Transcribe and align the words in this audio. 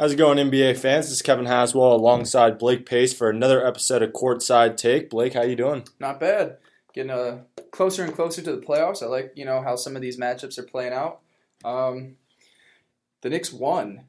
How's 0.00 0.12
it 0.12 0.16
going, 0.16 0.38
NBA 0.38 0.78
fans? 0.78 1.08
This 1.08 1.16
is 1.16 1.20
Kevin 1.20 1.44
Haswell 1.44 1.94
alongside 1.94 2.56
Blake 2.56 2.86
Pace 2.86 3.12
for 3.12 3.28
another 3.28 3.66
episode 3.66 4.00
of 4.02 4.14
Courtside 4.14 4.78
Take. 4.78 5.10
Blake, 5.10 5.34
how 5.34 5.42
you 5.42 5.54
doing? 5.54 5.84
Not 5.98 6.18
bad. 6.18 6.56
Getting 6.94 7.10
uh, 7.10 7.40
closer 7.70 8.02
and 8.02 8.14
closer 8.14 8.40
to 8.40 8.56
the 8.56 8.62
playoffs. 8.62 9.02
I 9.02 9.06
like 9.08 9.34
you 9.36 9.44
know 9.44 9.60
how 9.60 9.76
some 9.76 9.96
of 9.96 10.00
these 10.00 10.16
matchups 10.16 10.56
are 10.56 10.62
playing 10.62 10.94
out. 10.94 11.20
Um, 11.66 12.16
the 13.20 13.28
Knicks 13.28 13.52
won 13.52 14.06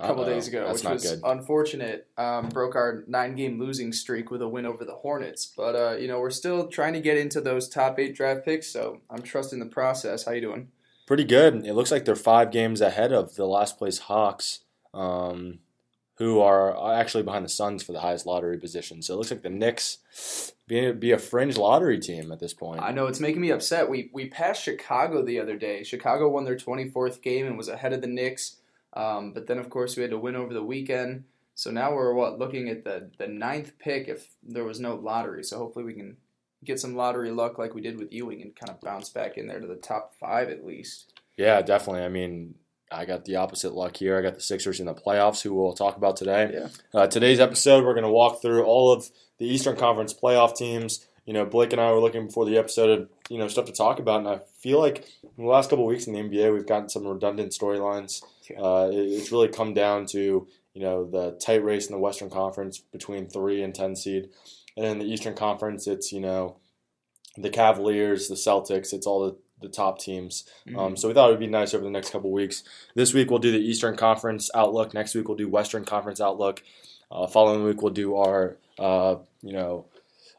a 0.00 0.06
couple 0.06 0.24
days 0.24 0.48
ago, 0.48 0.64
that's 0.66 0.82
which 0.82 0.90
was 0.90 1.10
good. 1.10 1.20
unfortunate. 1.22 2.06
Um, 2.16 2.48
broke 2.48 2.74
our 2.74 3.04
nine-game 3.06 3.58
losing 3.58 3.92
streak 3.92 4.30
with 4.30 4.40
a 4.40 4.48
win 4.48 4.64
over 4.64 4.86
the 4.86 4.94
Hornets. 4.94 5.44
But 5.44 5.76
uh, 5.76 5.96
you 5.98 6.08
know 6.08 6.20
we're 6.20 6.30
still 6.30 6.68
trying 6.68 6.94
to 6.94 7.00
get 7.00 7.18
into 7.18 7.42
those 7.42 7.68
top 7.68 7.98
eight 7.98 8.16
draft 8.16 8.46
picks, 8.46 8.68
so 8.68 9.02
I'm 9.10 9.20
trusting 9.20 9.58
the 9.58 9.66
process. 9.66 10.24
How 10.24 10.32
you 10.32 10.40
doing? 10.40 10.68
Pretty 11.06 11.24
good. 11.24 11.66
It 11.66 11.74
looks 11.74 11.90
like 11.90 12.06
they're 12.06 12.16
five 12.16 12.50
games 12.50 12.80
ahead 12.80 13.12
of 13.12 13.34
the 13.34 13.44
last 13.44 13.76
place 13.76 13.98
Hawks, 13.98 14.60
um, 14.94 15.58
who 16.16 16.40
are 16.40 16.94
actually 16.94 17.24
behind 17.24 17.44
the 17.44 17.50
Suns 17.50 17.82
for 17.82 17.92
the 17.92 18.00
highest 18.00 18.26
lottery 18.26 18.58
position. 18.58 19.02
So 19.02 19.14
it 19.14 19.16
looks 19.16 19.30
like 19.30 19.42
the 19.42 19.50
Knicks 19.50 19.98
be, 20.66 20.92
be 20.92 21.10
a 21.10 21.18
fringe 21.18 21.56
lottery 21.56 21.98
team 21.98 22.30
at 22.30 22.38
this 22.38 22.54
point. 22.54 22.80
I 22.80 22.92
know 22.92 23.06
it's 23.06 23.20
making 23.20 23.42
me 23.42 23.50
upset. 23.50 23.90
We 23.90 24.10
we 24.12 24.28
passed 24.28 24.62
Chicago 24.62 25.22
the 25.22 25.40
other 25.40 25.56
day. 25.56 25.82
Chicago 25.82 26.28
won 26.28 26.44
their 26.44 26.56
24th 26.56 27.20
game 27.20 27.46
and 27.46 27.58
was 27.58 27.68
ahead 27.68 27.92
of 27.92 28.00
the 28.00 28.06
Knicks. 28.06 28.56
Um, 28.94 29.32
but 29.32 29.48
then 29.48 29.58
of 29.58 29.70
course 29.70 29.96
we 29.96 30.02
had 30.02 30.12
to 30.12 30.18
win 30.18 30.36
over 30.36 30.54
the 30.54 30.62
weekend. 30.62 31.24
So 31.56 31.70
now 31.70 31.94
we're 31.94 32.14
what 32.14 32.38
looking 32.38 32.68
at 32.68 32.84
the 32.84 33.10
the 33.18 33.26
ninth 33.26 33.72
pick 33.78 34.08
if 34.08 34.28
there 34.42 34.64
was 34.64 34.80
no 34.80 34.94
lottery. 34.94 35.42
So 35.42 35.58
hopefully 35.58 35.84
we 35.84 35.94
can 35.94 36.16
get 36.64 36.80
some 36.80 36.96
lottery 36.96 37.30
luck 37.30 37.58
like 37.58 37.74
we 37.74 37.82
did 37.82 37.98
with 37.98 38.12
Ewing 38.12 38.40
and 38.40 38.56
kind 38.56 38.70
of 38.70 38.80
bounce 38.80 39.10
back 39.10 39.36
in 39.36 39.46
there 39.46 39.60
to 39.60 39.66
the 39.66 39.76
top 39.76 40.14
five 40.18 40.48
at 40.48 40.64
least. 40.64 41.12
Yeah, 41.36 41.60
definitely. 41.62 42.02
I 42.02 42.08
mean, 42.08 42.54
I 42.94 43.04
got 43.04 43.24
the 43.24 43.36
opposite 43.36 43.74
luck 43.74 43.96
here. 43.96 44.18
I 44.18 44.22
got 44.22 44.34
the 44.34 44.40
Sixers 44.40 44.80
in 44.80 44.86
the 44.86 44.94
playoffs, 44.94 45.42
who 45.42 45.54
we'll 45.54 45.72
talk 45.72 45.96
about 45.96 46.16
today. 46.16 46.50
Yeah. 46.52 46.68
Uh, 46.92 47.06
today's 47.06 47.40
episode, 47.40 47.84
we're 47.84 47.94
going 47.94 48.04
to 48.04 48.10
walk 48.10 48.40
through 48.40 48.64
all 48.64 48.92
of 48.92 49.10
the 49.38 49.46
Eastern 49.46 49.76
Conference 49.76 50.14
playoff 50.14 50.56
teams. 50.56 51.06
You 51.26 51.32
know, 51.32 51.44
Blake 51.44 51.72
and 51.72 51.80
I 51.80 51.90
were 51.90 52.00
looking 52.00 52.26
before 52.26 52.44
the 52.44 52.58
episode 52.58 52.90
of 52.90 53.08
you 53.30 53.38
know 53.38 53.48
stuff 53.48 53.64
to 53.66 53.72
talk 53.72 53.98
about, 53.98 54.20
and 54.20 54.28
I 54.28 54.40
feel 54.58 54.78
like 54.78 55.06
in 55.22 55.44
the 55.44 55.50
last 55.50 55.70
couple 55.70 55.84
of 55.84 55.88
weeks 55.88 56.06
in 56.06 56.12
the 56.12 56.20
NBA, 56.20 56.52
we've 56.52 56.66
gotten 56.66 56.88
some 56.88 57.06
redundant 57.06 57.52
storylines. 57.52 58.22
Uh, 58.50 58.90
it, 58.92 58.96
it's 58.96 59.32
really 59.32 59.48
come 59.48 59.72
down 59.72 60.06
to 60.06 60.46
you 60.74 60.82
know 60.82 61.04
the 61.04 61.32
tight 61.32 61.64
race 61.64 61.86
in 61.86 61.92
the 61.92 62.00
Western 62.00 62.28
Conference 62.28 62.78
between 62.78 63.26
three 63.26 63.62
and 63.62 63.74
ten 63.74 63.96
seed, 63.96 64.28
and 64.76 64.84
in 64.86 64.98
the 64.98 65.06
Eastern 65.06 65.34
Conference, 65.34 65.86
it's 65.86 66.12
you 66.12 66.20
know 66.20 66.56
the 67.38 67.50
Cavaliers, 67.50 68.28
the 68.28 68.34
Celtics. 68.34 68.92
It's 68.92 69.06
all 69.06 69.24
the 69.24 69.36
the 69.60 69.68
top 69.68 69.98
teams. 69.98 70.44
Um, 70.76 70.96
so 70.96 71.08
we 71.08 71.14
thought 71.14 71.28
it 71.28 71.32
would 71.32 71.40
be 71.40 71.46
nice 71.46 71.74
over 71.74 71.84
the 71.84 71.90
next 71.90 72.10
couple 72.10 72.30
weeks. 72.30 72.64
This 72.94 73.14
week 73.14 73.30
we'll 73.30 73.38
do 73.38 73.52
the 73.52 73.58
Eastern 73.58 73.96
Conference 73.96 74.50
outlook. 74.54 74.94
Next 74.94 75.14
week 75.14 75.28
we'll 75.28 75.36
do 75.36 75.48
Western 75.48 75.84
Conference 75.84 76.20
outlook. 76.20 76.62
Uh, 77.10 77.26
following 77.26 77.64
week 77.64 77.82
we'll 77.82 77.92
do 77.92 78.16
our 78.16 78.56
uh, 78.78 79.16
you 79.42 79.52
know 79.52 79.86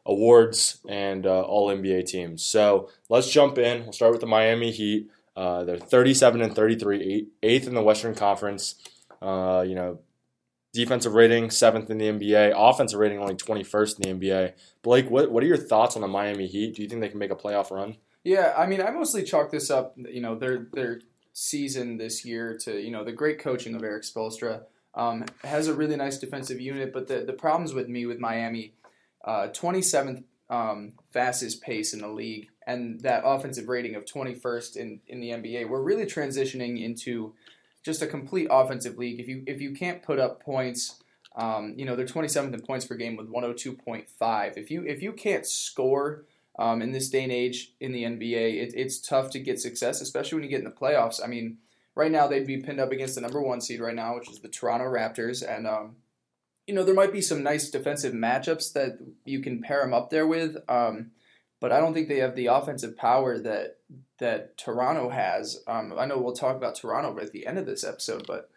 awards 0.04 0.78
and 0.88 1.26
uh, 1.26 1.42
all 1.42 1.68
NBA 1.68 2.06
teams. 2.06 2.44
So 2.44 2.90
let's 3.08 3.30
jump 3.30 3.58
in. 3.58 3.84
We'll 3.84 3.92
start 3.92 4.12
with 4.12 4.20
the 4.20 4.26
Miami 4.26 4.70
Heat. 4.70 5.10
Uh, 5.36 5.64
they're 5.64 5.78
37 5.78 6.40
and 6.40 6.54
33, 6.54 7.02
eight, 7.02 7.28
eighth 7.42 7.66
in 7.66 7.74
the 7.74 7.82
Western 7.82 8.14
Conference. 8.14 8.76
Uh, 9.20 9.64
you 9.66 9.74
know, 9.74 9.98
defensive 10.72 11.14
rating 11.14 11.50
seventh 11.50 11.90
in 11.90 11.98
the 11.98 12.06
NBA. 12.06 12.52
Offensive 12.56 12.98
rating 12.98 13.18
only 13.18 13.34
21st 13.34 14.06
in 14.06 14.18
the 14.18 14.26
NBA. 14.26 14.52
Blake, 14.82 15.10
what 15.10 15.30
what 15.30 15.42
are 15.42 15.46
your 15.46 15.56
thoughts 15.56 15.96
on 15.96 16.02
the 16.02 16.08
Miami 16.08 16.46
Heat? 16.46 16.76
Do 16.76 16.82
you 16.82 16.88
think 16.88 17.00
they 17.00 17.08
can 17.08 17.18
make 17.18 17.30
a 17.30 17.36
playoff 17.36 17.70
run? 17.70 17.96
Yeah, 18.26 18.54
I 18.58 18.66
mean, 18.66 18.80
I 18.82 18.90
mostly 18.90 19.22
chalk 19.22 19.52
this 19.52 19.70
up, 19.70 19.96
you 19.96 20.20
know, 20.20 20.34
their 20.34 20.66
their 20.72 21.00
season 21.32 21.96
this 21.96 22.24
year 22.24 22.58
to 22.64 22.76
you 22.76 22.90
know 22.90 23.04
the 23.04 23.12
great 23.12 23.38
coaching 23.38 23.76
of 23.76 23.84
Erik 23.84 24.02
Spoelstra. 24.02 24.62
Um, 24.96 25.26
has 25.44 25.68
a 25.68 25.74
really 25.74 25.94
nice 25.94 26.18
defensive 26.18 26.60
unit, 26.60 26.92
but 26.92 27.06
the 27.06 27.20
the 27.20 27.32
problems 27.32 27.72
with 27.72 27.88
me 27.88 28.04
with 28.04 28.18
Miami, 28.18 28.72
uh, 29.24 29.50
27th 29.52 30.24
um, 30.50 30.94
fastest 31.12 31.62
pace 31.62 31.94
in 31.94 32.00
the 32.00 32.08
league, 32.08 32.48
and 32.66 33.00
that 33.02 33.22
offensive 33.24 33.68
rating 33.68 33.94
of 33.94 34.04
21st 34.04 34.74
in 34.74 35.00
in 35.06 35.20
the 35.20 35.30
NBA. 35.30 35.68
We're 35.68 35.80
really 35.80 36.04
transitioning 36.04 36.82
into 36.82 37.32
just 37.84 38.02
a 38.02 38.08
complete 38.08 38.48
offensive 38.50 38.98
league. 38.98 39.20
If 39.20 39.28
you 39.28 39.44
if 39.46 39.60
you 39.60 39.70
can't 39.70 40.02
put 40.02 40.18
up 40.18 40.42
points. 40.42 40.96
Um, 41.36 41.74
you 41.76 41.84
know 41.84 41.94
they're 41.94 42.06
27th 42.06 42.54
in 42.54 42.60
points 42.62 42.86
per 42.86 42.94
game 42.94 43.14
with 43.14 43.30
102.5. 43.30 44.56
If 44.56 44.70
you 44.70 44.84
if 44.86 45.02
you 45.02 45.12
can't 45.12 45.46
score 45.46 46.24
um, 46.58 46.80
in 46.82 46.92
this 46.92 47.10
day 47.10 47.22
and 47.22 47.32
age 47.32 47.72
in 47.80 47.92
the 47.92 48.04
NBA, 48.04 48.62
it, 48.62 48.72
it's 48.74 48.98
tough 48.98 49.30
to 49.30 49.38
get 49.38 49.60
success, 49.60 50.00
especially 50.00 50.36
when 50.36 50.44
you 50.44 50.50
get 50.50 50.60
in 50.60 50.64
the 50.64 50.70
playoffs. 50.70 51.20
I 51.22 51.26
mean, 51.26 51.58
right 51.94 52.10
now 52.10 52.26
they'd 52.26 52.46
be 52.46 52.58
pinned 52.58 52.80
up 52.80 52.92
against 52.92 53.16
the 53.16 53.20
number 53.20 53.42
one 53.42 53.60
seed 53.60 53.80
right 53.80 53.94
now, 53.94 54.14
which 54.14 54.30
is 54.30 54.38
the 54.38 54.48
Toronto 54.48 54.86
Raptors, 54.86 55.46
and 55.46 55.66
um, 55.66 55.96
you 56.66 56.74
know 56.74 56.82
there 56.82 56.94
might 56.94 57.12
be 57.12 57.20
some 57.20 57.42
nice 57.42 57.70
defensive 57.70 58.14
matchups 58.14 58.72
that 58.72 58.98
you 59.24 59.40
can 59.40 59.60
pair 59.60 59.82
them 59.82 59.92
up 59.92 60.10
there 60.10 60.26
with, 60.26 60.56
um, 60.68 61.10
but 61.60 61.72
I 61.72 61.80
don't 61.80 61.92
think 61.92 62.08
they 62.08 62.18
have 62.18 62.36
the 62.36 62.46
offensive 62.46 62.96
power 62.96 63.38
that 63.38 63.78
that 64.18 64.56
Toronto 64.56 65.10
has. 65.10 65.62
Um, 65.66 65.92
I 65.98 66.06
know 66.06 66.18
we'll 66.18 66.32
talk 66.32 66.56
about 66.56 66.76
Toronto 66.76 67.18
at 67.20 67.32
the 67.32 67.46
end 67.46 67.58
of 67.58 67.66
this 67.66 67.84
episode, 67.84 68.26
but 68.26 68.48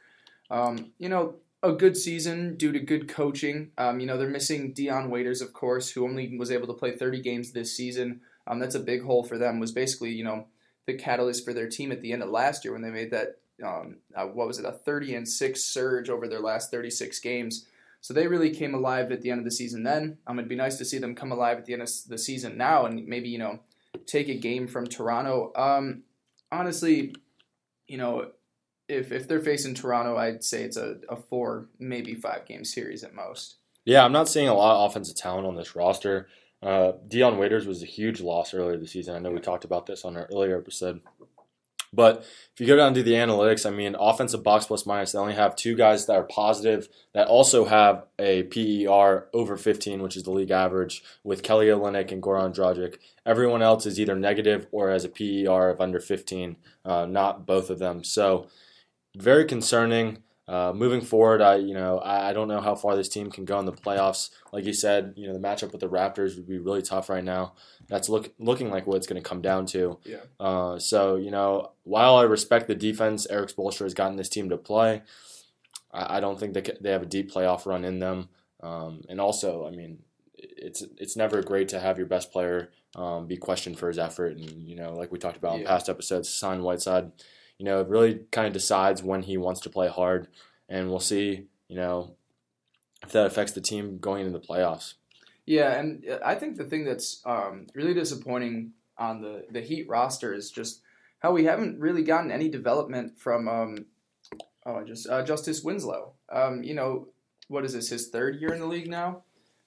um, 0.49 0.91
you 0.99 1.09
know 1.09 1.35
a 1.61 1.73
good 1.73 1.97
season 1.97 2.55
due 2.55 2.71
to 2.71 2.79
good 2.79 3.07
coaching. 3.07 3.71
Um, 3.77 3.99
you 3.99 4.05
know, 4.05 4.17
they're 4.17 4.29
missing 4.29 4.73
Dion 4.73 5.09
Waiters, 5.09 5.41
of 5.41 5.53
course, 5.53 5.91
who 5.91 6.05
only 6.05 6.37
was 6.37 6.51
able 6.51 6.67
to 6.67 6.73
play 6.73 6.91
30 6.91 7.21
games 7.21 7.51
this 7.51 7.75
season. 7.75 8.21
Um, 8.47 8.59
that's 8.59 8.75
a 8.75 8.79
big 8.79 9.03
hole 9.03 9.23
for 9.23 9.37
them. 9.37 9.59
Was 9.59 9.71
basically, 9.71 10.11
you 10.11 10.23
know, 10.23 10.47
the 10.85 10.93
catalyst 10.93 11.45
for 11.45 11.53
their 11.53 11.67
team 11.67 11.91
at 11.91 12.01
the 12.01 12.13
end 12.13 12.23
of 12.23 12.29
last 12.29 12.63
year 12.63 12.73
when 12.73 12.81
they 12.81 12.89
made 12.89 13.11
that, 13.11 13.39
um, 13.63 13.97
uh, 14.15 14.25
what 14.25 14.47
was 14.47 14.57
it, 14.57 14.65
a 14.65 14.71
30 14.71 15.15
and 15.15 15.27
six 15.27 15.65
surge 15.65 16.09
over 16.09 16.27
their 16.27 16.39
last 16.39 16.71
36 16.71 17.19
games. 17.19 17.65
So 18.01 18.13
they 18.13 18.27
really 18.27 18.51
came 18.51 18.73
alive 18.73 19.11
at 19.11 19.21
the 19.21 19.29
end 19.29 19.39
of 19.39 19.45
the 19.45 19.51
season. 19.51 19.83
Then 19.83 20.17
um, 20.25 20.39
it'd 20.39 20.49
be 20.49 20.55
nice 20.55 20.77
to 20.77 20.85
see 20.85 20.97
them 20.97 21.15
come 21.15 21.33
alive 21.33 21.57
at 21.57 21.65
the 21.65 21.73
end 21.73 21.81
of 21.81 21.89
the 22.07 22.17
season 22.17 22.57
now, 22.57 22.85
and 22.85 23.05
maybe 23.05 23.27
you 23.27 23.37
know, 23.37 23.59
take 24.05 24.29
a 24.29 24.35
game 24.35 24.67
from 24.67 24.87
Toronto. 24.87 25.51
Um, 25.55 26.03
honestly, 26.51 27.13
you 27.87 27.97
know, 27.97 28.31
if 28.89 29.11
if 29.11 29.27
they're 29.27 29.39
facing 29.39 29.75
Toronto, 29.75 30.17
I'd 30.17 30.43
say 30.43 30.63
it's 30.63 30.77
a, 30.77 30.97
a 31.07 31.15
four, 31.15 31.69
maybe 31.79 32.15
five 32.15 32.45
game 32.45 32.65
series 32.65 33.03
at 33.03 33.13
most. 33.13 33.57
Yeah, 33.85 34.03
I'm 34.03 34.11
not 34.11 34.27
seeing 34.27 34.49
a 34.49 34.53
lot 34.53 34.83
of 34.83 34.91
offensive 34.91 35.15
talent 35.15 35.47
on 35.47 35.55
this 35.55 35.75
roster. 35.75 36.27
Uh, 36.61 36.93
Dion 37.07 37.37
Waiters 37.37 37.65
was 37.65 37.81
a 37.81 37.85
huge 37.87 38.19
loss 38.19 38.53
earlier 38.53 38.77
this 38.77 38.91
season. 38.91 39.15
I 39.15 39.19
know 39.19 39.31
we 39.31 39.39
talked 39.39 39.63
about 39.63 39.85
this 39.85 40.03
on 40.03 40.17
our 40.17 40.27
earlier 40.31 40.57
episode. 40.57 41.01
But 41.91 42.19
if 42.53 42.59
you 42.59 42.67
go 42.67 42.75
down 42.75 42.93
to 42.93 43.01
the 43.01 43.13
analytics, 43.13 43.65
I 43.65 43.71
mean, 43.71 43.95
offensive 43.99 44.43
box 44.43 44.67
plus 44.67 44.85
minus, 44.85 45.13
they 45.13 45.19
only 45.19 45.33
have 45.33 45.55
two 45.55 45.75
guys 45.75 46.05
that 46.05 46.17
are 46.17 46.23
positive 46.23 46.87
that 47.13 47.27
also 47.27 47.65
have 47.65 48.05
a 48.19 48.43
PER 48.43 49.27
over 49.33 49.57
15, 49.57 50.03
which 50.03 50.15
is 50.15 50.23
the 50.23 50.31
league 50.31 50.51
average, 50.51 51.01
with 51.23 51.41
Kelly 51.41 51.67
Olynyk 51.67 52.11
and 52.11 52.21
Goran 52.21 52.53
Dragic. 52.53 52.97
Everyone 53.25 53.63
else 53.63 53.87
is 53.87 53.99
either 53.99 54.15
negative 54.15 54.67
or 54.71 54.91
has 54.91 55.03
a 55.03 55.09
PER 55.09 55.69
of 55.69 55.81
under 55.81 55.99
15, 55.99 56.57
uh, 56.85 57.07
not 57.07 57.47
both 57.47 57.71
of 57.71 57.79
them. 57.79 58.03
So 58.03 58.47
very 59.17 59.45
concerning. 59.45 60.19
Uh, 60.47 60.73
moving 60.73 61.01
forward, 61.01 61.43
I 61.43 61.57
you 61.57 61.75
know 61.75 61.99
I, 61.99 62.29
I 62.29 62.33
don't 62.33 62.47
know 62.47 62.59
how 62.59 62.73
far 62.73 62.95
this 62.95 63.07
team 63.07 63.29
can 63.29 63.45
go 63.45 63.59
in 63.59 63.65
the 63.65 63.71
playoffs. 63.71 64.31
Like 64.51 64.65
you 64.65 64.73
said, 64.73 65.13
you 65.15 65.27
know 65.27 65.33
the 65.33 65.39
matchup 65.39 65.71
with 65.71 65.81
the 65.81 65.89
Raptors 65.89 66.35
would 66.35 66.47
be 66.47 66.57
really 66.57 66.81
tough 66.81 67.07
right 67.07 67.23
now. 67.23 67.53
That's 67.87 68.09
look 68.09 68.33
looking 68.39 68.71
like 68.71 68.87
what 68.87 68.97
it's 68.97 69.05
going 69.05 69.21
to 69.21 69.29
come 69.29 69.43
down 69.43 69.67
to. 69.67 69.99
Yeah. 70.03 70.21
Uh, 70.39 70.79
so 70.79 71.17
you 71.17 71.29
know, 71.29 71.73
while 71.83 72.15
I 72.15 72.23
respect 72.23 72.65
the 72.65 72.73
defense 72.73 73.27
Erik 73.29 73.55
Spoelstra 73.55 73.81
has 73.81 73.93
gotten 73.93 74.17
this 74.17 74.29
team 74.29 74.49
to 74.49 74.57
play, 74.57 75.03
I, 75.91 76.17
I 76.17 76.19
don't 76.19 76.39
think 76.39 76.55
they 76.55 76.63
they 76.81 76.89
have 76.89 77.03
a 77.03 77.07
deep 77.07 77.31
playoff 77.31 77.67
run 77.67 77.85
in 77.85 77.99
them. 77.99 78.29
Um, 78.61 79.03
and 79.07 79.21
also, 79.21 79.67
I 79.67 79.69
mean, 79.69 79.99
it's 80.35 80.83
it's 80.97 81.15
never 81.15 81.43
great 81.43 81.69
to 81.69 81.79
have 81.79 81.97
your 81.97 82.07
best 82.07 82.31
player 82.31 82.71
um, 82.95 83.27
be 83.27 83.37
questioned 83.37 83.77
for 83.77 83.87
his 83.87 83.99
effort. 83.99 84.37
And 84.37 84.67
you 84.67 84.75
know, 84.75 84.93
like 84.93 85.11
we 85.11 85.19
talked 85.19 85.37
about 85.37 85.59
in 85.59 85.65
past 85.65 85.89
episodes, 85.89 86.27
Hassan 86.27 86.63
Whiteside 86.63 87.11
you 87.59 87.65
know, 87.65 87.81
it 87.81 87.87
really 87.87 88.21
kind 88.31 88.47
of 88.47 88.53
decides 88.53 89.03
when 89.03 89.21
he 89.21 89.37
wants 89.37 89.59
to 89.61 89.69
play 89.69 89.89
hard, 89.89 90.27
and 90.67 90.89
we'll 90.89 90.99
see, 90.99 91.45
you 91.67 91.75
know, 91.75 92.15
if 93.03 93.11
that 93.11 93.27
affects 93.27 93.51
the 93.51 93.61
team 93.61 93.99
going 93.99 94.25
into 94.25 94.37
the 94.37 94.43
playoffs. 94.45 94.95
Yeah, 95.45 95.77
and 95.79 96.03
uh, 96.09 96.19
I 96.25 96.35
think 96.35 96.57
the 96.57 96.63
thing 96.63 96.85
that's 96.85 97.21
um, 97.25 97.67
really 97.75 97.93
disappointing 97.93 98.71
on 98.97 99.21
the 99.21 99.45
the 99.51 99.61
Heat 99.61 99.87
roster 99.87 100.33
is 100.33 100.49
just 100.49 100.81
how 101.19 101.33
we 101.33 101.43
haven't 101.45 101.79
really 101.79 102.03
gotten 102.03 102.31
any 102.31 102.49
development 102.49 103.17
from 103.19 103.47
um, 103.47 103.85
oh, 104.65 104.83
just 104.85 105.07
uh, 105.09 105.23
Justice 105.23 105.61
Winslow. 105.63 106.13
Um, 106.31 106.63
you 106.63 106.73
know, 106.73 107.07
what 107.49 107.65
is 107.65 107.73
this? 107.73 107.89
His 107.89 108.07
third 108.09 108.39
year 108.39 108.53
in 108.53 108.59
the 108.59 108.67
league 108.67 108.89
now. 108.89 109.23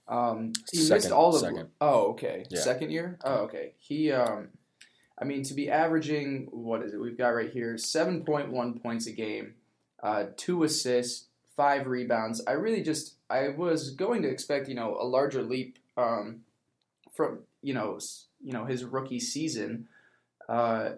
Um, 0.09 0.53
he 0.71 0.79
missed 0.79 0.89
Second- 0.89 1.13
all 1.13 1.35
of. 1.35 1.41
second. 1.41 1.69
Oh, 1.81 2.11
okay. 2.13 2.45
Yeah. 2.51 2.61
Second 2.61 2.91
year. 2.91 3.19
Oh, 3.23 3.45
okay. 3.45 3.75
He. 3.79 4.13
Um, 4.13 4.49
I 5.23 5.25
mean, 5.25 5.45
to 5.45 5.55
be 5.55 5.71
averaging 5.71 6.49
what 6.51 6.83
is 6.83 6.93
it? 6.95 7.01
We've 7.01 7.17
got 7.17 7.29
right 7.29 7.53
here 7.53 7.79
seven 7.79 8.25
point 8.25 8.51
one 8.51 8.81
points 8.81 9.07
a 9.07 9.13
game, 9.13 9.55
uh, 10.03 10.25
two 10.37 10.65
assists, 10.65 11.27
five 11.57 11.87
rebounds. 11.87 12.43
I 12.47 12.53
really 12.53 12.83
just 12.83 13.15
I 13.31 13.51
was 13.51 13.91
going 13.91 14.23
to 14.23 14.29
expect 14.29 14.69
you 14.69 14.75
know 14.75 14.97
a 15.01 15.07
larger 15.07 15.43
leap 15.43 15.79
um, 15.97 16.41
from 17.15 17.45
you 17.63 17.75
know 17.75 18.01
you 18.43 18.53
know 18.53 18.67
his 18.67 18.85
rookie 18.85 19.21
season. 19.21 19.87
Uh, 20.49 20.91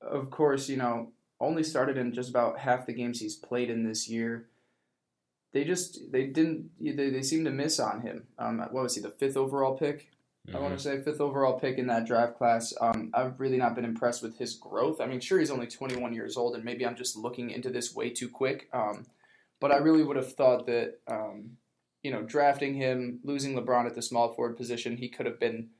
of 0.00 0.30
course, 0.30 0.68
you 0.68 0.76
know 0.76 1.10
only 1.40 1.64
started 1.64 1.98
in 1.98 2.12
just 2.12 2.30
about 2.30 2.60
half 2.60 2.86
the 2.86 2.92
games 2.92 3.18
he's 3.20 3.36
played 3.36 3.70
in 3.70 3.82
this 3.82 4.08
year. 4.08 4.46
they 5.52 5.64
just 5.64 6.12
they 6.12 6.26
didn't 6.26 6.70
they, 6.80 7.10
they 7.10 7.22
seem 7.22 7.44
to 7.44 7.50
miss 7.50 7.80
on 7.80 8.02
him. 8.02 8.26
Um, 8.38 8.58
what 8.70 8.84
was 8.84 8.94
he 8.94 9.00
the 9.02 9.10
fifth 9.10 9.36
overall 9.36 9.76
pick? 9.76 10.10
Mm-hmm. 10.48 10.56
I 10.56 10.60
want 10.60 10.76
to 10.76 10.82
say 10.82 11.00
fifth 11.00 11.20
overall 11.20 11.58
pick 11.58 11.78
in 11.78 11.86
that 11.88 12.06
draft 12.06 12.38
class. 12.38 12.72
Um, 12.80 13.10
I've 13.12 13.38
really 13.38 13.58
not 13.58 13.74
been 13.74 13.84
impressed 13.84 14.22
with 14.22 14.38
his 14.38 14.54
growth. 14.54 15.00
I 15.00 15.06
mean, 15.06 15.20
sure 15.20 15.38
he's 15.38 15.50
only 15.50 15.66
21 15.66 16.14
years 16.14 16.36
old, 16.36 16.54
and 16.54 16.64
maybe 16.64 16.86
I'm 16.86 16.96
just 16.96 17.16
looking 17.16 17.50
into 17.50 17.70
this 17.70 17.94
way 17.94 18.10
too 18.10 18.28
quick. 18.28 18.68
Um, 18.72 19.06
but 19.60 19.70
I 19.70 19.76
really 19.76 20.02
would 20.02 20.16
have 20.16 20.32
thought 20.32 20.66
that 20.66 20.98
um, 21.06 21.56
you 22.02 22.10
know 22.10 22.22
drafting 22.22 22.74
him, 22.74 23.20
losing 23.22 23.54
LeBron 23.54 23.86
at 23.86 23.94
the 23.94 24.02
small 24.02 24.32
forward 24.32 24.56
position, 24.56 24.96
he 24.96 25.08
could 25.08 25.26
have 25.26 25.38
been 25.38 25.70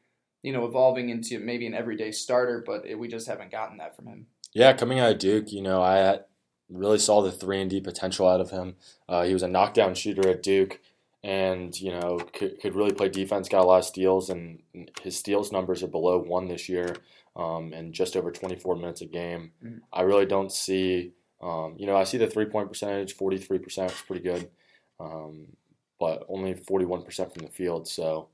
you 0.42 0.52
know 0.52 0.66
evolving 0.66 1.08
into 1.08 1.38
maybe 1.38 1.66
an 1.66 1.74
everyday 1.74 2.12
starter. 2.12 2.62
But 2.64 2.86
it, 2.86 2.98
we 2.98 3.08
just 3.08 3.28
haven't 3.28 3.50
gotten 3.50 3.78
that 3.78 3.96
from 3.96 4.06
him. 4.06 4.26
Yeah, 4.52 4.72
coming 4.74 4.98
out 4.98 5.12
of 5.12 5.18
Duke, 5.18 5.52
you 5.52 5.62
know, 5.62 5.80
I 5.80 6.20
really 6.68 6.98
saw 6.98 7.22
the 7.22 7.32
three 7.32 7.60
and 7.60 7.70
D 7.70 7.80
potential 7.80 8.28
out 8.28 8.40
of 8.40 8.50
him. 8.50 8.76
Uh, 9.08 9.24
he 9.24 9.32
was 9.32 9.42
a 9.42 9.48
knockdown 9.48 9.94
shooter 9.94 10.28
at 10.28 10.42
Duke, 10.42 10.80
and 11.22 11.78
you 11.78 11.92
know 11.92 12.18
could, 12.32 12.60
could 12.60 12.74
really 12.74 12.92
play 12.92 13.08
defense. 13.08 13.48
Got 13.48 13.64
a 13.64 13.66
lot 13.66 13.78
of 13.78 13.84
steals, 13.84 14.30
and 14.30 14.62
his 15.02 15.16
steals 15.16 15.52
numbers 15.52 15.82
are 15.82 15.88
below 15.88 16.18
one 16.18 16.48
this 16.48 16.68
year, 16.68 16.96
um, 17.36 17.72
and 17.72 17.92
just 17.92 18.16
over 18.16 18.30
24 18.30 18.76
minutes 18.76 19.02
a 19.02 19.06
game. 19.06 19.52
Mm-hmm. 19.64 19.78
I 19.92 20.02
really 20.02 20.26
don't 20.26 20.52
see. 20.52 21.12
Um, 21.42 21.74
you 21.78 21.86
know, 21.86 21.96
I 21.96 22.04
see 22.04 22.18
the 22.18 22.26
three 22.26 22.46
point 22.46 22.68
percentage, 22.68 23.14
43 23.14 23.58
percent, 23.58 23.92
is 23.92 24.00
pretty 24.02 24.22
good, 24.22 24.50
um, 24.98 25.46
but 25.98 26.24
only 26.28 26.54
41 26.54 27.02
percent 27.02 27.32
from 27.32 27.44
the 27.44 27.52
field. 27.52 27.88
So, 27.88 28.28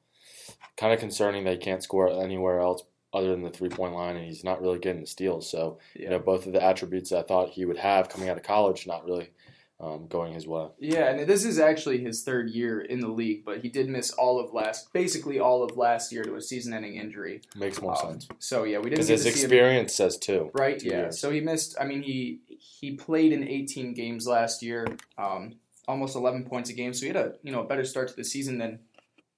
kind 0.76 0.92
of 0.92 1.00
concerning 1.00 1.44
that 1.44 1.52
he 1.52 1.58
can't 1.58 1.82
score 1.82 2.08
anywhere 2.08 2.60
else 2.60 2.82
other 3.12 3.30
than 3.30 3.42
the 3.42 3.50
three 3.50 3.68
point 3.68 3.94
line, 3.94 4.16
and 4.16 4.26
he's 4.26 4.44
not 4.44 4.60
really 4.60 4.78
getting 4.78 5.00
the 5.00 5.06
steals. 5.06 5.50
So, 5.50 5.78
yeah. 5.94 6.02
you 6.04 6.10
know, 6.10 6.18
both 6.18 6.46
of 6.46 6.52
the 6.52 6.62
attributes 6.62 7.12
I 7.12 7.22
thought 7.22 7.50
he 7.50 7.64
would 7.64 7.78
have 7.78 8.08
coming 8.08 8.28
out 8.28 8.36
of 8.36 8.42
college, 8.42 8.86
not 8.86 9.04
really 9.04 9.30
um, 9.78 10.06
going 10.06 10.32
his 10.32 10.46
way. 10.46 10.68
Yeah, 10.78 11.10
and 11.10 11.28
this 11.28 11.44
is 11.44 11.58
actually 11.58 11.98
his 11.98 12.22
third 12.22 12.50
year 12.50 12.80
in 12.80 13.00
the 13.00 13.08
league, 13.08 13.44
but 13.44 13.58
he 13.58 13.68
did 13.68 13.88
miss 13.88 14.10
all 14.12 14.40
of 14.40 14.54
last, 14.54 14.92
basically 14.92 15.38
all 15.38 15.62
of 15.62 15.76
last 15.76 16.12
year 16.12 16.24
to 16.24 16.34
a 16.36 16.40
season-ending 16.40 16.94
injury. 16.94 17.42
Makes 17.54 17.82
more 17.82 17.92
um, 17.92 18.12
sense. 18.12 18.28
So 18.38 18.64
yeah, 18.64 18.78
we 18.78 18.84
didn't. 18.84 19.06
Because 19.06 19.08
his 19.08 19.26
experience 19.26 19.94
says 19.94 20.16
too. 20.16 20.50
Right. 20.54 20.78
Two 20.78 20.88
yeah. 20.88 20.96
Years. 20.96 21.18
So 21.18 21.30
he 21.30 21.40
missed. 21.40 21.76
I 21.78 21.84
mean, 21.84 22.02
he 22.02 22.40
he 22.58 22.92
played 22.92 23.32
in 23.32 23.46
18 23.46 23.92
games 23.94 24.26
last 24.26 24.62
year, 24.62 24.86
um, 25.18 25.56
almost 25.86 26.16
11 26.16 26.44
points 26.44 26.70
a 26.70 26.72
game. 26.72 26.94
So 26.94 27.02
he 27.02 27.08
had 27.08 27.16
a 27.16 27.34
you 27.42 27.52
know 27.52 27.60
a 27.60 27.66
better 27.66 27.84
start 27.84 28.08
to 28.08 28.16
the 28.16 28.24
season 28.24 28.58
than 28.58 28.78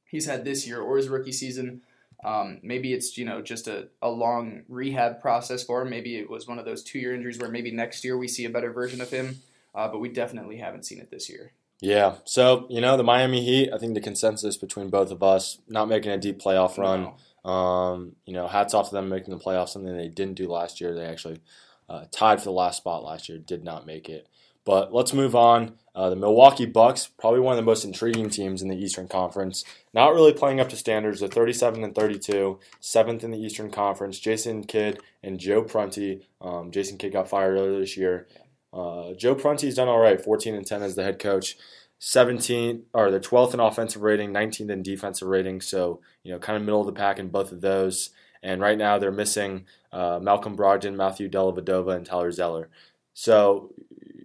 he's 0.04 0.26
had 0.26 0.44
this 0.44 0.66
year 0.66 0.80
or 0.80 0.96
his 0.96 1.08
rookie 1.08 1.32
season. 1.32 1.82
Um, 2.24 2.58
maybe 2.62 2.92
it's 2.92 3.18
you 3.18 3.24
know 3.24 3.42
just 3.42 3.66
a, 3.66 3.88
a 4.02 4.10
long 4.10 4.62
rehab 4.68 5.20
process 5.20 5.64
for 5.64 5.82
him. 5.82 5.90
Maybe 5.90 6.16
it 6.16 6.30
was 6.30 6.46
one 6.46 6.60
of 6.60 6.64
those 6.64 6.84
two 6.84 7.00
year 7.00 7.12
injuries 7.12 7.38
where 7.38 7.50
maybe 7.50 7.72
next 7.72 8.04
year 8.04 8.16
we 8.16 8.28
see 8.28 8.44
a 8.44 8.50
better 8.50 8.70
version 8.70 9.00
of 9.00 9.10
him. 9.10 9.40
Uh, 9.74 9.88
but 9.88 9.98
we 10.00 10.08
definitely 10.08 10.56
haven't 10.56 10.84
seen 10.84 10.98
it 10.98 11.10
this 11.10 11.28
year. 11.28 11.52
Yeah. 11.80 12.16
So 12.24 12.66
you 12.68 12.80
know 12.80 12.96
the 12.96 13.04
Miami 13.04 13.44
Heat. 13.44 13.70
I 13.72 13.78
think 13.78 13.94
the 13.94 14.00
consensus 14.00 14.56
between 14.56 14.90
both 14.90 15.10
of 15.10 15.22
us 15.22 15.58
not 15.68 15.88
making 15.88 16.10
a 16.10 16.18
deep 16.18 16.40
playoff 16.40 16.76
run. 16.76 17.12
No. 17.44 17.50
Um, 17.50 18.16
you 18.26 18.34
know, 18.34 18.48
hats 18.48 18.74
off 18.74 18.88
to 18.88 18.94
them 18.94 19.08
making 19.08 19.30
the 19.30 19.42
playoffs. 19.42 19.70
Something 19.70 19.96
they 19.96 20.08
didn't 20.08 20.34
do 20.34 20.48
last 20.48 20.80
year. 20.80 20.94
They 20.94 21.06
actually 21.06 21.40
uh, 21.88 22.04
tied 22.10 22.40
for 22.40 22.46
the 22.46 22.52
last 22.52 22.78
spot 22.78 23.04
last 23.04 23.28
year. 23.28 23.38
Did 23.38 23.64
not 23.64 23.86
make 23.86 24.08
it. 24.08 24.28
But 24.64 24.92
let's 24.92 25.14
move 25.14 25.34
on. 25.34 25.76
Uh, 25.94 26.10
the 26.10 26.16
Milwaukee 26.16 26.66
Bucks, 26.66 27.08
probably 27.18 27.40
one 27.40 27.54
of 27.54 27.56
the 27.56 27.62
most 27.62 27.86
intriguing 27.86 28.28
teams 28.28 28.60
in 28.60 28.68
the 28.68 28.76
Eastern 28.76 29.08
Conference. 29.08 29.64
Not 29.94 30.12
really 30.12 30.34
playing 30.34 30.60
up 30.60 30.68
to 30.68 30.76
standards. 30.76 31.20
They're 31.20 31.28
37 31.30 31.82
and 31.82 31.94
32, 31.94 32.60
seventh 32.78 33.24
in 33.24 33.30
the 33.30 33.38
Eastern 33.38 33.70
Conference. 33.70 34.18
Jason 34.18 34.64
Kidd 34.64 35.00
and 35.22 35.40
Joe 35.40 35.62
Prunty. 35.62 36.28
Um, 36.42 36.70
Jason 36.70 36.98
Kidd 36.98 37.14
got 37.14 37.30
fired 37.30 37.54
earlier 37.54 37.80
this 37.80 37.96
year. 37.96 38.26
Uh, 38.72 39.14
Joe 39.14 39.34
Prunty's 39.34 39.76
done 39.76 39.88
all 39.88 39.98
right, 39.98 40.20
14 40.20 40.54
and 40.54 40.66
10 40.66 40.82
as 40.82 40.94
the 40.94 41.04
head 41.04 41.18
coach. 41.18 41.56
17 42.00 42.84
or 42.92 43.10
the 43.10 43.20
12th 43.20 43.54
in 43.54 43.60
offensive 43.60 44.02
rating, 44.02 44.32
19th 44.32 44.70
in 44.70 44.82
defensive 44.82 45.28
rating. 45.28 45.60
So 45.60 46.00
you 46.22 46.32
know, 46.32 46.38
kind 46.38 46.56
of 46.56 46.62
middle 46.62 46.80
of 46.80 46.86
the 46.86 46.92
pack 46.92 47.18
in 47.18 47.28
both 47.28 47.52
of 47.52 47.60
those. 47.60 48.10
And 48.42 48.60
right 48.60 48.78
now 48.78 48.98
they're 48.98 49.10
missing 49.10 49.66
uh, 49.92 50.20
Malcolm 50.22 50.56
Brogdon, 50.56 50.94
Matthew 50.94 51.28
Dellavedova, 51.28 51.96
and 51.96 52.06
Tyler 52.06 52.30
Zeller. 52.30 52.68
So 53.14 53.72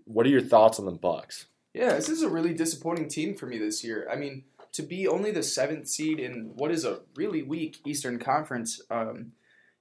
what 0.06 0.26
are 0.26 0.30
your 0.30 0.42
thoughts 0.42 0.80
on 0.80 0.86
the 0.86 0.92
Bucks? 0.92 1.48
Yeah, 1.74 1.94
this 1.94 2.10
is 2.10 2.22
a 2.22 2.30
really 2.30 2.54
disappointing 2.54 3.08
team 3.08 3.36
for 3.36 3.48
me 3.48 3.58
this 3.58 3.84
year. 3.84 4.08
I 4.12 4.16
mean, 4.16 4.44
to 4.74 4.84
be 4.84 5.08
only 5.08 5.32
the 5.32 5.42
seventh 5.42 5.88
seed 5.88 6.20
in 6.20 6.52
what 6.56 6.70
is 6.70 6.86
a 6.86 7.00
really 7.16 7.42
weak 7.42 7.80
Eastern 7.86 8.20
Conference, 8.20 8.80
um, 8.92 9.32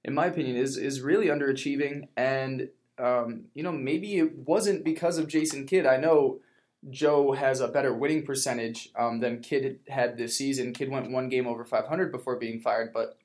in 0.02 0.14
my 0.14 0.26
opinion, 0.26 0.56
is 0.56 0.78
is 0.78 1.02
really 1.02 1.26
underachieving. 1.26 2.08
And 2.16 2.70
um, 3.02 3.46
you 3.54 3.62
know, 3.62 3.72
maybe 3.72 4.18
it 4.18 4.36
wasn't 4.36 4.84
because 4.84 5.18
of 5.18 5.26
Jason 5.26 5.66
Kidd. 5.66 5.86
I 5.86 5.96
know 5.96 6.40
Joe 6.88 7.32
has 7.32 7.60
a 7.60 7.68
better 7.68 7.92
winning 7.92 8.24
percentage 8.24 8.90
um, 8.96 9.20
than 9.20 9.40
Kidd 9.40 9.80
had 9.88 10.16
this 10.16 10.36
season. 10.36 10.72
Kidd 10.72 10.90
went 10.90 11.10
one 11.10 11.28
game 11.28 11.46
over 11.46 11.64
500 11.64 12.12
before 12.12 12.36
being 12.36 12.60
fired, 12.60 12.92
but 12.92 13.18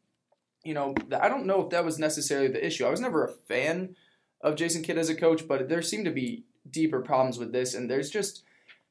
you 0.63 0.74
know, 0.74 0.95
I 1.19 1.29
don't 1.29 1.45
know 1.45 1.63
if 1.63 1.69
that 1.69 1.85
was 1.85 2.00
necessarily 2.00 2.47
the 2.50 2.65
issue. 2.65 2.85
I 2.85 2.89
was 2.89 3.00
never 3.00 3.24
a 3.24 3.31
fan 3.31 3.95
of 4.41 4.56
Jason 4.56 4.83
Kidd 4.83 4.97
as 4.97 5.09
a 5.09 5.15
coach, 5.15 5.47
but 5.47 5.69
there 5.69 5.81
seemed 5.81 6.06
to 6.06 6.12
be 6.12 6.44
deeper 6.69 7.00
problems 7.00 7.38
with 7.38 7.53
this, 7.53 7.74
and 7.74 7.89
there's 7.89 8.09
just 8.09 8.44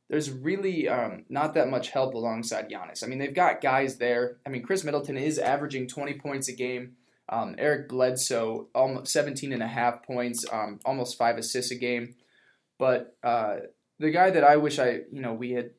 there's 0.09 0.31
really 0.31 0.89
um, 0.89 1.25
not 1.29 1.55
that 1.55 1.69
much 1.69 1.91
help 1.91 2.15
alongside 2.15 2.71
Giannis. 2.71 3.03
I 3.03 3.09
mean, 3.09 3.19
they've 3.19 3.35
got 3.35 3.61
guys 3.61 3.99
there. 3.99 4.39
I 4.47 4.51
mean, 4.51 4.63
Khris 4.63 4.85
Middleton 4.85 5.17
is 5.17 5.39
averaging 5.39 5.89
20 5.89 6.15
points 6.15 6.49
a 6.49 6.53
game. 6.53 6.97
Um, 7.29 7.57
Eric 7.59 7.89
Bledsoe, 7.89 8.69
almost 8.75 9.13
17 9.13 9.53
and 9.53 9.63
a 9.63 9.67
half 9.67 10.05
points, 10.05 10.45
um, 10.53 10.79
almost 10.85 11.19
five 11.19 11.37
assists 11.39 11.73
a 11.73 11.75
game. 11.75 12.15
But 12.79 13.17
uh, 13.25 13.57
the 13.99 14.11
guy 14.11 14.31
that 14.31 14.45
I 14.45 14.57
wish 14.57 14.79
I, 14.79 15.01
you 15.11 15.21
know, 15.21 15.33
we 15.33 15.53
had 15.53 15.71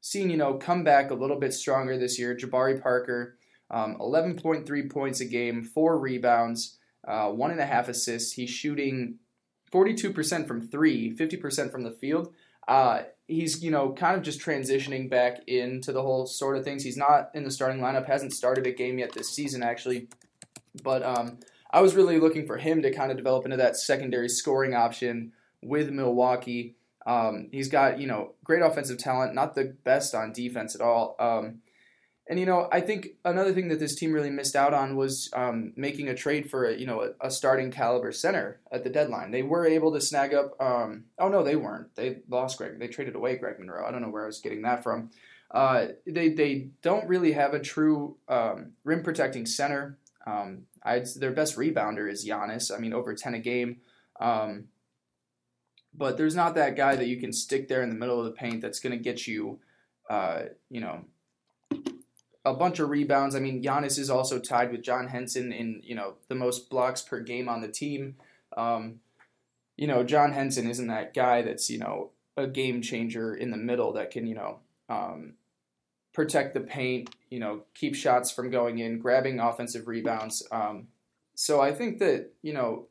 seen, 0.00 0.30
you 0.30 0.36
know, 0.36 0.54
come 0.54 0.84
back 0.84 1.10
a 1.10 1.14
little 1.14 1.38
bit 1.38 1.52
stronger 1.52 1.98
this 1.98 2.18
year, 2.18 2.36
Jabari 2.36 2.80
Parker, 2.80 3.36
um, 3.70 3.96
11.3 4.00 4.90
points 4.90 5.20
a 5.20 5.24
game, 5.24 5.64
four 5.64 5.98
rebounds, 5.98 6.78
uh, 7.06 7.28
one 7.28 7.50
and 7.50 7.60
a 7.60 7.66
half 7.66 7.88
assists. 7.88 8.32
He's 8.32 8.50
shooting 8.50 9.18
42% 9.72 10.46
from 10.46 10.68
three, 10.68 11.14
50% 11.16 11.70
from 11.70 11.82
the 11.82 11.90
field. 11.90 12.32
Uh, 12.68 13.02
he's, 13.26 13.62
you 13.62 13.70
know, 13.70 13.92
kind 13.92 14.16
of 14.16 14.22
just 14.22 14.40
transitioning 14.40 15.10
back 15.10 15.40
into 15.48 15.92
the 15.92 16.02
whole 16.02 16.26
sort 16.26 16.56
of 16.56 16.64
things. 16.64 16.82
He's 16.82 16.96
not 16.96 17.30
in 17.34 17.44
the 17.44 17.50
starting 17.50 17.80
lineup, 17.80 18.06
hasn't 18.06 18.32
started 18.32 18.66
a 18.66 18.72
game 18.72 18.98
yet 18.98 19.12
this 19.12 19.30
season, 19.30 19.62
actually. 19.62 20.08
But 20.82 21.02
um, 21.02 21.38
I 21.70 21.80
was 21.80 21.94
really 21.94 22.18
looking 22.18 22.46
for 22.46 22.56
him 22.56 22.82
to 22.82 22.92
kind 22.92 23.10
of 23.10 23.16
develop 23.16 23.44
into 23.44 23.56
that 23.56 23.76
secondary 23.76 24.28
scoring 24.28 24.74
option 24.74 25.32
with 25.62 25.90
Milwaukee. 25.90 26.76
Um, 27.06 27.48
he's 27.52 27.68
got, 27.68 28.00
you 28.00 28.06
know, 28.06 28.34
great 28.44 28.62
offensive 28.62 28.98
talent, 28.98 29.34
not 29.34 29.54
the 29.54 29.76
best 29.84 30.14
on 30.14 30.32
defense 30.32 30.74
at 30.74 30.80
all. 30.80 31.16
Um, 31.18 31.60
and 32.28 32.40
you 32.40 32.46
know, 32.46 32.68
I 32.72 32.80
think 32.80 33.10
another 33.24 33.52
thing 33.52 33.68
that 33.68 33.78
this 33.78 33.94
team 33.94 34.12
really 34.12 34.30
missed 34.30 34.56
out 34.56 34.74
on 34.74 34.96
was 34.96 35.30
um, 35.32 35.72
making 35.76 36.08
a 36.08 36.14
trade 36.14 36.50
for 36.50 36.64
a, 36.64 36.76
you 36.76 36.86
know 36.86 37.02
a, 37.02 37.26
a, 37.28 37.30
starting 37.30 37.70
caliber 37.70 38.10
center 38.10 38.60
at 38.72 38.82
the 38.82 38.90
deadline. 38.90 39.30
They 39.30 39.42
were 39.42 39.64
able 39.64 39.92
to 39.92 40.00
snag 40.00 40.34
up. 40.34 40.60
Um, 40.60 41.04
oh 41.20 41.28
no, 41.28 41.44
they 41.44 41.54
weren't. 41.54 41.94
They 41.94 42.18
lost 42.28 42.58
Greg. 42.58 42.80
They 42.80 42.88
traded 42.88 43.14
away 43.14 43.36
Greg 43.36 43.60
Monroe. 43.60 43.86
I 43.86 43.92
don't 43.92 44.02
know 44.02 44.08
where 44.08 44.24
I 44.24 44.26
was 44.26 44.40
getting 44.40 44.62
that 44.62 44.82
from. 44.82 45.10
Uh, 45.52 45.88
they 46.04 46.30
they 46.30 46.70
don't 46.82 47.06
really 47.06 47.32
have 47.32 47.54
a 47.54 47.60
true 47.60 48.16
um, 48.28 48.72
rim 48.82 49.04
protecting 49.04 49.46
center. 49.46 49.96
Um, 50.26 50.62
I'd, 50.82 51.06
their 51.16 51.32
best 51.32 51.56
rebounder 51.56 52.10
is 52.10 52.26
Giannis. 52.28 52.74
I 52.74 52.78
mean, 52.78 52.92
over 52.92 53.14
ten 53.14 53.34
a 53.34 53.38
game. 53.38 53.78
Um, 54.18 54.68
but 55.94 56.16
there's 56.16 56.34
not 56.34 56.54
that 56.54 56.76
guy 56.76 56.96
that 56.96 57.06
you 57.06 57.18
can 57.18 57.32
stick 57.32 57.68
there 57.68 57.82
in 57.82 57.88
the 57.88 57.96
middle 57.96 58.18
of 58.18 58.26
the 58.26 58.32
paint 58.32 58.60
that's 58.60 58.80
going 58.80 58.96
to 58.96 59.02
get 59.02 59.26
you, 59.26 59.60
uh, 60.10 60.42
you 60.68 60.80
know, 60.80 61.04
a 62.44 62.54
bunch 62.54 62.78
of 62.78 62.90
rebounds. 62.90 63.34
I 63.34 63.40
mean, 63.40 63.62
Giannis 63.62 63.98
is 63.98 64.10
also 64.10 64.38
tied 64.38 64.70
with 64.70 64.82
John 64.82 65.08
Henson 65.08 65.52
in 65.52 65.80
you 65.84 65.94
know 65.94 66.14
the 66.28 66.34
most 66.34 66.70
blocks 66.70 67.02
per 67.02 67.20
game 67.20 67.48
on 67.48 67.60
the 67.60 67.68
team. 67.68 68.16
Um, 68.56 69.00
you 69.76 69.86
know, 69.86 70.04
John 70.04 70.32
Henson 70.32 70.68
isn't 70.68 70.86
that 70.86 71.14
guy 71.14 71.42
that's 71.42 71.68
you 71.70 71.78
know 71.78 72.10
a 72.36 72.46
game 72.46 72.82
changer 72.82 73.34
in 73.34 73.50
the 73.50 73.56
middle 73.56 73.92
that 73.94 74.10
can 74.10 74.26
you 74.26 74.34
know 74.34 74.60
um, 74.88 75.34
protect 76.16 76.54
the 76.54 76.60
paint, 76.60 77.14
you 77.28 77.38
know, 77.38 77.60
keep 77.74 77.94
shots 77.94 78.30
from 78.30 78.50
going 78.50 78.78
in, 78.78 78.98
grabbing 78.98 79.38
offensive 79.38 79.86
rebounds. 79.86 80.42
Um, 80.50 80.88
so 81.34 81.60
I 81.60 81.72
think 81.72 81.98
that 81.98 82.32
you 82.40 82.54
know 82.54 82.88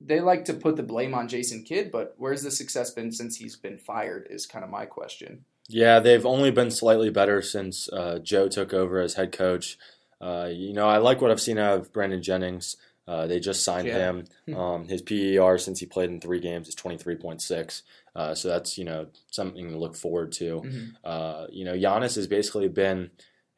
they 0.00 0.20
like 0.20 0.46
to 0.46 0.54
put 0.54 0.76
the 0.76 0.82
blame 0.82 1.14
on 1.14 1.28
Jason 1.28 1.62
Kidd, 1.62 1.92
but 1.92 2.14
where's 2.16 2.42
the 2.42 2.50
success 2.50 2.90
been 2.90 3.12
since 3.12 3.36
he's 3.36 3.54
been 3.54 3.76
fired? 3.76 4.26
Is 4.30 4.46
kind 4.46 4.64
of 4.64 4.70
my 4.70 4.86
question. 4.86 5.44
Yeah, 5.68 6.00
they've 6.00 6.24
only 6.24 6.50
been 6.50 6.70
slightly 6.70 7.10
better 7.10 7.42
since 7.42 7.88
uh, 7.90 8.18
Joe 8.18 8.48
took 8.48 8.72
over 8.72 8.98
as 8.98 9.14
head 9.14 9.30
coach. 9.30 9.78
Uh, 10.18 10.48
you 10.50 10.72
know, 10.72 10.88
I 10.88 10.96
like 10.96 11.20
what 11.20 11.30
I've 11.30 11.40
seen 11.40 11.58
out 11.58 11.78
of 11.78 11.92
Brandon 11.92 12.22
Jennings. 12.22 12.78
Uh, 13.06 13.26
they 13.26 13.38
just 13.38 13.64
signed 13.64 13.88
yeah. 13.88 13.98
him. 13.98 14.24
Hmm. 14.46 14.54
Um, 14.56 14.88
his 14.88 15.02
PER 15.02 15.58
since 15.58 15.80
he 15.80 15.86
played 15.86 16.10
in 16.10 16.20
three 16.20 16.40
games 16.40 16.68
is 16.68 16.74
twenty 16.74 16.96
three 16.96 17.16
point 17.16 17.42
six. 17.42 17.82
Uh, 18.16 18.34
so 18.34 18.48
that's 18.48 18.78
you 18.78 18.84
know 18.84 19.06
something 19.30 19.70
to 19.70 19.78
look 19.78 19.96
forward 19.96 20.32
to. 20.32 20.62
Mm-hmm. 20.62 20.86
Uh, 21.04 21.46
you 21.50 21.64
know, 21.64 21.74
Giannis 21.74 22.16
has 22.16 22.26
basically 22.26 22.68
been 22.68 23.10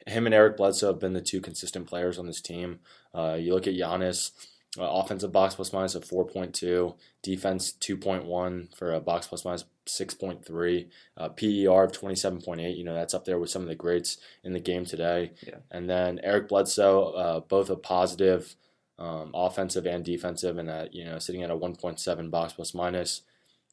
him 0.06 0.26
and 0.26 0.34
Eric 0.34 0.56
Bledsoe 0.56 0.88
have 0.88 1.00
been 1.00 1.12
the 1.12 1.20
two 1.20 1.40
consistent 1.40 1.86
players 1.86 2.18
on 2.18 2.26
this 2.26 2.40
team. 2.40 2.78
Uh, 3.14 3.36
you 3.38 3.52
look 3.52 3.66
at 3.66 3.74
Giannis. 3.74 4.30
offensive 4.78 5.32
box 5.32 5.54
plus 5.54 5.72
minus 5.72 5.94
of 5.94 6.04
4.2, 6.04 6.96
defense 7.22 7.72
2.1 7.80 8.76
for 8.76 8.92
a 8.92 9.00
box 9.00 9.26
plus 9.26 9.44
minus 9.44 9.64
6.3, 9.86 10.88
uh, 11.16 11.28
PER 11.30 11.84
of 11.84 11.92
27.8. 11.92 12.76
You 12.76 12.84
know, 12.84 12.94
that's 12.94 13.14
up 13.14 13.24
there 13.24 13.38
with 13.38 13.50
some 13.50 13.62
of 13.62 13.68
the 13.68 13.74
greats 13.74 14.18
in 14.44 14.52
the 14.52 14.60
game 14.60 14.84
today. 14.84 15.32
Yeah. 15.46 15.56
And 15.70 15.88
then 15.88 16.20
Eric 16.22 16.48
Bledsoe, 16.48 17.12
uh, 17.12 17.40
both 17.40 17.70
a 17.70 17.76
positive 17.76 18.54
um, 18.98 19.30
offensive 19.34 19.86
and 19.86 20.04
defensive, 20.04 20.58
and 20.58 20.68
that, 20.68 20.94
you 20.94 21.04
know, 21.04 21.18
sitting 21.18 21.42
at 21.42 21.50
a 21.50 21.56
1.7 21.56 22.30
box 22.30 22.52
plus 22.52 22.74
minus. 22.74 23.22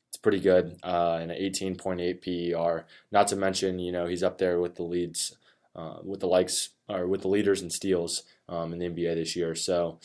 It's 0.09 0.17
pretty 0.17 0.39
good, 0.39 0.77
uh, 0.83 1.17
and 1.21 1.31
an 1.31 1.39
18.8 1.39 2.21
PER. 2.53 2.85
Not 3.11 3.27
to 3.29 3.35
mention, 3.35 3.79
you 3.79 3.91
know, 3.91 4.05
he's 4.05 4.21
up 4.21 4.37
there 4.37 4.59
with 4.59 4.75
the 4.75 4.83
leads, 4.83 5.35
uh, 5.75 5.97
with 6.03 6.19
the 6.19 6.27
likes, 6.27 6.69
or 6.87 7.07
with 7.07 7.21
the 7.21 7.29
leaders 7.29 7.63
in 7.63 7.71
steals 7.71 8.23
um, 8.47 8.73
in 8.73 8.79
the 8.79 8.89
NBA 8.89 9.15
this 9.15 9.35
year. 9.35 9.55
So 9.55 9.99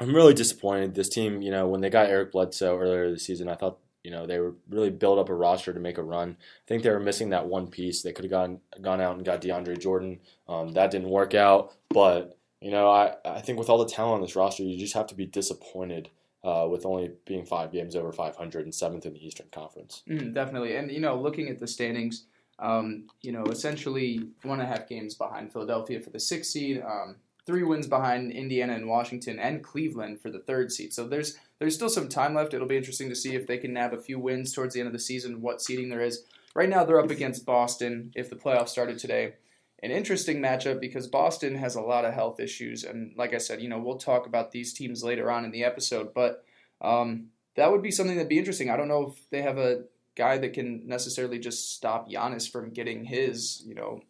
I'm 0.00 0.14
really 0.14 0.34
disappointed. 0.34 0.94
This 0.94 1.08
team, 1.08 1.42
you 1.42 1.50
know, 1.50 1.66
when 1.66 1.80
they 1.80 1.90
got 1.90 2.08
Eric 2.08 2.32
Bledsoe 2.32 2.78
earlier 2.78 3.10
this 3.10 3.24
season, 3.24 3.48
I 3.48 3.54
thought 3.54 3.78
you 4.04 4.12
know 4.12 4.26
they 4.26 4.38
were 4.38 4.54
really 4.70 4.90
built 4.90 5.18
up 5.18 5.28
a 5.28 5.34
roster 5.34 5.72
to 5.72 5.80
make 5.80 5.98
a 5.98 6.02
run. 6.02 6.36
I 6.40 6.66
think 6.66 6.82
they 6.82 6.90
were 6.90 7.00
missing 7.00 7.30
that 7.30 7.46
one 7.46 7.66
piece. 7.66 8.02
They 8.02 8.12
could 8.12 8.24
have 8.24 8.30
gone 8.30 8.60
gone 8.80 9.00
out 9.00 9.16
and 9.16 9.24
got 9.24 9.42
DeAndre 9.42 9.78
Jordan. 9.78 10.20
Um, 10.48 10.72
that 10.72 10.90
didn't 10.90 11.10
work 11.10 11.34
out, 11.34 11.74
but 11.90 12.37
you 12.60 12.70
know 12.70 12.90
I 12.90 13.14
I 13.24 13.40
think 13.40 13.58
with 13.58 13.68
all 13.68 13.78
the 13.78 13.90
talent 13.90 14.16
on 14.16 14.20
this 14.20 14.36
roster, 14.36 14.62
you 14.62 14.78
just 14.78 14.94
have 14.94 15.06
to 15.08 15.14
be 15.14 15.26
disappointed. 15.26 16.10
Uh, 16.44 16.68
with 16.70 16.86
only 16.86 17.10
being 17.26 17.44
five 17.44 17.72
games 17.72 17.96
over 17.96 18.12
500 18.12 18.64
and 18.64 18.72
seventh 18.72 19.04
in 19.04 19.12
the 19.12 19.26
Eastern 19.26 19.48
Conference. 19.50 20.04
Mm, 20.08 20.32
definitely, 20.32 20.76
and 20.76 20.88
you 20.88 21.00
know, 21.00 21.20
looking 21.20 21.48
at 21.48 21.58
the 21.58 21.66
standings, 21.66 22.26
um, 22.60 23.08
you 23.22 23.32
know, 23.32 23.42
essentially 23.46 24.20
one 24.44 24.60
and 24.60 24.68
a 24.68 24.72
half 24.72 24.88
games 24.88 25.16
behind 25.16 25.52
Philadelphia 25.52 26.00
for 26.00 26.10
the 26.10 26.20
sixth 26.20 26.52
seed, 26.52 26.80
um, 26.80 27.16
three 27.48 27.62
wins 27.62 27.86
behind 27.86 28.30
Indiana 28.30 28.74
and 28.74 28.86
Washington 28.86 29.38
and 29.38 29.64
Cleveland 29.64 30.20
for 30.20 30.30
the 30.30 30.38
third 30.38 30.70
seed. 30.70 30.92
So 30.92 31.08
there's 31.08 31.38
there's 31.58 31.74
still 31.74 31.88
some 31.88 32.08
time 32.08 32.34
left. 32.34 32.52
It'll 32.52 32.68
be 32.68 32.76
interesting 32.76 33.08
to 33.08 33.16
see 33.16 33.34
if 33.34 33.46
they 33.46 33.58
can 33.58 33.72
nab 33.72 33.94
a 33.94 33.98
few 33.98 34.18
wins 34.18 34.52
towards 34.52 34.74
the 34.74 34.80
end 34.80 34.86
of 34.86 34.92
the 34.92 34.98
season, 34.98 35.40
what 35.40 35.62
seeding 35.62 35.88
there 35.88 36.02
is. 36.02 36.24
Right 36.54 36.68
now, 36.68 36.84
they're 36.84 37.00
up 37.00 37.10
against 37.10 37.46
Boston 37.46 38.12
if 38.14 38.28
the 38.28 38.36
playoffs 38.36 38.68
started 38.68 38.98
today. 38.98 39.34
An 39.80 39.90
interesting 39.92 40.40
matchup 40.40 40.80
because 40.80 41.06
Boston 41.06 41.54
has 41.54 41.76
a 41.76 41.80
lot 41.80 42.04
of 42.04 42.12
health 42.12 42.40
issues, 42.40 42.82
and 42.82 43.12
like 43.16 43.32
I 43.32 43.38
said, 43.38 43.62
you 43.62 43.68
know 43.68 43.78
we'll 43.78 43.96
talk 43.96 44.26
about 44.26 44.50
these 44.50 44.72
teams 44.72 45.04
later 45.04 45.30
on 45.30 45.44
in 45.44 45.52
the 45.52 45.64
episode, 45.64 46.12
but 46.14 46.44
um, 46.80 47.26
that 47.54 47.70
would 47.70 47.82
be 47.82 47.90
something 47.90 48.16
that'd 48.16 48.28
be 48.28 48.38
interesting. 48.38 48.70
I 48.70 48.76
don't 48.76 48.88
know 48.88 49.12
if 49.12 49.30
they 49.30 49.42
have 49.42 49.58
a 49.58 49.84
guy 50.16 50.38
that 50.38 50.52
can 50.52 50.86
necessarily 50.86 51.38
just 51.38 51.74
stop 51.74 52.10
Giannis 52.10 52.50
from 52.50 52.70
getting 52.70 53.04
his, 53.04 53.62
you 53.64 53.74
know, 53.74 54.02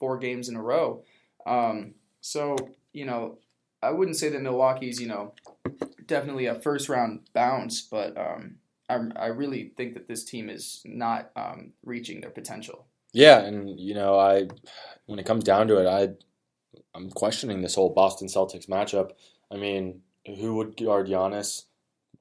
four 0.00 0.18
games 0.18 0.48
in 0.48 0.56
a 0.56 0.62
row. 0.62 1.04
Um, 1.46 1.94
so 2.20 2.56
you 2.92 3.04
know, 3.04 3.38
I 3.82 3.90
wouldn't 3.90 4.16
say 4.16 4.28
that 4.28 4.42
Milwaukee's, 4.42 5.00
you 5.00 5.08
know, 5.08 5.34
definitely 6.06 6.46
a 6.46 6.54
first 6.54 6.88
round 6.88 7.20
bounce, 7.32 7.80
but 7.80 8.16
um, 8.16 8.56
I, 8.88 8.98
I 9.16 9.26
really 9.26 9.72
think 9.76 9.94
that 9.94 10.08
this 10.08 10.24
team 10.24 10.50
is 10.50 10.82
not 10.84 11.30
um, 11.36 11.72
reaching 11.84 12.20
their 12.20 12.30
potential. 12.30 12.86
Yeah, 13.12 13.40
and 13.40 13.78
you 13.78 13.94
know, 13.94 14.18
I 14.18 14.48
when 15.06 15.18
it 15.18 15.26
comes 15.26 15.44
down 15.44 15.68
to 15.68 15.78
it, 15.78 15.86
I 15.86 16.14
I'm 16.94 17.10
questioning 17.10 17.60
this 17.62 17.74
whole 17.74 17.90
Boston 17.90 18.28
Celtics 18.28 18.68
matchup. 18.68 19.12
I 19.50 19.56
mean, 19.56 20.00
who 20.26 20.54
would 20.56 20.76
guard 20.76 21.08
Giannis? 21.08 21.64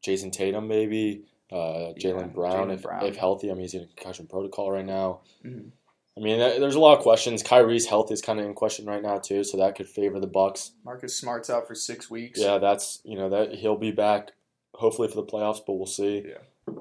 Jayson 0.04 0.32
Tatum, 0.32 0.68
maybe. 0.68 1.24
Uh, 1.52 1.94
Jaylen 2.00 2.22
Yeah, 2.22 2.26
Brown, 2.28 2.70
Jaylen 2.70 2.74
if, 2.74 2.82
Brown. 2.84 3.06
if 3.06 3.16
healthy. 3.18 3.52
I 3.52 3.54
mean, 3.54 3.62
he's 3.64 3.74
in 3.74 3.84
a 3.84 3.88
concussion 3.88 4.26
protocol 4.28 4.72
right 4.72 4.86
now. 4.86 5.20
Mhm. 5.46 5.72
I 6.18 6.20
mean, 6.20 6.40
there's 6.40 6.76
a 6.76 6.80
lot 6.80 6.98
of 6.98 7.04
questions. 7.04 7.42
Kyrie's 7.44 7.86
health 7.86 8.12
is 8.12 8.22
kind 8.22 8.40
of 8.40 8.46
in 8.46 8.54
question 8.54 8.86
right 8.86 9.02
now 9.02 9.18
too, 9.18 9.44
so 9.44 9.58
that 9.58 9.76
could 9.76 9.88
favor 9.88 10.20
the 10.20 10.28
Bucks. 10.28 10.72
Marcus 10.84 11.16
Smart's 11.18 11.50
out 11.50 11.68
for 11.68 11.76
six 11.76 12.10
weeks. 12.10 12.40
Yeah, 12.40 12.58
that's 12.58 13.00
you 13.04 13.18
know 13.18 13.30
that 13.30 13.54
he'll 13.54 13.78
be 13.78 13.92
back 13.92 14.32
hopefully 14.74 15.08
for 15.08 15.16
the 15.16 15.24
playoffs, 15.24 15.62
but 15.66 15.74
we'll 15.74 15.86
see. 15.86 16.26
Yeah. 16.28 16.74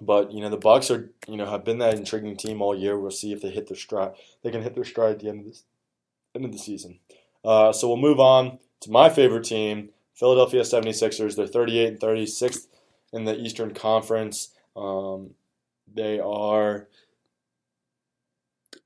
But 0.00 0.32
you 0.32 0.40
know 0.40 0.50
the 0.50 0.56
Bucks 0.56 0.90
are 0.90 1.10
you 1.26 1.36
know 1.36 1.46
have 1.46 1.64
been 1.64 1.78
that 1.78 1.94
intriguing 1.94 2.36
team 2.36 2.62
all 2.62 2.76
year. 2.76 2.98
We'll 2.98 3.10
see 3.10 3.32
if 3.32 3.42
they 3.42 3.50
hit 3.50 3.66
their 3.68 3.76
stride. 3.76 4.12
They 4.42 4.50
can 4.50 4.62
hit 4.62 4.74
their 4.74 4.84
stride 4.84 5.12
at 5.12 5.20
the 5.20 5.28
end 5.28 5.40
of 5.40 5.46
this 5.46 5.64
end 6.34 6.44
of 6.44 6.52
the 6.52 6.58
season. 6.58 7.00
Uh, 7.44 7.72
so 7.72 7.88
we'll 7.88 7.96
move 7.96 8.20
on 8.20 8.58
to 8.80 8.90
my 8.90 9.08
favorite 9.08 9.44
team, 9.44 9.90
Philadelphia 10.14 10.62
76ers. 10.62 11.36
They're 11.36 11.46
38 11.46 11.88
and 11.88 12.00
36th 12.00 12.66
in 13.12 13.24
the 13.24 13.36
Eastern 13.36 13.74
Conference. 13.74 14.50
Um, 14.76 15.30
they 15.92 16.20
are 16.20 16.88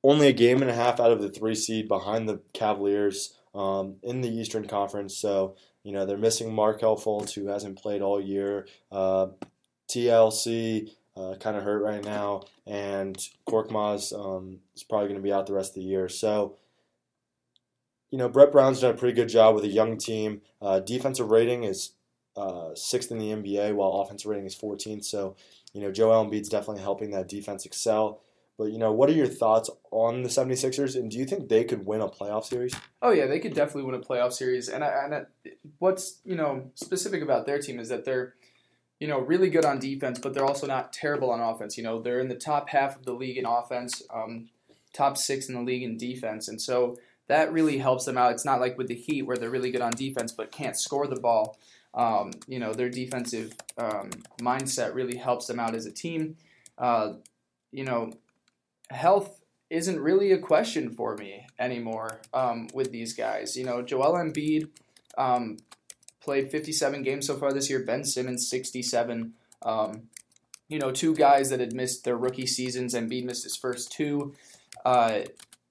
only 0.04 0.28
a 0.28 0.32
game 0.32 0.62
and 0.62 0.70
a 0.70 0.74
half 0.74 1.00
out 1.00 1.12
of 1.12 1.20
the 1.20 1.28
three 1.28 1.54
seed 1.54 1.88
behind 1.88 2.28
the 2.28 2.40
Cavaliers 2.52 3.34
um, 3.54 3.96
in 4.02 4.20
the 4.20 4.30
Eastern 4.30 4.66
Conference. 4.66 5.16
So, 5.16 5.56
you 5.82 5.92
know, 5.92 6.06
they're 6.06 6.16
missing 6.16 6.54
Markelle 6.54 6.96
Fultz, 6.96 7.34
who 7.34 7.46
hasn't 7.46 7.78
played 7.78 8.02
all 8.02 8.20
year. 8.20 8.66
Uh, 8.90 9.28
TLC 9.88 10.90
uh, 11.16 11.34
kind 11.38 11.56
of 11.56 11.62
hurt 11.62 11.82
right 11.82 12.04
now, 12.04 12.42
and 12.66 13.16
Korkmaz 13.46 14.12
um, 14.18 14.60
is 14.74 14.82
probably 14.82 15.08
going 15.08 15.20
to 15.20 15.22
be 15.22 15.32
out 15.32 15.46
the 15.46 15.52
rest 15.52 15.72
of 15.72 15.74
the 15.76 15.82
year. 15.82 16.08
So, 16.08 16.56
you 18.10 18.18
know, 18.18 18.28
Brett 18.28 18.52
Brown's 18.52 18.80
done 18.80 18.94
a 18.94 18.98
pretty 18.98 19.14
good 19.14 19.28
job 19.28 19.54
with 19.54 19.64
a 19.64 19.68
young 19.68 19.98
team. 19.98 20.40
Uh, 20.60 20.80
defensive 20.80 21.30
rating 21.30 21.64
is 21.64 21.92
uh, 22.36 22.70
sixth 22.74 23.10
in 23.10 23.18
the 23.18 23.30
NBA, 23.30 23.74
while 23.74 24.00
offensive 24.00 24.30
rating 24.30 24.46
is 24.46 24.56
14th. 24.56 25.04
So, 25.04 25.36
you 25.74 25.82
know, 25.82 25.92
Joel 25.92 26.24
Embiid's 26.24 26.48
definitely 26.48 26.82
helping 26.82 27.10
that 27.10 27.28
defense 27.28 27.66
excel. 27.66 28.22
But, 28.58 28.70
you 28.70 28.78
know, 28.78 28.92
what 28.92 29.08
are 29.08 29.14
your 29.14 29.26
thoughts 29.26 29.70
on 29.90 30.22
the 30.22 30.28
76ers, 30.28 30.94
and 30.94 31.10
do 31.10 31.18
you 31.18 31.24
think 31.24 31.48
they 31.48 31.64
could 31.64 31.86
win 31.86 32.00
a 32.00 32.08
playoff 32.08 32.44
series? 32.44 32.74
Oh 33.00 33.10
yeah, 33.10 33.26
they 33.26 33.40
could 33.40 33.54
definitely 33.54 33.90
win 33.90 34.00
a 34.00 34.04
playoff 34.04 34.32
series. 34.32 34.68
And, 34.68 34.84
I, 34.84 35.04
and 35.04 35.14
I, 35.14 35.22
what's 35.78 36.20
you 36.24 36.36
know 36.36 36.70
specific 36.74 37.22
about 37.22 37.46
their 37.46 37.58
team 37.58 37.80
is 37.80 37.88
that 37.88 38.04
they're 38.04 38.34
you 39.02 39.08
know 39.08 39.18
really 39.18 39.50
good 39.50 39.64
on 39.64 39.80
defense, 39.80 40.20
but 40.20 40.32
they're 40.32 40.44
also 40.44 40.68
not 40.68 40.92
terrible 40.92 41.32
on 41.32 41.40
offense. 41.40 41.76
You 41.76 41.82
know 41.82 42.00
they're 42.00 42.20
in 42.20 42.28
the 42.28 42.36
top 42.36 42.68
half 42.68 42.94
of 42.94 43.04
the 43.04 43.12
league 43.12 43.36
in 43.36 43.44
offense, 43.44 44.00
um, 44.14 44.48
top 44.92 45.18
six 45.18 45.48
in 45.48 45.56
the 45.56 45.60
league 45.60 45.82
in 45.82 45.96
defense, 45.96 46.46
and 46.46 46.62
so 46.62 46.96
that 47.26 47.52
really 47.52 47.78
helps 47.78 48.04
them 48.04 48.16
out. 48.16 48.30
It's 48.30 48.44
not 48.44 48.60
like 48.60 48.78
with 48.78 48.86
the 48.86 48.94
Heat 48.94 49.22
where 49.22 49.36
they're 49.36 49.50
really 49.50 49.72
good 49.72 49.80
on 49.80 49.90
defense 49.90 50.30
but 50.30 50.52
can't 50.52 50.78
score 50.78 51.08
the 51.08 51.18
ball. 51.18 51.58
Um, 51.94 52.30
you 52.46 52.60
know 52.60 52.72
their 52.72 52.88
defensive 52.88 53.54
um, 53.76 54.10
mindset 54.40 54.94
really 54.94 55.16
helps 55.16 55.48
them 55.48 55.58
out 55.58 55.74
as 55.74 55.84
a 55.84 55.90
team. 55.90 56.36
Uh, 56.78 57.14
you 57.72 57.82
know, 57.82 58.12
health 58.88 59.40
isn't 59.68 59.98
really 59.98 60.30
a 60.30 60.38
question 60.38 60.90
for 60.90 61.16
me 61.16 61.44
anymore 61.58 62.20
um, 62.32 62.68
with 62.72 62.92
these 62.92 63.14
guys. 63.14 63.56
You 63.56 63.64
know, 63.64 63.82
Joel 63.82 64.12
Embiid 64.12 64.68
um, 65.18 65.56
played 66.22 66.50
57 66.50 67.02
games 67.02 67.26
so 67.26 67.36
far 67.36 67.52
this 67.52 67.68
year. 67.68 67.80
Ben 67.80 68.04
Simmons 68.04 68.48
67. 68.48 69.34
Um, 69.62 70.08
you 70.68 70.78
know, 70.78 70.90
two 70.90 71.14
guys 71.14 71.50
that 71.50 71.60
had 71.60 71.74
missed 71.74 72.04
their 72.04 72.16
rookie 72.16 72.46
seasons. 72.46 72.94
Embiid 72.94 73.24
missed 73.24 73.44
his 73.44 73.56
first 73.56 73.92
two. 73.92 74.34
Uh, 74.84 75.20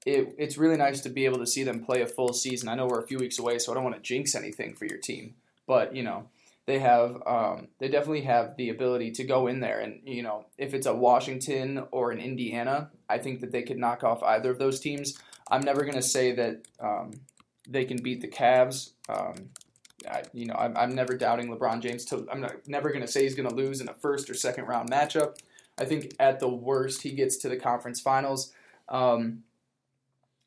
it, 0.06 0.36
it's 0.38 0.58
really 0.58 0.78
nice 0.78 1.02
to 1.02 1.10
be 1.10 1.26
able 1.26 1.40
to 1.40 1.48
see 1.48 1.64
them 1.64 1.84
play 1.84 2.02
a 2.02 2.08
full 2.08 2.34
season. 2.34 2.70
I 2.70 2.76
know 2.76 2.88
we're 2.88 3.02
a 3.02 3.08
few 3.08 3.18
weeks 3.18 3.40
away, 3.40 3.60
so 3.60 3.72
I 3.72 3.76
don't 3.76 3.84
want 3.84 3.96
to 3.96 4.02
jinx 4.02 4.36
anything 4.36 4.76
for 4.76 4.86
your 4.86 4.98
team, 4.98 5.36
but 5.68 5.96
you 5.96 6.04
know. 6.04 6.28
They 6.68 6.78
have, 6.78 7.22
um, 7.26 7.70
they 7.80 7.88
definitely 7.88 8.22
have 8.22 8.56
the 8.56 8.70
ability 8.70 9.12
to 9.14 9.24
go 9.24 9.48
in 9.48 9.60
there, 9.60 9.80
and 9.80 10.00
you 10.06 10.22
know, 10.22 10.46
if 10.60 10.76
it's 10.76 10.86
a 10.86 10.94
Washington 10.94 11.84
or 11.92 12.12
an 12.12 12.20
Indiana, 12.20 12.92
I 13.10 13.18
think 13.18 13.42
that 13.42 13.52
they 13.52 13.64
could 13.64 13.80
knock 13.80 14.04
off 14.04 14.22
either 14.22 14.52
of 14.52 14.60
those 14.60 14.80
teams. 14.80 15.18
I'm 15.50 15.62
never 15.62 15.82
going 15.82 15.96
to 15.96 16.04
say 16.04 16.34
that 16.34 16.62
um, 16.80 17.14
they 17.68 17.84
can 17.84 17.98
beat 18.02 18.22
the 18.22 18.28
Cavs. 18.28 18.92
Um, 19.10 19.50
I, 20.10 20.24
you 20.34 20.46
know, 20.46 20.56
I'm, 20.56 20.76
I'm 20.78 20.96
never 20.96 21.16
doubting 21.16 21.48
LeBron 21.48 21.82
James. 21.82 22.06
To, 22.06 22.28
I'm 22.32 22.42
not, 22.42 22.68
never 22.68 22.90
going 22.90 23.02
to 23.02 23.08
say 23.08 23.24
he's 23.24 23.36
going 23.36 23.50
to 23.50 23.56
lose 23.56 23.82
in 23.82 23.90
a 23.90 23.94
first 23.94 24.30
or 24.30 24.34
second 24.34 24.66
round 24.66 24.90
matchup. 24.90 25.38
I 25.78 25.86
think 25.86 26.14
at 26.20 26.40
the 26.40 26.50
worst 26.50 27.02
he 27.02 27.12
gets 27.12 27.38
to 27.38 27.50
the 27.50 27.58
conference 27.58 28.00
finals. 28.00 28.54
Um, 28.90 29.44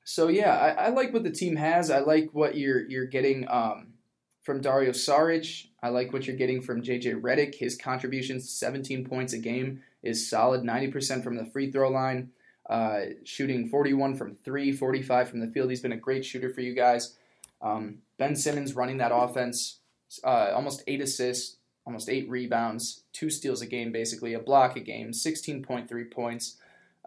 so 0.04 0.28
yeah, 0.28 0.56
I, 0.56 0.86
I 0.86 0.88
like 0.90 1.12
what 1.12 1.24
the 1.24 1.30
team 1.30 1.56
has. 1.56 1.90
I 1.90 2.00
like 2.00 2.30
what 2.32 2.56
you're 2.56 2.86
you're 2.88 3.06
getting 3.06 3.48
um, 3.48 3.94
from 4.42 4.60
Dario 4.60 4.92
Saric. 4.92 5.68
I 5.82 5.88
like 5.88 6.12
what 6.12 6.26
you're 6.26 6.36
getting 6.36 6.60
from 6.60 6.82
JJ 6.82 7.20
Redick. 7.20 7.54
His 7.56 7.76
contributions, 7.76 8.50
17 8.50 9.06
points 9.06 9.32
a 9.32 9.38
game, 9.38 9.82
is 10.02 10.28
solid. 10.28 10.62
90% 10.62 11.24
from 11.24 11.36
the 11.36 11.46
free 11.46 11.70
throw 11.70 11.90
line 11.90 12.30
uh, 12.68 13.00
shooting 13.24 13.68
41 13.68 14.16
from 14.16 14.34
three, 14.36 14.72
45 14.72 15.28
from 15.28 15.40
the 15.40 15.48
field. 15.48 15.70
He's 15.70 15.80
been 15.80 15.92
a 15.92 15.96
great 15.96 16.24
shooter 16.24 16.50
for 16.50 16.60
you 16.60 16.74
guys. 16.74 17.16
Um, 17.64 17.98
ben 18.18 18.36
Simmons 18.36 18.74
running 18.74 18.98
that 18.98 19.12
offense, 19.12 19.80
uh, 20.22 20.52
almost 20.54 20.84
eight 20.86 21.00
assists, 21.00 21.56
almost 21.84 22.08
eight 22.08 22.28
rebounds, 22.28 23.02
two 23.12 23.30
steals 23.30 23.62
a 23.62 23.66
game, 23.66 23.90
basically 23.90 24.34
a 24.34 24.38
block 24.38 24.76
a 24.76 24.80
game, 24.80 25.10
16.3 25.10 26.10
points. 26.12 26.56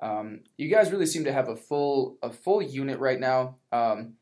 Um, 0.01 0.41
you 0.57 0.69
guys 0.69 0.91
really 0.91 1.05
seem 1.05 1.23
to 1.23 1.33
have 1.33 1.47
a 1.47 1.55
full 1.55 2.17
a 2.21 2.31
full 2.31 2.61
unit 2.61 2.99
right 2.99 3.19
now. 3.19 3.55
Um, 3.71 4.13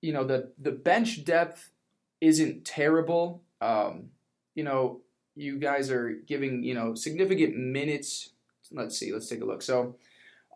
you 0.00 0.12
know 0.12 0.24
the 0.24 0.52
the 0.58 0.70
bench 0.70 1.24
depth 1.24 1.70
isn't 2.20 2.64
terrible. 2.64 3.42
Um, 3.60 4.10
you 4.54 4.64
know 4.64 5.00
you 5.34 5.58
guys 5.58 5.90
are 5.90 6.10
giving 6.26 6.62
you 6.62 6.74
know 6.74 6.94
significant 6.94 7.56
minutes 7.56 8.30
let's 8.72 8.98
see, 8.98 9.12
let's 9.12 9.28
take 9.28 9.40
a 9.40 9.44
look. 9.44 9.62
So, 9.62 9.96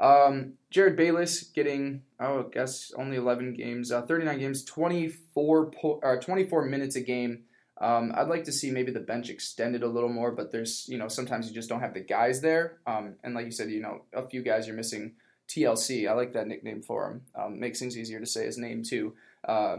um, 0.00 0.54
Jerryd 0.72 0.96
Bayless 0.96 1.42
getting, 1.44 2.02
oh, 2.18 2.40
I 2.40 2.52
guess 2.52 2.92
only 2.96 3.16
11 3.16 3.54
games, 3.54 3.92
uh, 3.92 4.02
39 4.02 4.38
games, 4.38 4.64
24 4.64 5.70
po- 5.70 6.00
uh, 6.02 6.16
24 6.16 6.64
minutes 6.64 6.96
a 6.96 7.00
game. 7.00 7.44
Um, 7.80 8.12
I'd 8.14 8.28
like 8.28 8.44
to 8.44 8.52
see 8.52 8.70
maybe 8.70 8.92
the 8.92 9.00
bench 9.00 9.30
extended 9.30 9.82
a 9.82 9.88
little 9.88 10.08
more, 10.08 10.30
but 10.30 10.52
there's 10.52 10.88
you 10.88 10.96
know 10.96 11.08
sometimes 11.08 11.48
you 11.48 11.54
just 11.54 11.68
don't 11.68 11.80
have 11.80 11.94
the 11.94 12.00
guys 12.00 12.40
there. 12.40 12.78
Um, 12.86 13.16
and 13.24 13.34
like 13.34 13.46
you 13.46 13.52
said, 13.52 13.70
you 13.70 13.82
know 13.82 14.02
a 14.12 14.26
few 14.26 14.42
guys 14.42 14.66
you're 14.66 14.76
missing. 14.76 15.14
TLC, 15.48 16.08
I 16.08 16.14
like 16.14 16.32
that 16.32 16.46
nickname 16.46 16.80
for 16.80 17.10
him. 17.10 17.22
Um, 17.34 17.60
makes 17.60 17.78
things 17.78 17.98
easier 17.98 18.18
to 18.18 18.26
say 18.26 18.46
his 18.46 18.56
name 18.56 18.82
too. 18.82 19.14
Uh, 19.46 19.78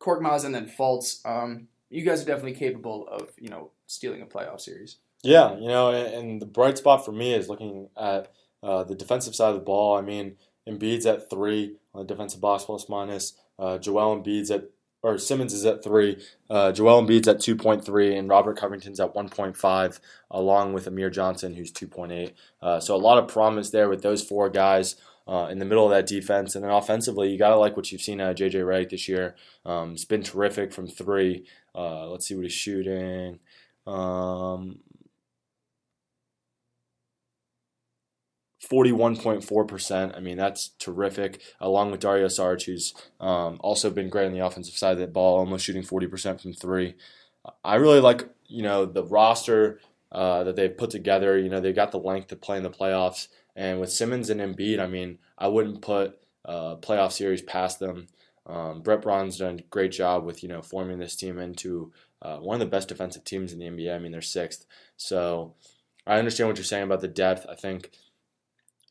Korkmaz 0.00 0.44
and 0.44 0.54
then 0.54 0.66
Fultz. 0.68 1.24
Um, 1.24 1.68
you 1.88 2.04
guys 2.04 2.22
are 2.22 2.26
definitely 2.26 2.54
capable 2.54 3.08
of 3.08 3.30
you 3.38 3.48
know 3.48 3.70
stealing 3.86 4.22
a 4.22 4.26
playoff 4.26 4.60
series. 4.60 4.96
Yeah, 5.22 5.56
you 5.56 5.68
know, 5.68 5.92
and, 5.92 6.14
and 6.14 6.42
the 6.42 6.46
bright 6.46 6.76
spot 6.76 7.04
for 7.04 7.12
me 7.12 7.34
is 7.34 7.48
looking 7.48 7.88
at 7.96 8.32
uh, 8.62 8.84
the 8.84 8.94
defensive 8.94 9.34
side 9.34 9.50
of 9.50 9.56
the 9.56 9.60
ball. 9.60 9.96
I 9.96 10.02
mean, 10.02 10.36
Embiid's 10.68 11.06
at 11.06 11.28
three 11.28 11.76
on 11.94 12.06
the 12.06 12.14
defensive 12.14 12.40
box 12.40 12.64
plus 12.64 12.88
minus. 12.88 13.34
Uh, 13.58 13.78
Joel 13.78 14.20
Embiid's 14.20 14.50
at 14.50 14.70
or 15.02 15.18
Simmons 15.18 15.52
is 15.52 15.66
at 15.66 15.82
three. 15.82 16.22
Uh, 16.48 16.70
Joel 16.70 17.02
Embiid's 17.02 17.26
at 17.26 17.40
two 17.40 17.56
point 17.56 17.84
three, 17.84 18.16
and 18.16 18.28
Robert 18.28 18.56
Covington's 18.56 19.00
at 19.00 19.14
one 19.14 19.28
point 19.28 19.56
five, 19.56 20.00
along 20.30 20.72
with 20.72 20.86
Amir 20.86 21.10
Johnson, 21.10 21.54
who's 21.54 21.72
two 21.72 21.88
point 21.88 22.12
eight. 22.12 22.34
Uh, 22.60 22.78
so 22.78 22.94
a 22.94 22.96
lot 22.96 23.18
of 23.18 23.28
promise 23.28 23.70
there 23.70 23.88
with 23.88 24.02
those 24.02 24.22
four 24.22 24.48
guys. 24.48 24.96
Uh, 25.24 25.46
in 25.52 25.60
the 25.60 25.64
middle 25.64 25.84
of 25.84 25.92
that 25.92 26.04
defense, 26.04 26.56
and 26.56 26.64
then 26.64 26.72
offensively, 26.72 27.30
you 27.30 27.38
gotta 27.38 27.54
like 27.54 27.76
what 27.76 27.92
you've 27.92 28.00
seen 28.02 28.20
out 28.20 28.32
of 28.32 28.36
JJ 28.36 28.54
Redick 28.54 28.90
this 28.90 29.08
year. 29.08 29.36
Um, 29.64 29.92
it's 29.92 30.04
been 30.04 30.24
terrific 30.24 30.72
from 30.72 30.88
three. 30.88 31.46
Uh, 31.76 32.08
let's 32.08 32.26
see 32.26 32.34
what 32.34 32.42
he's 32.42 32.52
shooting. 32.52 33.38
Um, 33.86 34.80
41.4%. 38.70 40.16
I 40.16 40.20
mean, 40.20 40.36
that's 40.36 40.70
terrific, 40.78 41.40
along 41.60 41.90
with 41.90 42.00
Dario 42.00 42.26
Saric, 42.26 42.64
who's 42.64 42.94
um, 43.20 43.58
also 43.60 43.90
been 43.90 44.08
great 44.08 44.26
on 44.26 44.32
the 44.32 44.44
offensive 44.44 44.76
side 44.76 44.92
of 44.92 44.98
the 44.98 45.06
ball, 45.06 45.38
almost 45.38 45.64
shooting 45.64 45.82
40% 45.82 46.40
from 46.40 46.52
three. 46.52 46.94
I 47.64 47.76
really 47.76 48.00
like, 48.00 48.28
you 48.46 48.62
know, 48.62 48.86
the 48.86 49.04
roster 49.04 49.80
uh, 50.12 50.44
that 50.44 50.54
they've 50.54 50.76
put 50.76 50.90
together. 50.90 51.38
You 51.38 51.48
know, 51.48 51.60
they've 51.60 51.74
got 51.74 51.90
the 51.90 51.98
length 51.98 52.28
to 52.28 52.36
play 52.36 52.56
in 52.56 52.62
the 52.62 52.70
playoffs. 52.70 53.28
And 53.56 53.80
with 53.80 53.90
Simmons 53.90 54.30
and 54.30 54.40
Embiid, 54.40 54.78
I 54.78 54.86
mean, 54.86 55.18
I 55.36 55.48
wouldn't 55.48 55.82
put 55.82 56.18
uh, 56.44 56.76
playoff 56.76 57.12
series 57.12 57.42
past 57.42 57.80
them. 57.80 58.06
Um, 58.46 58.82
Brett 58.82 59.02
Brown's 59.02 59.38
done 59.38 59.58
a 59.58 59.62
great 59.62 59.92
job 59.92 60.24
with, 60.24 60.42
you 60.42 60.48
know, 60.48 60.62
forming 60.62 60.98
this 60.98 61.16
team 61.16 61.38
into 61.38 61.92
uh, 62.20 62.36
one 62.36 62.54
of 62.54 62.60
the 62.60 62.66
best 62.66 62.88
defensive 62.88 63.24
teams 63.24 63.52
in 63.52 63.58
the 63.58 63.66
NBA. 63.66 63.94
I 63.94 63.98
mean, 63.98 64.12
they're 64.12 64.20
sixth. 64.20 64.66
So 64.96 65.54
I 66.06 66.18
understand 66.18 66.48
what 66.48 66.56
you're 66.56 66.64
saying 66.64 66.84
about 66.84 67.00
the 67.00 67.08
depth. 67.08 67.44
I 67.50 67.56
think– 67.56 67.90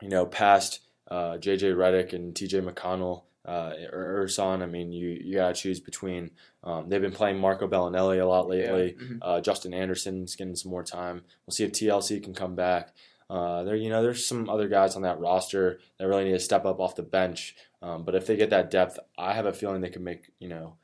you 0.02 0.10
know, 0.10 0.26
past 0.26 0.80
uh, 1.10 1.38
J.J. 1.38 1.72
Redick 1.72 2.14
and 2.14 2.36
T.J. 2.36 2.62
McConnell 2.62 3.24
uh, 3.46 3.74
or 3.92 4.26
Ersan, 4.26 4.62
I 4.62 4.68
mean, 4.68 4.92
you, 4.92 5.10
you 5.10 5.36
got 5.36 5.56
to 5.56 5.62
choose 5.62 5.80
between. 5.80 6.32
Um, 6.64 6.90
they've 6.90 7.02
been 7.02 7.12
playing 7.12 7.40
Marco 7.40 7.68
Belinelli 7.68 8.22
a 8.22 8.26
lot 8.26 8.48
lately. 8.48 8.96
Yeah. 8.98 9.04
Mm-hmm. 9.04 9.18
Uh, 9.22 9.42
Justin 9.42 9.74
Anderson's 9.74 10.36
getting 10.36 10.56
some 10.56 10.72
more 10.72 10.84
time. 10.84 11.24
We'll 11.46 11.54
see 11.54 11.64
if 11.64 11.72
TLC 11.72 12.24
can 12.24 12.34
come 12.34 12.56
back. 12.56 12.94
Uh, 13.30 13.64
there, 13.64 13.76
you 13.76 13.90
know, 13.90 14.04
there's 14.04 14.26
some 14.26 14.50
other 14.50 14.68
guys 14.68 14.96
on 14.96 15.02
that 15.04 15.20
roster 15.20 15.80
that 15.98 16.08
really 16.08 16.26
need 16.26 16.32
to 16.32 16.40
step 16.40 16.66
up 16.66 16.80
off 16.80 16.96
the 16.96 17.02
bench. 17.02 17.56
Um, 17.82 18.04
but 18.04 18.14
if 18.14 18.28
they 18.28 18.36
get 18.36 18.52
that 18.52 18.70
depth, 18.70 19.00
I 19.18 19.34
have 19.34 19.46
a 19.46 19.54
feeling 19.54 19.82
they 19.82 19.90
can 19.90 20.04
make, 20.04 20.32
you 20.38 20.50
know, 20.50 20.76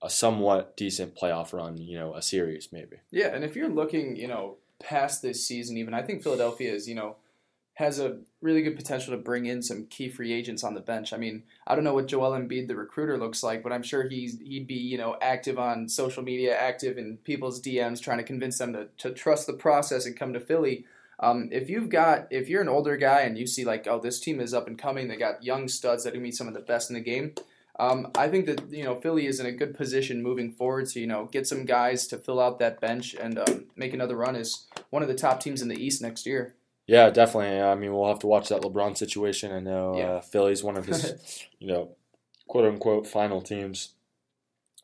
a 0.00 0.08
somewhat 0.08 0.76
decent 0.76 1.16
playoff 1.16 1.52
run. 1.52 1.76
You 1.76 1.98
know, 1.98 2.14
a 2.14 2.22
series 2.22 2.68
maybe. 2.72 2.96
Yeah, 3.10 3.34
and 3.34 3.44
if 3.44 3.56
you're 3.56 3.68
looking, 3.68 4.16
you 4.16 4.28
know, 4.28 4.56
past 4.78 5.20
this 5.20 5.46
season, 5.46 5.76
even 5.76 5.92
I 5.92 6.02
think 6.02 6.22
Philadelphia 6.22 6.72
is, 6.72 6.88
you 6.88 6.94
know 6.94 7.16
has 7.82 7.98
a 7.98 8.18
really 8.40 8.62
good 8.62 8.76
potential 8.76 9.12
to 9.12 9.22
bring 9.22 9.46
in 9.46 9.62
some 9.62 9.86
key 9.86 10.08
free 10.08 10.32
agents 10.32 10.64
on 10.64 10.74
the 10.74 10.80
bench. 10.80 11.12
I 11.12 11.16
mean, 11.16 11.42
I 11.66 11.74
don't 11.74 11.84
know 11.84 11.94
what 11.94 12.06
Joel 12.06 12.32
Embiid, 12.32 12.68
the 12.68 12.76
recruiter, 12.76 13.18
looks 13.18 13.42
like, 13.42 13.62
but 13.62 13.72
I'm 13.72 13.82
sure 13.82 14.08
he's 14.08 14.38
he'd 14.40 14.66
be 14.66 14.74
you 14.74 14.98
know 14.98 15.16
active 15.20 15.58
on 15.58 15.88
social 15.88 16.22
media, 16.22 16.56
active 16.56 16.96
in 16.96 17.18
people's 17.18 17.60
DMs, 17.60 18.00
trying 18.00 18.18
to 18.18 18.24
convince 18.24 18.58
them 18.58 18.72
to, 18.72 18.88
to 18.98 19.12
trust 19.12 19.46
the 19.46 19.52
process 19.52 20.06
and 20.06 20.16
come 20.16 20.32
to 20.32 20.40
Philly. 20.40 20.86
Um, 21.20 21.48
if 21.52 21.68
you've 21.68 21.88
got 21.88 22.28
if 22.30 22.48
you're 22.48 22.62
an 22.62 22.68
older 22.68 22.96
guy 22.96 23.20
and 23.20 23.36
you 23.36 23.46
see 23.46 23.64
like 23.64 23.86
oh 23.86 24.00
this 24.00 24.20
team 24.20 24.40
is 24.40 24.54
up 24.54 24.66
and 24.66 24.78
coming, 24.78 25.08
they 25.08 25.16
got 25.16 25.44
young 25.44 25.68
studs 25.68 26.04
that 26.04 26.14
gonna 26.14 26.22
be 26.22 26.32
some 26.32 26.48
of 26.48 26.54
the 26.54 26.60
best 26.60 26.90
in 26.90 26.94
the 26.94 27.00
game. 27.00 27.34
Um, 27.78 28.10
I 28.16 28.28
think 28.28 28.46
that 28.46 28.70
you 28.70 28.84
know 28.84 29.00
Philly 29.00 29.26
is 29.26 29.40
in 29.40 29.46
a 29.46 29.52
good 29.52 29.76
position 29.76 30.22
moving 30.22 30.52
forward 30.52 30.88
to 30.90 31.00
you 31.00 31.06
know 31.06 31.28
get 31.32 31.46
some 31.46 31.64
guys 31.64 32.06
to 32.08 32.18
fill 32.18 32.40
out 32.40 32.58
that 32.58 32.80
bench 32.80 33.14
and 33.14 33.38
um, 33.38 33.64
make 33.76 33.94
another 33.94 34.16
run 34.16 34.36
as 34.36 34.66
one 34.90 35.02
of 35.02 35.08
the 35.08 35.14
top 35.14 35.40
teams 35.40 35.62
in 35.62 35.68
the 35.68 35.82
East 35.82 36.02
next 36.02 36.26
year. 36.26 36.54
Yeah, 36.86 37.10
definitely. 37.10 37.60
I 37.60 37.74
mean, 37.74 37.92
we'll 37.92 38.08
have 38.08 38.18
to 38.20 38.26
watch 38.26 38.48
that 38.48 38.62
LeBron 38.62 38.96
situation. 38.96 39.52
I 39.52 39.60
know 39.60 39.96
yeah. 39.96 40.04
uh, 40.04 40.20
Philly's 40.20 40.64
one 40.64 40.76
of 40.76 40.86
his, 40.86 41.46
you 41.58 41.68
know, 41.68 41.96
quote 42.48 42.66
unquote 42.66 43.06
final 43.06 43.40
teams. 43.40 43.94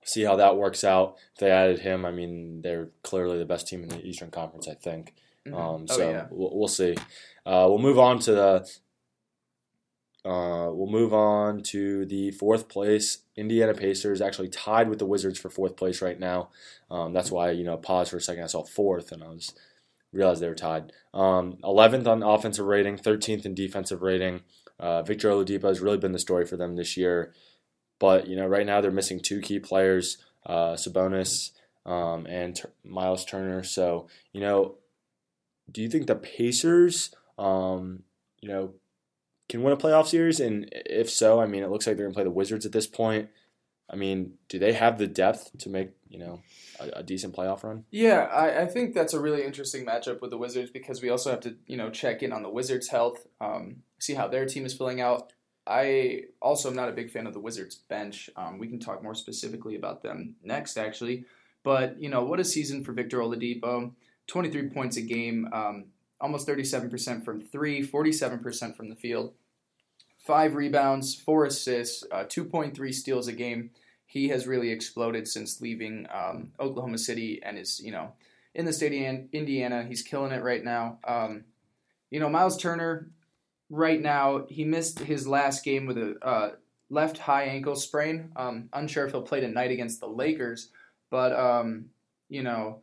See 0.05 0.23
how 0.23 0.37
that 0.37 0.57
works 0.57 0.85
out. 0.85 1.17
If 1.35 1.41
they 1.41 1.51
added 1.51 1.81
him, 1.81 2.07
I 2.07 2.11
mean, 2.11 2.63
they're 2.63 2.89
clearly 3.03 3.39
the 3.39 3.45
best 3.45 3.69
team 3.69 3.83
in 3.83 3.89
the 3.91 4.05
Eastern 4.07 4.31
Conference, 4.31 4.69
I 4.69 4.75
think. 4.75 5.15
Mm-hmm. 5.47 5.57
Um, 5.57 5.87
oh, 5.89 5.95
so 5.95 6.07
oh, 6.07 6.11
yeah. 6.11 6.27
we'll, 6.31 6.59
we'll, 6.59 6.69
see. 6.69 6.97
Uh, 7.45 7.67
we'll 7.69 7.79
move 7.79 7.99
on 7.99 8.19
to 8.21 8.33
the. 8.33 8.71
Uh, 10.25 10.71
we'll 10.73 10.91
move 10.91 11.15
on 11.15 11.63
to 11.63 12.05
the 12.07 12.31
fourth 12.33 12.69
place. 12.69 13.19
Indiana 13.37 13.73
Pacers 13.73 14.21
actually 14.21 14.49
tied 14.49 14.89
with 14.89 14.99
the 14.99 15.07
Wizards 15.07 15.39
for 15.39 15.49
fourth 15.49 15.77
place 15.77 16.03
right 16.03 16.19
now. 16.19 16.51
Um, 16.91 17.13
that's 17.13 17.31
why 17.31 17.51
you 17.51 17.65
know 17.65 17.77
pause 17.77 18.09
for 18.09 18.17
a 18.17 18.21
second. 18.21 18.45
I 18.45 18.49
saw 18.49 18.65
fourth, 18.65 19.13
and 19.13 19.23
I 19.23 19.29
was 19.29 19.55
realized 20.13 20.41
they 20.41 20.49
were 20.49 20.55
tied. 20.55 20.93
Um, 21.13 21.59
11th 21.63 22.07
on 22.07 22.23
offensive 22.23 22.67
rating, 22.67 22.97
13th 22.97 23.45
in 23.45 23.55
defensive 23.55 24.03
rating. 24.03 24.43
Uh, 24.79 25.03
Victor 25.03 25.31
Oladipo 25.31 25.65
has 25.65 25.81
really 25.81 25.99
been 25.99 26.13
the 26.13 26.19
story 26.19 26.47
for 26.47 26.57
them 26.57 26.77
this 26.77 26.97
year. 26.97 27.33
But, 27.99 28.29
you 28.29 28.37
know, 28.37 28.47
right 28.47 28.67
now 28.67 28.81
they're 28.81 28.91
missing 28.91 29.21
two 29.21 29.41
key 29.41 29.59
players, 29.59 30.19
uh, 30.47 30.75
Sabonis 30.75 31.51
um, 31.85 32.27
and 32.27 32.55
T- 32.55 32.63
Miles 32.85 33.25
Turner. 33.25 33.63
So, 33.63 34.07
you 34.33 34.41
know, 34.41 34.77
do 35.71 35.83
you 35.83 35.89
think 35.89 36.07
the 36.07 36.15
Pacers, 36.15 37.15
um, 37.39 38.05
you 38.41 38.49
know, 38.49 38.75
can 39.49 39.63
win 39.63 39.73
a 39.73 39.77
playoff 39.77 40.07
series? 40.07 40.39
And 40.39 40.69
if 40.73 41.11
so, 41.11 41.41
I 41.41 41.47
mean, 41.47 41.63
it 41.63 41.71
looks 41.71 41.87
like 41.87 41.97
they're 41.97 42.07
going 42.07 42.15
to 42.15 42.17
play 42.17 42.25
the 42.25 42.31
Wizards 42.31 42.67
at 42.67 42.73
this 42.73 42.87
point. 42.87 43.29
I 43.91 43.97
mean, 43.97 44.35
do 44.49 44.59
they 44.59 44.73
have 44.73 44.99
the 44.99 45.07
depth 45.07 45.51
to 45.59 45.71
make 45.71 45.91
you 46.09 46.19
know 46.19 46.43
a, 46.79 46.99
a 46.99 47.03
decent 47.03 47.35
playoff 47.35 47.63
run? 47.63 47.85
Yeah, 47.91 48.25
I, 48.25 48.63
I, 48.63 48.67
think 48.67 48.95
that's 48.95 49.15
a 49.15 49.21
really 49.21 49.45
interesting 49.45 49.87
matchup 49.87 50.21
with 50.21 50.31
the 50.31 50.39
Wizards 50.39 50.71
because 50.71 51.01
we 51.01 51.09
also 51.11 51.31
have 51.31 51.41
to 51.41 51.57
you 51.67 51.77
know 51.77 51.91
check 51.91 52.23
in 52.23 52.33
on 52.33 52.43
the 52.43 52.51
Wizards' 52.51 52.89
health, 52.89 53.27
um, 53.41 53.77
see 53.99 54.15
how 54.15 54.29
their 54.29 54.47
team 54.47 54.67
is 54.67 54.75
filling 54.75 55.01
out. 55.01 55.33
I 55.67 56.23
also 56.41 56.71
am 56.71 56.77
not 56.77 56.89
a 56.89 56.93
big 56.93 57.11
fan 57.11 57.27
of 57.27 57.35
the 57.35 57.41
Wizards 57.41 57.77
bench. 57.77 58.31
Um, 58.37 58.59
we 58.59 58.69
can 58.69 58.79
talk 58.79 59.03
more 59.03 59.15
specifically 59.15 59.77
about 59.77 60.03
them 60.03 60.37
next, 60.43 60.79
actually. 60.79 61.25
But 61.63 62.01
you 62.01 62.09
know, 62.09 62.25
what 62.25 62.41
a 62.41 62.45
season 62.45 62.85
for 62.85 62.93
Victor 62.93 63.19
Oladipo! 63.19 63.93
Twenty 64.27 64.51
three 64.51 64.69
points 64.69 64.99
a 64.99 65.03
game, 65.03 65.49
um, 65.53 65.87
almost 66.21 66.47
thirty 66.47 66.65
seven 66.65 66.91
percent 66.91 67.25
from 67.25 67.41
three, 67.41 67.83
47 67.83 68.41
percent 68.41 68.77
from 68.77 68.91
the 68.91 68.95
field 68.95 69.33
five 70.29 70.55
rebounds, 70.55 71.15
four 71.15 71.47
assists, 71.47 72.05
uh, 72.13 72.25
2.3 72.25 72.93
steals 72.93 73.29
a 73.29 73.33
game. 73.33 73.71
He 74.05 74.29
has 74.29 74.47
really 74.47 74.71
exploded 74.71 75.27
since 75.27 75.63
leaving 75.63 76.07
um, 76.13 76.53
Oklahoma 76.61 76.99
City 76.99 77.41
and 77.43 77.59
is, 77.59 77.81
you 77.81 77.91
know, 77.91 78.13
in 78.55 78.67
the 78.67 78.73
state 78.75 78.93
of 78.93 79.29
Indiana. 79.33 79.87
He's 79.89 80.03
killing 80.03 80.33
it 80.33 80.43
right 80.43 80.63
now. 80.63 80.99
Um, 81.09 81.45
you 82.11 82.21
know, 82.21 82.29
Miles 82.29 82.59
Turner, 82.59 83.09
right 83.71 84.03
now, 84.03 84.45
he 84.51 84.67
missed 84.67 84.99
his 84.99 85.27
last 85.27 85.65
game 85.65 85.87
with 85.87 85.97
a 85.97 86.17
uh, 86.23 86.51
left 86.91 87.17
high 87.17 87.45
ankle 87.45 87.75
sprain. 87.75 88.31
Um, 88.37 88.69
unsure 88.75 89.07
if 89.07 89.13
he'll 89.13 89.23
play 89.23 89.41
tonight 89.41 89.71
against 89.71 89.99
the 89.99 90.09
Lakers, 90.09 90.69
but 91.11 91.33
um, 91.33 91.87
you 92.29 92.43
know, 92.43 92.83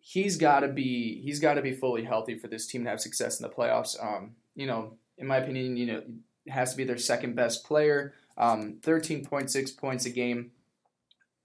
he's 0.00 0.36
got 0.36 0.60
to 0.60 0.68
be 0.68 1.20
he's 1.22 1.38
got 1.38 1.54
to 1.54 1.62
be 1.62 1.72
fully 1.72 2.02
healthy 2.02 2.36
for 2.36 2.48
this 2.48 2.66
team 2.66 2.82
to 2.82 2.90
have 2.90 3.00
success 3.00 3.38
in 3.38 3.48
the 3.48 3.54
playoffs. 3.54 3.96
Um, 4.04 4.32
you 4.56 4.66
know, 4.66 4.94
in 5.18 5.26
my 5.26 5.38
opinion, 5.38 5.76
you 5.76 5.86
know, 5.86 6.02
has 6.50 6.72
to 6.72 6.76
be 6.76 6.84
their 6.84 6.98
second 6.98 7.34
best 7.34 7.64
player. 7.64 8.14
Um, 8.36 8.78
13.6 8.82 9.76
points 9.76 10.06
a 10.06 10.10
game, 10.10 10.52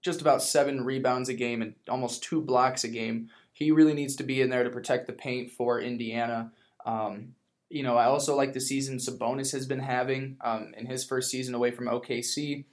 just 0.02 0.20
about 0.20 0.42
seven 0.42 0.84
rebounds 0.84 1.28
a 1.28 1.34
game, 1.34 1.60
and 1.60 1.74
almost 1.88 2.22
two 2.22 2.40
blocks 2.40 2.84
a 2.84 2.88
game. 2.88 3.30
He 3.52 3.70
really 3.70 3.94
needs 3.94 4.16
to 4.16 4.24
be 4.24 4.40
in 4.40 4.50
there 4.50 4.64
to 4.64 4.70
protect 4.70 5.06
the 5.06 5.12
paint 5.12 5.50
for 5.50 5.80
Indiana. 5.80 6.52
Um, 6.86 7.34
you 7.68 7.82
know, 7.82 7.96
I 7.96 8.04
also 8.04 8.36
like 8.36 8.52
the 8.52 8.60
season 8.60 8.98
Sabonis 8.98 9.52
has 9.52 9.66
been 9.66 9.80
having 9.80 10.36
um, 10.40 10.72
in 10.76 10.86
his 10.86 11.04
first 11.04 11.30
season 11.30 11.54
away 11.54 11.72
from 11.72 11.86
OKC. 11.86 12.64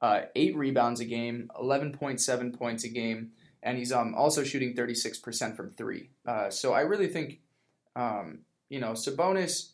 Uh, 0.00 0.22
eight 0.36 0.56
rebounds 0.56 1.00
a 1.00 1.04
game, 1.04 1.50
11.7 1.60 2.56
points 2.56 2.84
a 2.84 2.88
game, 2.88 3.30
and 3.62 3.78
he's 3.78 3.92
um, 3.92 4.14
also 4.14 4.44
shooting 4.44 4.74
36% 4.74 5.56
from 5.56 5.70
three. 5.70 6.10
Uh, 6.26 6.50
so 6.50 6.72
I 6.72 6.80
really 6.80 7.08
think, 7.08 7.40
um, 7.96 8.40
you 8.68 8.80
know, 8.80 8.92
Sabonis 8.92 9.72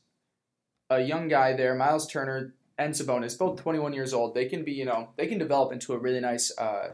a 0.91 1.01
young 1.01 1.29
guy 1.29 1.55
there, 1.55 1.75
Miles 1.75 2.07
Turner 2.07 2.55
and 2.79 2.95
Sabonis, 2.95 3.39
both 3.39 3.61
21 3.61 3.93
years 3.93 4.13
old. 4.13 4.35
They 4.35 4.47
can 4.47 4.65
be, 4.65 4.73
you 4.73 4.85
know, 4.85 5.11
they 5.17 5.27
can 5.27 5.39
develop 5.39 5.73
into 5.73 5.93
a 5.93 5.99
really 5.99 6.21
nice 6.21 6.57
uh, 6.59 6.93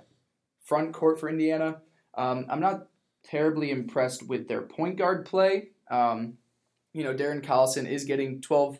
front 0.62 0.92
court 0.92 1.18
for 1.18 1.28
Indiana. 1.28 1.80
Um, 2.14 2.46
I'm 2.48 2.60
not 2.60 2.88
terribly 3.24 3.70
impressed 3.70 4.26
with 4.26 4.48
their 4.48 4.62
point 4.62 4.96
guard 4.96 5.26
play. 5.26 5.70
Um, 5.90 6.34
you 6.92 7.04
know, 7.04 7.14
Darren 7.14 7.44
Collison 7.44 7.88
is 7.88 8.04
getting 8.04 8.40
12 8.40 8.78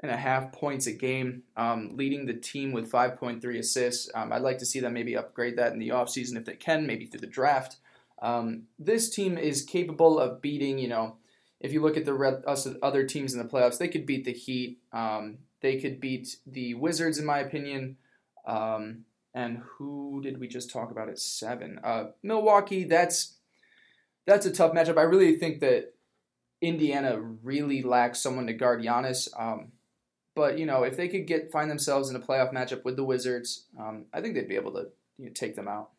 and 0.00 0.10
a 0.12 0.16
half 0.16 0.52
points 0.52 0.86
a 0.86 0.92
game, 0.92 1.42
um, 1.56 1.96
leading 1.96 2.26
the 2.26 2.34
team 2.34 2.72
with 2.72 2.90
5.3 2.90 3.58
assists. 3.58 4.08
Um, 4.14 4.32
I'd 4.32 4.42
like 4.42 4.58
to 4.58 4.66
see 4.66 4.80
them 4.80 4.94
maybe 4.94 5.16
upgrade 5.16 5.58
that 5.58 5.72
in 5.72 5.78
the 5.78 5.88
offseason 5.88 6.36
if 6.36 6.44
they 6.44 6.54
can, 6.54 6.86
maybe 6.86 7.06
through 7.06 7.20
the 7.20 7.26
draft. 7.26 7.76
Um, 8.22 8.64
this 8.78 9.10
team 9.10 9.36
is 9.36 9.62
capable 9.62 10.18
of 10.18 10.40
beating, 10.40 10.78
you 10.78 10.88
know, 10.88 11.16
if 11.60 11.72
you 11.72 11.80
look 11.82 11.96
at 11.96 12.04
the 12.04 12.14
red, 12.14 12.44
other 12.82 13.04
teams 13.04 13.32
in 13.32 13.38
the 13.38 13.48
playoffs, 13.48 13.78
they 13.78 13.88
could 13.88 14.06
beat 14.06 14.24
the 14.24 14.32
Heat. 14.32 14.78
Um, 14.92 15.38
they 15.60 15.78
could 15.78 16.00
beat 16.00 16.36
the 16.46 16.74
Wizards, 16.74 17.18
in 17.18 17.26
my 17.26 17.38
opinion. 17.38 17.96
Um, 18.46 19.04
and 19.34 19.58
who 19.58 20.20
did 20.22 20.38
we 20.38 20.48
just 20.48 20.70
talk 20.70 20.90
about 20.90 21.08
at 21.08 21.18
seven? 21.18 21.80
Uh, 21.82 22.06
Milwaukee. 22.22 22.84
That's 22.84 23.34
that's 24.26 24.46
a 24.46 24.52
tough 24.52 24.72
matchup. 24.72 24.98
I 24.98 25.02
really 25.02 25.36
think 25.36 25.60
that 25.60 25.94
Indiana 26.60 27.20
really 27.20 27.82
lacks 27.82 28.20
someone 28.20 28.46
to 28.46 28.52
guard 28.52 28.82
Giannis. 28.82 29.28
Um, 29.38 29.72
but 30.34 30.58
you 30.58 30.66
know, 30.66 30.84
if 30.84 30.96
they 30.96 31.08
could 31.08 31.26
get 31.26 31.50
find 31.50 31.70
themselves 31.70 32.10
in 32.10 32.16
a 32.16 32.20
playoff 32.20 32.52
matchup 32.52 32.84
with 32.84 32.96
the 32.96 33.04
Wizards, 33.04 33.66
um, 33.78 34.06
I 34.12 34.20
think 34.20 34.34
they'd 34.34 34.48
be 34.48 34.56
able 34.56 34.72
to 34.74 34.88
you 35.18 35.26
know, 35.26 35.32
take 35.34 35.56
them 35.56 35.68
out. 35.68 35.90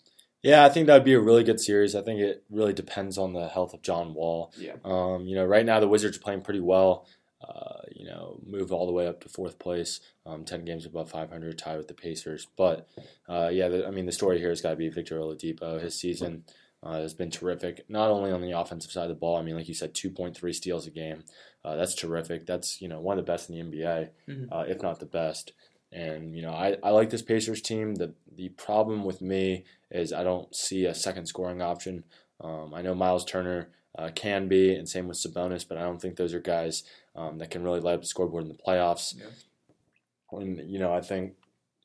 Yeah, 0.42 0.64
I 0.66 0.70
think 0.70 0.88
that 0.88 0.94
would 0.94 1.04
be 1.04 1.14
a 1.14 1.20
really 1.20 1.44
good 1.44 1.60
series. 1.60 1.96
I 1.96 2.02
think 2.02 2.20
it 2.20 2.44
really 2.50 2.74
depends 2.74 3.18
on 3.18 3.34
the 3.34 3.48
health 3.50 3.74
of 3.74 3.82
John 3.82 4.14
Wall. 4.14 4.54
Yeah. 4.58 4.76
Um, 4.86 5.26
you 5.26 5.36
know, 5.36 5.46
right 5.46 5.66
now 5.66 5.80
the 5.80 5.88
Wizards 5.88 6.18
are 6.18 6.22
playing 6.22 6.42
pretty 6.42 6.62
well. 6.62 7.06
Uh, 7.42 7.82
you 7.96 8.06
know, 8.06 8.40
move 8.46 8.72
all 8.72 8.86
the 8.86 8.92
way 8.92 9.08
up 9.08 9.22
to 9.22 9.30
fourth 9.30 9.60
place, 9.60 10.02
um, 10.26 10.44
ten 10.44 10.66
games 10.66 10.86
above 10.86 11.10
500, 11.10 11.58
tied 11.58 11.78
with 11.78 11.88
the 11.88 11.94
Pacers. 11.94 12.48
But 12.58 12.88
uh, 13.30 13.50
yeah, 13.52 13.70
the, 13.70 13.88
I 13.88 13.92
mean, 13.92 14.06
the 14.06 14.12
story 14.12 14.40
here 14.40 14.50
has 14.50 14.62
got 14.62 14.72
to 14.72 14.76
be 14.76 14.90
Victor 14.90 15.18
Oladipo. 15.20 15.82
His 15.82 15.98
season 15.98 16.44
uh, 16.84 17.00
has 17.00 17.14
been 17.14 17.32
terrific, 17.32 17.86
not 17.90 18.10
only 18.10 18.32
on 18.32 18.42
the 18.42 18.52
offensive 18.52 18.92
side 18.92 19.04
of 19.04 19.10
the 19.10 19.16
ball. 19.16 19.38
I 19.38 19.42
mean, 19.42 19.56
like 19.56 19.70
you 19.70 19.74
said, 19.74 19.94
2.3 19.94 20.54
steals 20.54 20.86
a 20.86 20.92
game. 20.92 21.24
Uh, 21.64 21.76
that's 21.76 21.96
terrific. 21.96 22.46
That's 22.46 22.82
you 22.82 22.88
know 22.90 23.00
one 23.00 23.18
of 23.18 23.26
the 23.26 23.32
best 23.32 23.50
in 23.50 23.56
the 23.56 23.78
NBA, 23.78 24.10
Mhm. 24.28 24.48
uh, 24.52 24.66
if 24.68 24.82
not 24.82 25.00
the 25.00 25.06
best. 25.06 25.54
And 25.92 26.36
you 26.36 26.42
know, 26.44 26.52
I, 26.52 26.78
I 26.84 26.92
like 26.92 27.10
this 27.10 27.22
Pacers 27.22 27.62
team. 27.62 27.96
The 27.96 28.14
the 28.36 28.50
problem 28.50 29.04
with 29.04 29.22
me 29.22 29.66
is 29.92 30.14
I 30.14 30.24
don't 30.24 30.54
see 30.56 30.86
a 30.86 30.94
second 30.94 31.26
scoring 31.26 31.62
option. 31.62 32.04
Um, 32.42 32.74
I 32.74 32.82
know 32.82 32.94
Miles 32.94 33.26
Turner 33.26 33.70
uh, 33.98 34.10
can 34.14 34.48
be, 34.48 34.74
and 34.76 34.88
same 34.88 35.08
with 35.08 35.18
Sabonis, 35.18 35.68
but 35.68 35.78
I 35.78 35.82
don't 35.82 36.00
think 36.00 36.16
those 36.16 36.34
are 36.34 36.40
guys 36.40 36.84
um, 37.16 37.40
that 37.40 37.50
can 37.50 37.64
really 37.64 37.80
light 37.80 37.96
up 37.96 38.02
the 38.02 38.08
scoreboard 38.08 38.44
in 38.44 38.50
the 38.50 38.56
playoffs. 38.56 39.16
Yeah. 39.18 39.26
And 40.32 40.70
you 40.70 40.80
know, 40.80 40.94
I 40.94 41.02
think 41.02 41.34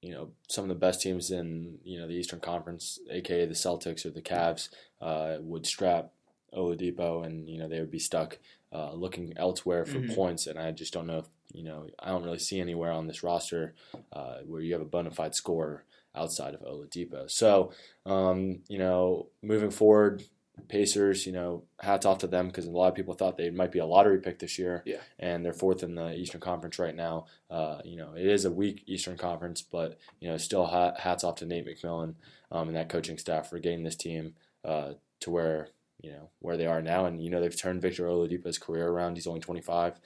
you 0.02 0.12
know 0.12 0.30
some 0.48 0.64
of 0.64 0.68
the 0.68 0.74
best 0.74 1.00
teams 1.00 1.30
in 1.30 1.78
you 1.82 1.98
know 1.98 2.06
the 2.06 2.14
Eastern 2.14 2.40
Conference, 2.40 2.98
aka 3.10 3.46
the 3.46 3.54
Celtics 3.54 4.04
or 4.04 4.10
the 4.10 4.20
Cavs, 4.22 4.68
uh, 5.00 5.36
would 5.40 5.66
strap 5.66 6.10
Oladipo, 6.54 7.24
and 7.24 7.48
you 7.48 7.58
know 7.58 7.68
they 7.68 7.80
would 7.80 7.90
be 7.90 7.98
stuck 7.98 8.38
uh, 8.72 8.92
looking 8.92 9.32
elsewhere 9.36 9.84
for 9.86 9.98
Mhm. 10.00 10.14
points. 10.14 10.46
And 10.46 10.58
I 10.58 10.72
just 10.72 10.92
don't 10.92 11.06
know 11.06 11.18
if 11.18 11.26
you 11.54 11.64
know 11.64 11.86
I 11.98 12.08
don't 12.10 12.24
really 12.24 12.38
see 12.38 12.60
anywhere 12.60 12.92
on 12.92 13.06
this 13.06 13.22
roster 13.22 13.74
uh, 14.12 14.38
where 14.46 14.60
you 14.60 14.72
have 14.74 14.82
a 14.82 14.86
bona 14.86 15.10
fide 15.10 15.34
scorer 15.34 15.84
outside 16.14 16.52
of 16.54 16.60
Oladipo. 16.60 17.30
So 17.30 17.72
um, 18.04 18.60
you 18.68 18.78
know, 18.78 19.28
moving 19.42 19.70
forward. 19.70 20.22
Pacers, 20.68 21.26
you 21.26 21.32
know, 21.32 21.64
hats 21.80 22.06
off 22.06 22.18
to 22.18 22.28
them 22.28 22.46
because 22.46 22.64
a 22.64 22.70
lot 22.70 22.86
of 22.86 22.94
people 22.94 23.12
thought 23.14 23.36
they 23.36 23.50
might 23.50 23.72
be 23.72 23.80
a 23.80 23.84
lottery 23.84 24.20
pick 24.20 24.38
this 24.38 24.56
year, 24.56 24.84
Yeah. 24.86 25.00
and 25.18 25.44
they're 25.44 25.52
fourth 25.52 25.82
in 25.82 25.96
the 25.96 26.14
Eastern 26.14 26.40
Conference 26.40 26.78
right 26.78 26.94
now. 26.94 27.26
Uh, 27.50 27.80
you 27.84 27.96
know, 27.96 28.12
it 28.16 28.24
is 28.24 28.44
a 28.44 28.52
weak 28.52 28.84
Eastern 28.86 29.16
Conference, 29.16 29.62
but 29.62 29.98
you 30.20 30.28
know, 30.28 30.36
still 30.36 30.64
hats 30.96 31.24
off 31.24 31.34
to 31.38 31.44
Nate 31.44 31.66
McMillan 31.66 32.14
um, 32.52 32.68
and 32.68 32.76
that 32.76 32.88
coaching 32.88 33.18
staff 33.18 33.50
for 33.50 33.58
getting 33.58 33.82
this 33.82 33.96
team 33.96 34.36
uh, 34.64 34.92
to 35.20 35.30
where 35.32 35.70
you 36.00 36.12
know 36.12 36.28
where 36.38 36.56
they 36.56 36.66
are 36.66 36.80
now. 36.80 37.04
And 37.06 37.20
you 37.20 37.30
know, 37.30 37.40
they've 37.40 37.60
turned 37.60 37.82
Victor 37.82 38.04
Oladipo's 38.04 38.56
career 38.58 38.86
around. 38.86 39.16
He's 39.16 39.26
only 39.26 39.40
25, 39.40 39.98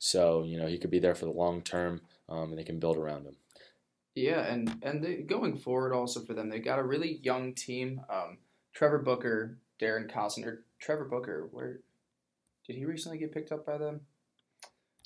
so 0.00 0.42
you 0.42 0.58
know 0.58 0.66
he 0.66 0.78
could 0.78 0.90
be 0.90 0.98
there 0.98 1.14
for 1.14 1.26
the 1.26 1.30
long 1.30 1.62
term, 1.62 2.00
um, 2.28 2.50
and 2.50 2.58
they 2.58 2.64
can 2.64 2.80
build 2.80 2.96
around 2.96 3.26
him. 3.26 3.36
Yeah, 4.16 4.40
and 4.40 4.74
and 4.82 5.04
they, 5.04 5.16
going 5.16 5.56
forward 5.56 5.92
also 5.94 6.24
for 6.24 6.34
them, 6.34 6.48
they 6.48 6.58
got 6.58 6.80
a 6.80 6.82
really 6.82 7.20
young 7.22 7.54
team. 7.54 8.00
Um, 8.10 8.38
Trevor 8.74 8.98
Booker, 8.98 9.58
Darren 9.80 10.10
Collison, 10.10 10.44
or 10.44 10.64
Trevor 10.80 11.04
Booker. 11.04 11.48
Where 11.52 11.80
did 12.66 12.76
he 12.76 12.84
recently 12.84 13.18
get 13.18 13.32
picked 13.32 13.52
up 13.52 13.64
by 13.66 13.78
them? 13.78 14.00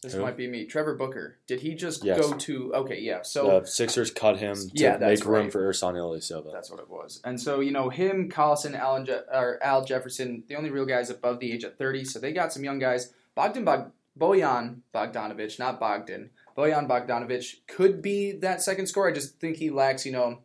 This 0.02 0.12
Who? 0.12 0.20
might 0.20 0.36
be 0.36 0.46
me. 0.46 0.66
Trevor 0.66 0.94
Booker. 0.96 1.38
Did 1.46 1.60
he 1.62 1.74
just 1.74 2.04
Yes. 2.04 2.18
go 2.20 2.36
to? 2.36 2.74
Okay, 2.74 3.00
yeah. 3.00 3.22
So 3.22 3.60
the 3.60 3.66
Sixers 3.66 4.10
cut 4.10 4.38
him 4.38 4.54
to 4.54 4.70
Yeah, 4.74 4.98
make 4.98 5.24
room 5.24 5.44
right. 5.44 5.52
for 5.52 5.62
Ersan 5.66 5.94
Ilyasova. 5.94 6.52
That's 6.52 6.70
what 6.70 6.78
it 6.78 6.90
was. 6.90 7.22
And 7.24 7.40
so, 7.40 7.60
you 7.60 7.70
know, 7.72 7.88
him, 7.88 8.28
Collison, 8.30 8.74
Allen, 8.78 9.06
Je- 9.06 9.22
or 9.32 9.58
Al 9.62 9.82
Jefferson, 9.82 10.44
the 10.46 10.56
only 10.56 10.68
real 10.68 10.84
guys 10.84 11.08
above 11.08 11.40
the 11.40 11.50
age 11.50 11.64
of 11.64 11.76
30. 11.78 12.04
So 12.04 12.18
they 12.18 12.32
got 12.34 12.52
some 12.52 12.62
young 12.64 12.78
guys. 12.78 13.14
Bogdan 13.34 13.64
Bog- 13.64 13.92
Bojan 14.18 14.80
Bogdanovich, 14.94 15.58
not 15.58 15.80
Bogdan. 15.80 16.30
Bojan 16.56 16.88
Bogdanovich 16.88 17.66
could 17.66 18.00
be 18.00 18.32
that 18.32 18.62
second 18.62 18.86
scorer. 18.86 19.10
I 19.10 19.12
just 19.12 19.40
think 19.40 19.56
he 19.56 19.70
lacks, 19.70 20.06
you 20.06 20.12
know, 20.12 20.40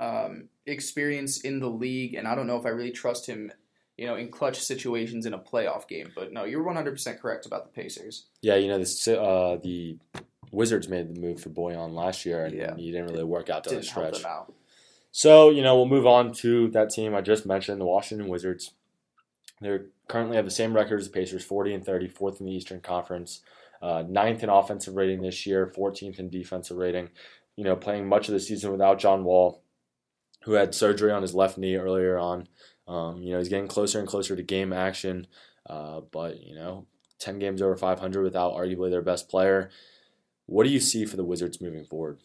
um, 0.00 0.48
experience 0.66 1.40
in 1.40 1.60
the 1.60 1.68
league. 1.68 2.14
And 2.14 2.26
I 2.26 2.34
don't 2.34 2.46
know 2.46 2.56
if 2.56 2.64
I 2.64 2.70
really 2.70 2.92
trust 2.92 3.26
him, 3.26 3.52
you 3.96 4.06
know, 4.06 4.16
in 4.16 4.30
clutch 4.30 4.58
situations 4.58 5.26
in 5.26 5.34
a 5.34 5.38
playoff 5.38 5.86
game. 5.86 6.10
But 6.14 6.32
no, 6.32 6.44
you're 6.44 6.64
100% 6.64 7.20
correct 7.20 7.46
about 7.46 7.64
the 7.64 7.82
Pacers. 7.82 8.26
Yeah, 8.40 8.56
you 8.56 8.68
know 8.68 8.78
the 8.78 9.20
uh, 9.20 9.56
the 9.62 9.98
Wizards 10.50 10.88
made 10.88 11.14
the 11.14 11.20
move 11.20 11.40
for 11.40 11.50
Bojan 11.50 11.92
last 11.92 12.24
year, 12.24 12.46
and 12.46 12.56
Yeah. 12.56 12.74
he 12.74 12.90
didn't 12.90 13.08
really 13.08 13.24
work 13.24 13.50
out 13.50 13.64
down 13.64 13.74
the 13.76 13.82
stretch. 13.82 14.22
So, 15.10 15.50
you 15.50 15.62
know, 15.62 15.74
we'll 15.76 15.86
move 15.86 16.06
on 16.06 16.32
to 16.34 16.68
that 16.68 16.90
team 16.90 17.14
I 17.14 17.22
just 17.22 17.46
mentioned, 17.46 17.80
the 17.80 17.86
Washington 17.86 18.28
Wizards. 18.28 18.72
They 19.60 19.78
currently 20.06 20.36
have 20.36 20.44
the 20.44 20.50
same 20.50 20.74
record 20.74 21.00
as 21.00 21.08
the 21.08 21.12
Pacers, 21.12 21.44
40 21.44 21.74
and 21.74 21.84
30, 21.84 22.08
fourth 22.08 22.40
in 22.40 22.46
the 22.46 22.52
Eastern 22.52 22.80
Conference, 22.80 23.40
uh, 23.82 24.04
ninth 24.08 24.42
in 24.42 24.48
offensive 24.48 24.96
rating 24.96 25.22
this 25.22 25.46
year, 25.46 25.72
14th 25.76 26.18
in 26.18 26.30
defensive 26.30 26.76
rating. 26.76 27.10
You 27.56 27.64
know, 27.64 27.76
playing 27.76 28.08
much 28.08 28.28
of 28.28 28.34
the 28.34 28.40
season 28.40 28.70
without 28.70 28.98
John 28.98 29.24
Wall, 29.24 29.62
who 30.44 30.52
had 30.52 30.74
surgery 30.74 31.10
on 31.10 31.22
his 31.22 31.34
left 31.34 31.58
knee 31.58 31.76
earlier 31.76 32.18
on. 32.18 32.48
Um, 32.86 33.20
you 33.20 33.32
know, 33.32 33.38
he's 33.38 33.48
getting 33.48 33.68
closer 33.68 33.98
and 33.98 34.08
closer 34.08 34.36
to 34.36 34.42
game 34.42 34.72
action, 34.72 35.26
uh, 35.68 36.00
but, 36.12 36.40
you 36.40 36.54
know, 36.54 36.86
10 37.18 37.38
games 37.38 37.60
over 37.60 37.76
500 37.76 38.22
without 38.22 38.54
arguably 38.54 38.90
their 38.90 39.02
best 39.02 39.28
player. 39.28 39.70
What 40.46 40.64
do 40.64 40.70
you 40.70 40.80
see 40.80 41.04
for 41.04 41.16
the 41.16 41.24
Wizards 41.24 41.60
moving 41.60 41.84
forward? 41.84 42.20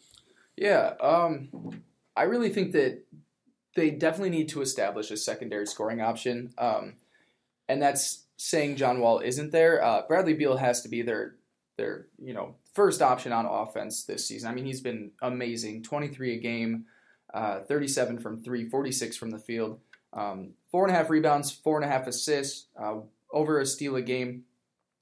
Yeah, 0.56 0.94
um, 1.00 1.82
I 2.16 2.22
really 2.22 2.48
think 2.48 2.72
that 2.72 3.02
they 3.74 3.90
definitely 3.90 4.30
need 4.30 4.48
to 4.50 4.62
establish 4.62 5.10
a 5.10 5.16
secondary 5.16 5.66
scoring 5.66 6.00
option, 6.00 6.54
um, 6.58 6.94
and 7.68 7.80
that's 7.80 8.24
saying 8.36 8.76
John 8.76 9.00
Wall 9.00 9.20
isn't 9.20 9.52
there. 9.52 9.82
Uh, 9.82 10.02
Bradley 10.06 10.34
Beal 10.34 10.56
has 10.56 10.82
to 10.82 10.88
be 10.88 11.02
their 11.02 11.36
their 11.76 12.06
you 12.18 12.34
know 12.34 12.54
first 12.72 13.02
option 13.02 13.32
on 13.32 13.46
offense 13.46 14.04
this 14.04 14.26
season. 14.26 14.50
I 14.50 14.54
mean, 14.54 14.66
he's 14.66 14.80
been 14.80 15.12
amazing, 15.22 15.82
twenty 15.82 16.08
three 16.08 16.34
a 16.34 16.40
game, 16.40 16.86
uh, 17.32 17.60
thirty 17.60 17.88
seven 17.88 18.18
from 18.18 18.42
three, 18.42 18.68
46 18.68 19.16
from 19.16 19.30
the 19.30 19.38
field, 19.38 19.80
um, 20.12 20.50
four 20.70 20.86
and 20.86 20.94
a 20.94 20.98
half 20.98 21.10
rebounds, 21.10 21.50
four 21.50 21.80
and 21.80 21.84
a 21.84 21.92
half 21.92 22.06
assists, 22.06 22.66
uh, 22.80 22.96
over 23.32 23.60
a 23.60 23.66
steal 23.66 23.96
a 23.96 24.02
game 24.02 24.44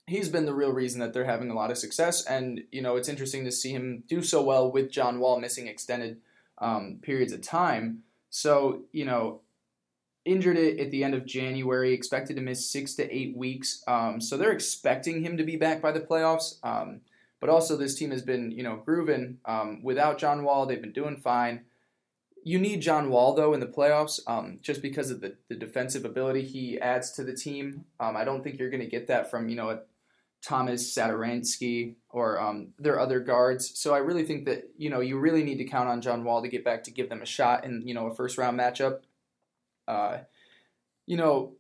he's 0.07 0.29
been 0.29 0.47
the 0.47 0.55
real 0.55 0.73
reason 0.73 1.01
that 1.01 1.13
they're 1.13 1.25
having 1.25 1.51
a 1.51 1.55
lot 1.55 1.71
of 1.71 1.79
success. 1.79 2.25
And 2.27 2.63
you 2.71 2.83
know, 2.83 2.97
it's 2.97 3.09
interesting 3.09 3.45
to 3.45 3.53
see 3.53 3.71
him 3.71 4.05
do 4.09 4.23
so 4.23 4.43
well 4.43 4.71
with 4.71 4.91
John 4.91 5.21
Wall 5.21 5.39
missing 5.39 5.67
extended 5.67 6.21
um, 6.59 6.99
periods 7.03 7.33
of 7.33 7.43
time. 7.43 8.03
So 8.31 8.83
you 8.93 9.05
know, 9.05 9.41
injured 10.25 10.57
it 10.57 10.79
at 10.79 10.91
the 10.91 11.05
end 11.05 11.15
of 11.15 11.27
January, 11.27 11.93
expected 11.93 12.37
to 12.37 12.43
miss 12.43 12.71
six 12.71 12.95
to 12.95 13.15
eight 13.15 13.37
weeks. 13.37 13.83
Um, 13.87 14.21
so 14.21 14.37
they're 14.37 14.53
expecting 14.53 15.23
him 15.23 15.37
to 15.37 15.45
be 15.45 15.57
back 15.57 15.83
by 15.83 15.93
the 15.93 16.01
playoffs. 16.01 16.57
Um, 16.63 17.01
but 17.41 17.51
also, 17.51 17.77
this 17.77 17.97
team 17.97 18.13
has 18.13 18.23
been 18.23 18.53
you 18.53 18.63
know 18.63 18.77
grooving 18.85 19.39
um, 19.45 19.83
without 19.83 20.19
John 20.19 20.45
Wall. 20.45 20.65
They've 20.65 20.81
been 20.81 20.93
doing 20.93 21.17
fine. 21.17 21.63
You 22.45 22.59
need 22.59 22.83
John 22.83 23.11
Wall 23.11 23.35
though 23.35 23.53
in 23.53 23.61
the 23.61 23.67
playoffs, 23.67 24.21
um, 24.27 24.59
just 24.63 24.81
because 24.81 25.11
of 25.11 25.21
the, 25.21 25.37
the 25.49 25.57
defensive 25.57 26.05
ability 26.05 26.43
he 26.43 26.79
adds 26.81 27.11
to 27.13 27.25
the 27.25 27.35
team. 27.35 27.85
Um, 27.99 28.17
I 28.17 28.25
don't 28.25 28.45
think 28.45 28.59
you're 28.59 28.71
going 28.71 28.83
to 28.83 28.89
get 28.89 29.09
that 29.09 29.31
from 29.31 29.49
you 29.49 29.57
know 29.57 29.71
a 29.71 29.81
Thomas 30.43 30.93
Satoransky 30.93 31.95
or 32.11 32.41
um, 32.41 32.69
their 32.79 32.99
other 32.99 33.21
guards. 33.21 33.79
So 33.79 33.95
I 33.95 33.99
really 33.99 34.25
think 34.25 34.45
that 34.47 34.71
you 34.77 34.91
know 34.91 35.01
you 35.01 35.19
really 35.19 35.43
need 35.43 35.59
to 35.59 35.65
count 35.65 35.89
on 35.89 36.01
John 36.01 36.25
Wall 36.25 36.43
to 36.43 36.49
get 36.49 36.65
back 36.65 36.85
to 36.85 36.91
give 36.91 37.09
them 37.09 37.23
a 37.23 37.27
shot 37.27 37.65
in 37.65 37.87
you 37.87 37.95
know 37.95 38.07
a 38.07 38.15
first 38.15 38.39
round 38.39 38.59
matchup. 38.59 39.01
Uh, 39.87 40.19
you 41.07 41.17
know, 41.17 41.55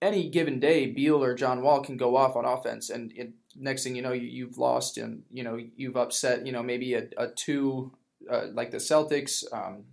any 0.00 0.28
given 0.28 0.60
day, 0.60 0.86
Beal 0.86 1.22
or 1.22 1.34
John 1.34 1.62
Wall 1.62 1.82
can 1.82 1.96
go 1.96 2.16
off 2.16 2.36
on 2.36 2.44
offense, 2.44 2.90
and 2.90 3.12
it, 3.16 3.32
next 3.56 3.84
thing 3.84 3.96
you 3.96 4.02
know, 4.02 4.12
you, 4.12 4.26
you've 4.26 4.58
lost 4.58 4.98
and 4.98 5.22
you 5.30 5.42
know 5.42 5.58
you've 5.76 5.96
upset 5.96 6.46
you 6.46 6.52
know 6.52 6.62
maybe 6.62 6.94
a, 6.94 7.08
a 7.16 7.28
two 7.28 7.92
uh, 8.30 8.46
like 8.52 8.70
the 8.70 8.78
Celtics 8.78 9.44
um, 9.52 9.84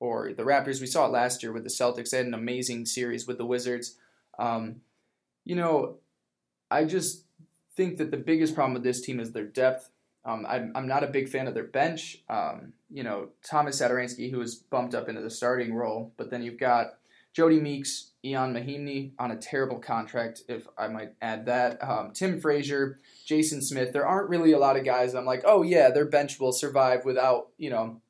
or 0.00 0.32
the 0.32 0.42
Raptors. 0.42 0.80
We 0.80 0.86
saw 0.86 1.06
it 1.06 1.12
last 1.12 1.42
year 1.42 1.52
with 1.52 1.64
the 1.64 1.70
Celtics. 1.70 2.10
They 2.10 2.18
had 2.18 2.26
an 2.26 2.34
amazing 2.34 2.86
series 2.86 3.26
with 3.26 3.38
the 3.38 3.46
Wizards. 3.46 3.96
Um, 4.38 4.80
you 5.44 5.56
know, 5.56 5.98
I 6.70 6.84
just 6.84 7.24
think 7.76 7.98
that 7.98 8.10
the 8.10 8.16
biggest 8.16 8.54
problem 8.54 8.74
with 8.74 8.82
this 8.82 9.00
team 9.00 9.20
is 9.20 9.32
their 9.32 9.44
depth. 9.44 9.90
Um, 10.24 10.46
I'm, 10.48 10.72
I'm 10.74 10.86
not 10.86 11.04
a 11.04 11.08
big 11.08 11.28
fan 11.28 11.46
of 11.46 11.54
their 11.54 11.64
bench. 11.64 12.18
Um, 12.30 12.72
you 12.90 13.02
know, 13.02 13.28
Thomas 13.48 13.80
Satoransky, 13.80 14.30
who 14.30 14.38
was 14.38 14.54
bumped 14.54 14.94
up 14.94 15.08
into 15.08 15.20
the 15.20 15.30
starting 15.30 15.74
role, 15.74 16.12
but 16.16 16.30
then 16.30 16.42
you've 16.42 16.58
got 16.58 16.94
Jodie 17.36 17.60
Meeks, 17.60 18.12
Ian 18.24 18.54
Mahinmi 18.54 19.12
on 19.18 19.32
a 19.32 19.36
terrible 19.36 19.78
contract, 19.78 20.42
if 20.48 20.66
I 20.78 20.88
might 20.88 21.14
add 21.20 21.46
that. 21.46 21.82
Um, 21.82 22.12
Tim 22.12 22.40
Frazier, 22.40 23.00
Jason 23.26 23.60
Smith. 23.60 23.92
There 23.92 24.06
aren't 24.06 24.30
really 24.30 24.52
a 24.52 24.58
lot 24.58 24.76
of 24.76 24.84
guys 24.84 25.14
I'm 25.14 25.24
like, 25.24 25.42
oh 25.44 25.62
yeah, 25.62 25.90
their 25.90 26.06
bench 26.06 26.38
will 26.38 26.52
survive 26.52 27.04
without 27.04 27.48
you 27.58 27.70
know 27.70 28.00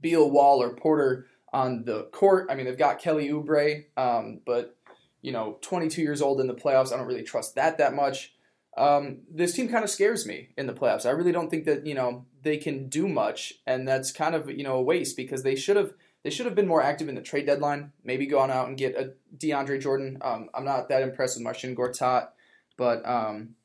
Beal, 0.00 0.30
Wall, 0.30 0.62
or 0.62 0.74
Porter 0.74 1.26
on 1.52 1.84
the 1.84 2.04
court. 2.12 2.48
I 2.50 2.54
mean, 2.54 2.66
they've 2.66 2.78
got 2.78 2.98
Kelly 2.98 3.28
Oubre, 3.28 3.84
um, 3.96 4.40
but 4.46 4.76
you 5.20 5.32
know, 5.32 5.58
22 5.60 6.02
years 6.02 6.20
old 6.20 6.40
in 6.40 6.48
the 6.48 6.54
playoffs, 6.54 6.92
I 6.92 6.96
don't 6.96 7.06
really 7.06 7.22
trust 7.22 7.54
that 7.54 7.78
that 7.78 7.94
much. 7.94 8.34
Um, 8.76 9.18
this 9.30 9.52
team 9.52 9.68
kind 9.68 9.84
of 9.84 9.90
scares 9.90 10.26
me 10.26 10.48
in 10.56 10.66
the 10.66 10.72
playoffs. 10.72 11.04
I 11.04 11.10
really 11.10 11.30
don't 11.30 11.50
think 11.50 11.66
that 11.66 11.86
you 11.86 11.94
know 11.94 12.24
they 12.42 12.56
can 12.56 12.88
do 12.88 13.06
much, 13.06 13.52
and 13.66 13.86
that's 13.86 14.10
kind 14.12 14.34
of 14.34 14.50
you 14.50 14.64
know 14.64 14.76
a 14.76 14.82
waste 14.82 15.16
because 15.16 15.42
they 15.42 15.56
should 15.56 15.76
have 15.76 15.92
they 16.24 16.30
should 16.30 16.46
have 16.46 16.54
been 16.54 16.68
more 16.68 16.82
active 16.82 17.08
in 17.08 17.14
the 17.14 17.22
trade 17.22 17.46
deadline. 17.46 17.92
Maybe 18.04 18.26
gone 18.26 18.50
out 18.50 18.68
and 18.68 18.78
get 18.78 18.96
a 18.96 19.14
DeAndre 19.36 19.80
Jordan. 19.80 20.18
Um, 20.22 20.48
I'm 20.54 20.64
not 20.64 20.88
that 20.88 21.02
impressed 21.02 21.36
with 21.36 21.44
Marcin 21.44 21.74
Gortat, 21.74 22.28
but 22.76 23.06
um, 23.08 23.56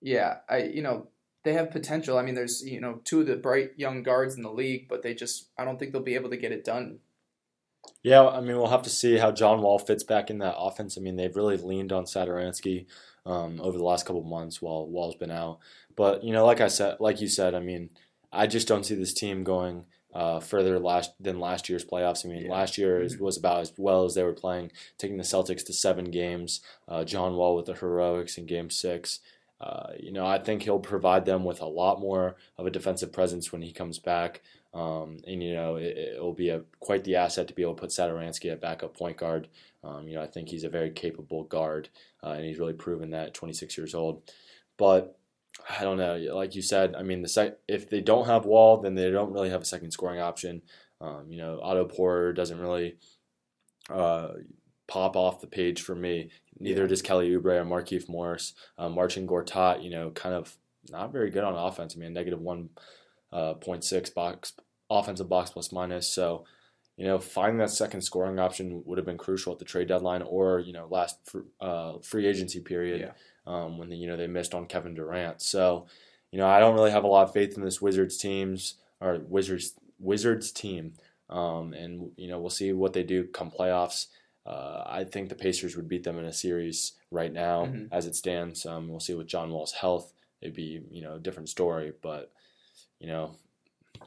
yeah, 0.00 0.38
I 0.48 0.62
you 0.64 0.82
know 0.82 1.08
they 1.44 1.52
have 1.52 1.70
potential. 1.70 2.18
I 2.18 2.22
mean, 2.22 2.34
there's 2.34 2.62
you 2.64 2.80
know 2.80 3.00
two 3.04 3.20
of 3.20 3.26
the 3.26 3.36
bright 3.36 3.72
young 3.76 4.02
guards 4.02 4.36
in 4.36 4.42
the 4.42 4.52
league, 4.52 4.88
but 4.88 5.02
they 5.02 5.14
just 5.14 5.48
I 5.58 5.64
don't 5.64 5.78
think 5.78 5.92
they'll 5.92 6.02
be 6.02 6.14
able 6.14 6.30
to 6.30 6.36
get 6.36 6.52
it 6.52 6.64
done. 6.64 7.00
Yeah, 8.02 8.26
I 8.26 8.40
mean, 8.40 8.56
we'll 8.56 8.68
have 8.68 8.82
to 8.82 8.90
see 8.90 9.16
how 9.18 9.32
John 9.32 9.62
Wall 9.62 9.78
fits 9.78 10.04
back 10.04 10.30
in 10.30 10.38
that 10.38 10.56
offense. 10.56 10.96
I 10.96 11.00
mean, 11.00 11.16
they've 11.16 11.34
really 11.34 11.56
leaned 11.56 11.92
on 11.92 12.04
Satoransky 12.04 12.86
um, 13.26 13.60
over 13.60 13.76
the 13.76 13.84
last 13.84 14.06
couple 14.06 14.22
months 14.22 14.62
while 14.62 14.86
Wall's 14.86 15.16
been 15.16 15.30
out. 15.30 15.58
But 15.96 16.24
you 16.24 16.32
know, 16.32 16.46
like 16.46 16.60
I 16.60 16.68
said, 16.68 16.96
like 17.00 17.20
you 17.20 17.28
said, 17.28 17.54
I 17.54 17.60
mean, 17.60 17.90
I 18.32 18.46
just 18.46 18.68
don't 18.68 18.84
see 18.84 18.94
this 18.94 19.12
team 19.12 19.44
going 19.44 19.84
uh, 20.14 20.40
further 20.40 20.78
last 20.78 21.12
than 21.20 21.38
last 21.38 21.68
year's 21.68 21.84
playoffs. 21.84 22.24
I 22.24 22.28
mean, 22.28 22.44
yeah. 22.44 22.50
last 22.50 22.78
year 22.78 23.00
mm-hmm. 23.00 23.22
was 23.22 23.36
about 23.36 23.60
as 23.60 23.72
well 23.76 24.04
as 24.04 24.14
they 24.14 24.22
were 24.22 24.32
playing, 24.32 24.72
taking 24.98 25.16
the 25.16 25.22
Celtics 25.22 25.64
to 25.66 25.72
seven 25.72 26.10
games. 26.10 26.60
Uh, 26.88 27.04
John 27.04 27.34
Wall 27.34 27.56
with 27.56 27.66
the 27.66 27.74
heroics 27.74 28.36
in 28.38 28.46
Game 28.46 28.70
Six. 28.70 29.20
Uh, 29.60 29.92
you 29.98 30.10
know, 30.10 30.26
I 30.26 30.38
think 30.38 30.62
he'll 30.62 30.78
provide 30.78 31.26
them 31.26 31.44
with 31.44 31.60
a 31.60 31.66
lot 31.66 32.00
more 32.00 32.36
of 32.56 32.66
a 32.66 32.70
defensive 32.70 33.12
presence 33.12 33.52
when 33.52 33.60
he 33.60 33.72
comes 33.72 33.98
back. 33.98 34.40
Um, 34.72 35.18
and 35.26 35.42
you 35.42 35.52
know, 35.52 35.76
it, 35.76 36.20
will 36.20 36.32
be 36.32 36.48
a 36.48 36.62
quite 36.78 37.04
the 37.04 37.16
asset 37.16 37.48
to 37.48 37.54
be 37.54 37.62
able 37.62 37.74
to 37.74 37.80
put 37.80 37.90
Satoransky 37.90 38.50
at 38.50 38.60
backup 38.60 38.96
point 38.96 39.16
guard. 39.16 39.48
Um, 39.82 40.08
you 40.08 40.14
know, 40.14 40.22
I 40.22 40.26
think 40.26 40.48
he's 40.48 40.64
a 40.64 40.68
very 40.70 40.90
capable 40.90 41.44
guard, 41.44 41.88
uh, 42.22 42.30
and 42.30 42.44
he's 42.44 42.58
really 42.58 42.72
proven 42.72 43.10
that 43.10 43.28
at 43.28 43.34
26 43.34 43.76
years 43.76 43.94
old. 43.94 44.22
But 44.76 45.18
I 45.68 45.82
don't 45.82 45.98
know, 45.98 46.16
like 46.34 46.54
you 46.54 46.62
said, 46.62 46.94
I 46.94 47.02
mean, 47.02 47.22
the 47.22 47.28
sec- 47.28 47.58
if 47.68 47.90
they 47.90 48.00
don't 48.00 48.26
have 48.26 48.44
Wall, 48.44 48.78
then 48.78 48.94
they 48.94 49.10
don't 49.10 49.32
really 49.32 49.50
have 49.50 49.62
a 49.62 49.66
second 49.66 49.90
scoring 49.90 50.20
option. 50.20 50.62
Um, 51.00 51.26
you 51.28 51.38
know, 51.38 51.60
Otto 51.62 51.84
Porter 51.86 52.32
doesn't 52.32 52.60
really 52.60 52.96
uh, 53.88 54.28
pop 54.86 55.16
off 55.16 55.40
the 55.40 55.46
page 55.46 55.82
for 55.82 55.94
me. 55.94 56.30
Neither 56.58 56.86
does 56.86 57.02
Kelly 57.02 57.30
Oubre 57.30 57.60
or 57.60 57.64
Markieff 57.64 58.08
Morris. 58.08 58.54
Uh, 58.78 58.88
Marcin 58.88 59.26
Gortat, 59.26 59.82
you 59.82 59.90
know, 59.90 60.10
kind 60.10 60.34
of 60.34 60.56
not 60.90 61.12
very 61.12 61.30
good 61.30 61.44
on 61.44 61.54
offense. 61.54 61.94
I 61.96 62.00
mean, 62.00 62.12
negative 62.12 62.40
one 62.40 62.70
uh, 63.32 63.54
0.6 63.54 64.14
box 64.14 64.52
offensive 64.90 65.28
box 65.28 65.50
plus 65.50 65.72
minus. 65.72 66.12
So, 66.12 66.44
you 66.96 67.06
know, 67.06 67.18
finding 67.18 67.58
that 67.58 67.70
second 67.70 68.02
scoring 68.02 68.38
option 68.38 68.82
would 68.84 68.98
have 68.98 69.06
been 69.06 69.16
crucial 69.16 69.52
at 69.52 69.58
the 69.58 69.64
trade 69.64 69.88
deadline 69.88 70.22
or 70.22 70.58
you 70.58 70.72
know 70.72 70.86
last 70.90 71.16
uh, 71.60 71.94
free 72.02 72.26
agency 72.26 72.60
period 72.60 73.00
yeah. 73.00 73.12
Um, 73.50 73.78
when 73.78 73.88
the, 73.88 73.96
you 73.96 74.06
know 74.06 74.16
they 74.16 74.26
missed 74.26 74.54
on 74.54 74.66
Kevin 74.66 74.94
Durant. 74.94 75.42
So, 75.42 75.86
you 76.30 76.38
know, 76.38 76.46
I 76.46 76.60
don't 76.60 76.74
really 76.74 76.92
have 76.92 77.04
a 77.04 77.08
lot 77.08 77.24
of 77.24 77.32
faith 77.32 77.56
in 77.56 77.64
this 77.64 77.82
Wizards 77.82 78.16
teams 78.16 78.74
or 79.00 79.18
Wizards 79.28 79.74
Wizards 79.98 80.52
team. 80.52 80.94
Um, 81.28 81.72
and 81.74 82.10
you 82.16 82.28
know 82.28 82.40
we'll 82.40 82.50
see 82.50 82.72
what 82.72 82.92
they 82.92 83.02
do 83.02 83.24
come 83.24 83.50
playoffs. 83.50 84.06
Uh, 84.46 84.82
I 84.86 85.04
think 85.04 85.28
the 85.28 85.34
Pacers 85.34 85.76
would 85.76 85.88
beat 85.88 86.02
them 86.02 86.18
in 86.18 86.24
a 86.24 86.32
series 86.32 86.92
right 87.10 87.32
now 87.32 87.66
mm-hmm. 87.66 87.92
as 87.92 88.06
it 88.06 88.16
stands. 88.16 88.64
Um, 88.66 88.88
we'll 88.88 89.00
see 89.00 89.14
with 89.14 89.26
John 89.26 89.50
Wall's 89.50 89.72
health. 89.72 90.12
It'd 90.40 90.54
be 90.54 90.82
you 90.90 91.02
know 91.02 91.14
a 91.14 91.20
different 91.20 91.48
story, 91.48 91.92
but 92.02 92.32
you 92.98 93.06
know, 93.06 93.36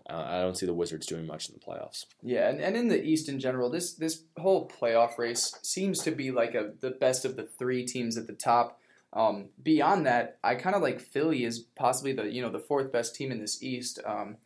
I 0.08 0.42
don't 0.42 0.58
see 0.58 0.66
the 0.66 0.74
Wizards 0.74 1.06
doing 1.06 1.26
much 1.26 1.50
in 1.50 1.56
the 1.56 1.60
playoffs. 1.60 2.06
Yeah, 2.22 2.50
and, 2.50 2.60
and 2.62 2.76
in 2.76 2.88
the 2.88 3.02
East 3.02 3.30
in 3.30 3.40
general, 3.40 3.70
this 3.70 3.94
this 3.94 4.24
whole 4.38 4.70
playoff 4.70 5.18
race 5.18 5.58
seems 5.62 6.00
to 6.00 6.12
be 6.12 6.32
like 6.32 6.56
a 6.56 6.72
the 6.80 6.92
best 6.92 7.26
of 7.26 7.36
the 7.36 7.44
three 7.44 7.86
teams 7.86 8.18
at 8.18 8.28
the 8.28 8.34
top. 8.34 8.80
Um, 9.14 9.50
beyond 9.62 10.08
that, 10.08 10.40
I 10.44 10.56
kind 10.56 10.76
of 10.76 10.82
like 10.82 11.00
Philly 11.00 11.44
is 11.44 11.60
possibly 11.60 12.14
the 12.14 12.24
you 12.24 12.42
know 12.42 12.50
the 12.50 12.60
fourth 12.60 12.92
best 12.92 13.16
team 13.16 13.32
in 13.32 13.40
this 13.40 13.62
East. 13.62 14.00
Um, 14.06 14.38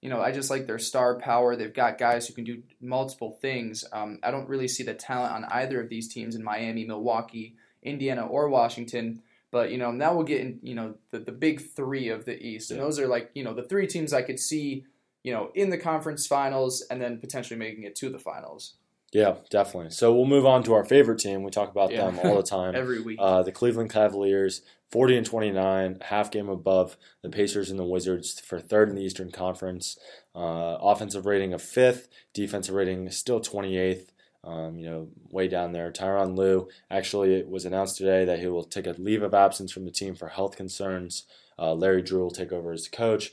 you 0.00 0.08
know, 0.08 0.20
I 0.20 0.32
just 0.32 0.50
like 0.50 0.66
their 0.66 0.78
star 0.78 1.18
power. 1.18 1.54
They've 1.54 1.72
got 1.72 1.98
guys 1.98 2.26
who 2.26 2.34
can 2.34 2.44
do 2.44 2.62
multiple 2.80 3.38
things. 3.40 3.84
Um, 3.92 4.18
I 4.22 4.32
don't 4.32 4.48
really 4.48 4.68
see 4.68 4.82
the 4.82 4.94
talent 4.94 5.32
on 5.32 5.44
either 5.44 5.80
of 5.80 5.88
these 5.88 6.12
teams 6.12 6.34
in 6.34 6.42
Miami, 6.42 6.84
Milwaukee, 6.84 7.54
Indiana, 7.82 8.26
or 8.26 8.48
Washington. 8.48 9.22
But 9.50 9.70
you 9.70 9.78
know, 9.78 9.92
now 9.92 10.14
we'll 10.14 10.24
get 10.24 10.40
in, 10.40 10.58
you 10.62 10.74
know, 10.74 10.94
the, 11.10 11.20
the 11.20 11.32
big 11.32 11.60
three 11.74 12.08
of 12.08 12.24
the 12.24 12.40
East. 12.40 12.70
And 12.70 12.80
those 12.80 12.98
are 12.98 13.06
like, 13.06 13.30
you 13.34 13.44
know, 13.44 13.54
the 13.54 13.62
three 13.62 13.86
teams 13.86 14.12
I 14.12 14.22
could 14.22 14.40
see, 14.40 14.84
you 15.22 15.32
know, 15.32 15.50
in 15.54 15.70
the 15.70 15.78
conference 15.78 16.26
finals 16.26 16.84
and 16.90 17.00
then 17.00 17.18
potentially 17.18 17.58
making 17.58 17.84
it 17.84 17.94
to 17.96 18.08
the 18.08 18.18
finals. 18.18 18.74
Yeah, 19.12 19.36
definitely. 19.50 19.90
So 19.90 20.14
we'll 20.14 20.24
move 20.24 20.46
on 20.46 20.62
to 20.64 20.72
our 20.72 20.84
favorite 20.84 21.18
team. 21.18 21.42
We 21.42 21.50
talk 21.50 21.70
about 21.70 21.92
yeah. 21.92 22.10
them 22.10 22.20
all 22.24 22.36
the 22.36 22.42
time. 22.42 22.74
Every 22.76 23.00
week. 23.00 23.18
Uh, 23.20 23.42
the 23.42 23.52
Cleveland 23.52 23.90
Cavaliers, 23.90 24.62
40 24.90 25.18
and 25.18 25.26
29, 25.26 25.98
half 26.02 26.30
game 26.30 26.48
above 26.48 26.96
the 27.22 27.28
Pacers 27.28 27.70
and 27.70 27.78
the 27.78 27.84
Wizards 27.84 28.40
for 28.40 28.58
third 28.58 28.88
in 28.88 28.94
the 28.94 29.02
Eastern 29.02 29.30
Conference. 29.30 29.98
Uh, 30.34 30.78
offensive 30.80 31.26
rating 31.26 31.52
of 31.52 31.60
fifth, 31.60 32.08
defensive 32.32 32.74
rating 32.74 33.10
still 33.10 33.40
28th 33.40 34.08
um, 34.44 34.76
you 34.76 34.88
know, 34.88 35.08
way 35.30 35.48
down 35.48 35.72
there. 35.72 35.90
Tyronn 35.92 36.36
Lue 36.36 36.68
actually 36.90 37.34
it 37.34 37.48
was 37.48 37.64
announced 37.64 37.96
today 37.96 38.24
that 38.24 38.40
he 38.40 38.46
will 38.48 38.64
take 38.64 38.86
a 38.86 38.94
leave 38.98 39.22
of 39.22 39.34
absence 39.34 39.72
from 39.72 39.84
the 39.84 39.90
team 39.90 40.14
for 40.14 40.28
health 40.28 40.56
concerns. 40.56 41.24
Uh, 41.58 41.74
Larry 41.74 42.02
Drew 42.02 42.22
will 42.22 42.30
take 42.30 42.52
over 42.52 42.72
as 42.72 42.88
coach. 42.88 43.30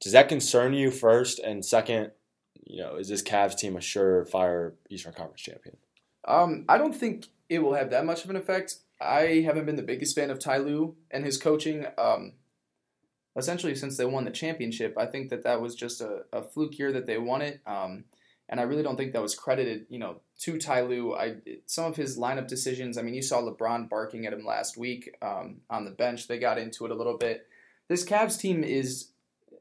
Does 0.00 0.12
that 0.12 0.28
concern 0.28 0.72
you 0.74 0.90
first? 0.90 1.38
And 1.38 1.64
second, 1.64 2.12
you 2.64 2.82
know, 2.82 2.96
is 2.96 3.08
this 3.08 3.22
Cavs 3.22 3.56
team 3.56 3.76
a 3.76 3.80
surefire 3.80 4.72
Eastern 4.88 5.12
Conference 5.12 5.42
champion? 5.42 5.76
Um, 6.26 6.64
I 6.68 6.78
don't 6.78 6.94
think 6.94 7.28
it 7.48 7.60
will 7.60 7.74
have 7.74 7.90
that 7.90 8.04
much 8.04 8.24
of 8.24 8.30
an 8.30 8.36
effect. 8.36 8.76
I 9.00 9.42
haven't 9.46 9.66
been 9.66 9.76
the 9.76 9.82
biggest 9.82 10.14
fan 10.14 10.30
of 10.30 10.38
Ty 10.38 10.58
Lue 10.58 10.96
and 11.10 11.24
his 11.24 11.38
coaching. 11.38 11.86
Um, 11.96 12.34
essentially, 13.36 13.74
since 13.74 13.96
they 13.96 14.04
won 14.04 14.24
the 14.24 14.30
championship, 14.30 14.94
I 14.98 15.06
think 15.06 15.30
that 15.30 15.44
that 15.44 15.60
was 15.60 15.74
just 15.74 16.00
a, 16.00 16.24
a 16.32 16.42
fluke 16.42 16.78
year 16.78 16.92
that 16.92 17.06
they 17.06 17.18
won 17.18 17.42
it. 17.42 17.60
Um, 17.66 18.04
and 18.48 18.58
I 18.58 18.64
really 18.64 18.82
don't 18.82 18.96
think 18.96 19.12
that 19.12 19.22
was 19.22 19.36
credited, 19.36 19.86
you 19.88 19.98
know, 19.98 20.20
to 20.40 20.58
Ty 20.58 20.82
Lue. 20.82 21.14
I 21.14 21.36
some 21.66 21.84
of 21.84 21.96
his 21.96 22.18
lineup 22.18 22.48
decisions. 22.48 22.98
I 22.98 23.02
mean, 23.02 23.14
you 23.14 23.22
saw 23.22 23.40
LeBron 23.40 23.88
barking 23.88 24.26
at 24.26 24.32
him 24.32 24.44
last 24.44 24.76
week 24.76 25.16
um, 25.22 25.60
on 25.70 25.84
the 25.84 25.92
bench. 25.92 26.26
They 26.26 26.38
got 26.38 26.58
into 26.58 26.84
it 26.84 26.90
a 26.90 26.96
little 26.96 27.16
bit. 27.16 27.46
This 27.88 28.04
Cavs 28.04 28.38
team 28.38 28.64
is 28.64 29.09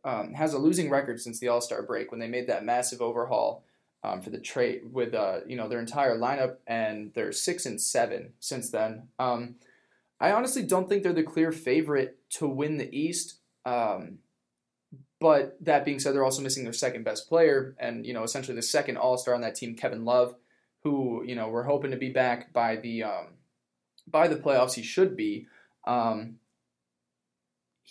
um, 0.03 0.33
has 0.33 0.53
a 0.53 0.59
losing 0.59 0.89
record 0.89 1.21
since 1.21 1.39
the 1.39 1.47
All 1.47 1.61
Star 1.61 1.81
break 1.83 2.11
when 2.11 2.19
they 2.19 2.27
made 2.27 2.47
that 2.47 2.65
massive 2.65 3.01
overhaul 3.01 3.63
um, 4.03 4.21
for 4.21 4.29
the 4.29 4.39
trade 4.39 4.81
with 4.91 5.13
uh, 5.13 5.39
you 5.45 5.55
know 5.55 5.67
their 5.67 5.79
entire 5.79 6.17
lineup, 6.17 6.57
and 6.67 7.11
they're 7.13 7.31
six 7.31 7.65
and 7.65 7.81
seven 7.81 8.33
since 8.39 8.69
then. 8.69 9.09
Um, 9.19 9.55
I 10.19 10.31
honestly 10.31 10.63
don't 10.63 10.89
think 10.89 11.03
they're 11.03 11.13
the 11.13 11.23
clear 11.23 11.51
favorite 11.51 12.17
to 12.31 12.47
win 12.47 12.77
the 12.77 12.93
East. 12.95 13.35
Um, 13.65 14.19
but 15.19 15.57
that 15.61 15.83
being 15.83 15.99
said, 15.99 16.13
they're 16.13 16.23
also 16.23 16.41
missing 16.41 16.63
their 16.63 16.73
second 16.73 17.03
best 17.03 17.27
player, 17.27 17.75
and 17.77 18.05
you 18.05 18.13
know, 18.13 18.23
essentially 18.23 18.55
the 18.55 18.61
second 18.61 18.97
All 18.97 19.17
Star 19.17 19.35
on 19.35 19.41
that 19.41 19.55
team, 19.55 19.75
Kevin 19.75 20.05
Love, 20.05 20.35
who 20.83 21.23
you 21.25 21.35
know 21.35 21.49
we're 21.49 21.63
hoping 21.63 21.91
to 21.91 21.97
be 21.97 22.09
back 22.09 22.53
by 22.53 22.77
the 22.77 23.03
um, 23.03 23.27
by 24.07 24.27
the 24.27 24.37
playoffs. 24.37 24.73
He 24.73 24.83
should 24.83 25.15
be. 25.17 25.47
Um, 25.85 26.35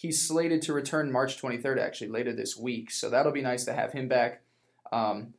he's 0.01 0.27
slated 0.27 0.63
to 0.63 0.73
return 0.73 1.11
March 1.11 1.41
23rd, 1.41 1.81
actually 1.81 2.09
later 2.09 2.33
this 2.33 2.57
week, 2.57 2.91
so 2.91 3.11
that'll 3.11 3.33
be 3.33 3.43
nice 3.43 3.65
to 3.65 3.73
have 3.73 3.93
him 3.93 4.07
back. 4.07 4.43
Um, 4.93 5.35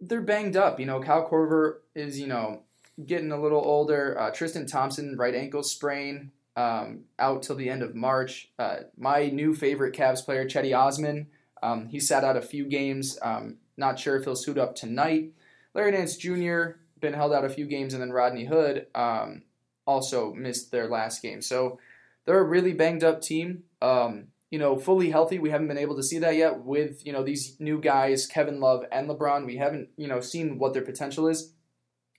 they're 0.00 0.20
banged 0.20 0.56
up, 0.56 0.78
you 0.78 0.86
know. 0.86 1.00
Kyle 1.00 1.28
Korver 1.28 1.78
is 1.94 2.18
you 2.18 2.26
know 2.26 2.62
getting 3.04 3.32
a 3.32 3.40
little 3.40 3.62
older. 3.62 4.18
Uh, 4.18 4.30
Tristan 4.30 4.66
Thompson 4.66 5.16
right 5.16 5.34
ankle 5.34 5.62
sprain 5.62 6.30
um, 6.56 7.00
out 7.18 7.42
till 7.42 7.56
the 7.56 7.68
end 7.68 7.82
of 7.82 7.94
March. 7.94 8.50
Uh, 8.58 8.76
my 8.96 9.26
new 9.26 9.54
favorite 9.54 9.94
Cavs 9.94 10.24
player, 10.24 10.46
Cedi 10.46 10.76
Osman, 10.76 11.26
um, 11.62 11.88
he 11.88 12.00
sat 12.00 12.24
out 12.24 12.36
a 12.36 12.42
few 12.42 12.64
games. 12.64 13.18
Um, 13.20 13.56
not 13.76 13.98
sure 13.98 14.16
if 14.16 14.24
he'll 14.24 14.36
suit 14.36 14.58
up 14.58 14.74
tonight. 14.74 15.32
Larry 15.74 15.92
Nance 15.92 16.16
Jr. 16.16 16.78
been 17.00 17.12
held 17.12 17.32
out 17.32 17.44
a 17.44 17.50
few 17.50 17.66
games, 17.66 17.92
and 17.92 18.02
then 18.02 18.12
Rodney 18.12 18.46
Hood 18.46 18.86
um, 18.94 19.42
also 19.86 20.32
missed 20.32 20.70
their 20.70 20.88
last 20.88 21.20
game. 21.20 21.42
So 21.42 21.78
they're 22.26 22.40
a 22.40 22.44
really 22.44 22.72
banged 22.72 23.04
up 23.04 23.20
team. 23.20 23.64
Um, 23.82 24.28
you 24.50 24.58
know, 24.58 24.76
fully 24.76 25.10
healthy. 25.10 25.38
We 25.38 25.50
haven't 25.50 25.68
been 25.68 25.78
able 25.78 25.96
to 25.96 26.02
see 26.02 26.18
that 26.18 26.36
yet 26.36 26.64
with 26.64 27.06
you 27.06 27.12
know 27.12 27.22
these 27.22 27.56
new 27.60 27.80
guys, 27.80 28.26
Kevin 28.26 28.60
Love 28.60 28.84
and 28.90 29.08
LeBron. 29.08 29.46
We 29.46 29.56
haven't 29.56 29.90
you 29.96 30.08
know 30.08 30.20
seen 30.20 30.58
what 30.58 30.72
their 30.72 30.82
potential 30.82 31.28
is. 31.28 31.52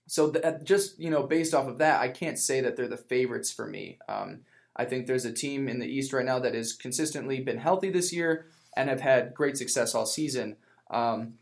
So 0.06 0.30
that, 0.30 0.64
just 0.64 0.98
you 0.98 1.10
know, 1.10 1.22
based 1.22 1.54
off 1.54 1.68
of 1.68 1.78
that, 1.78 2.00
I 2.00 2.08
can't 2.08 2.38
say 2.38 2.60
that 2.60 2.76
they're 2.76 2.88
the 2.88 2.96
favorites 2.96 3.52
for 3.52 3.66
me. 3.66 3.98
Um, 4.08 4.40
I 4.74 4.84
think 4.84 5.06
there's 5.06 5.24
a 5.24 5.32
team 5.32 5.68
in 5.68 5.78
the 5.78 5.86
East 5.86 6.12
right 6.12 6.24
now 6.24 6.38
that 6.38 6.54
has 6.54 6.72
consistently 6.72 7.40
been 7.40 7.58
healthy 7.58 7.90
this 7.90 8.12
year 8.12 8.46
and 8.76 8.88
have 8.88 9.00
had 9.02 9.34
great 9.34 9.56
success 9.56 9.94
all 9.94 10.06
season. 10.06 10.56
Um, 10.90 11.34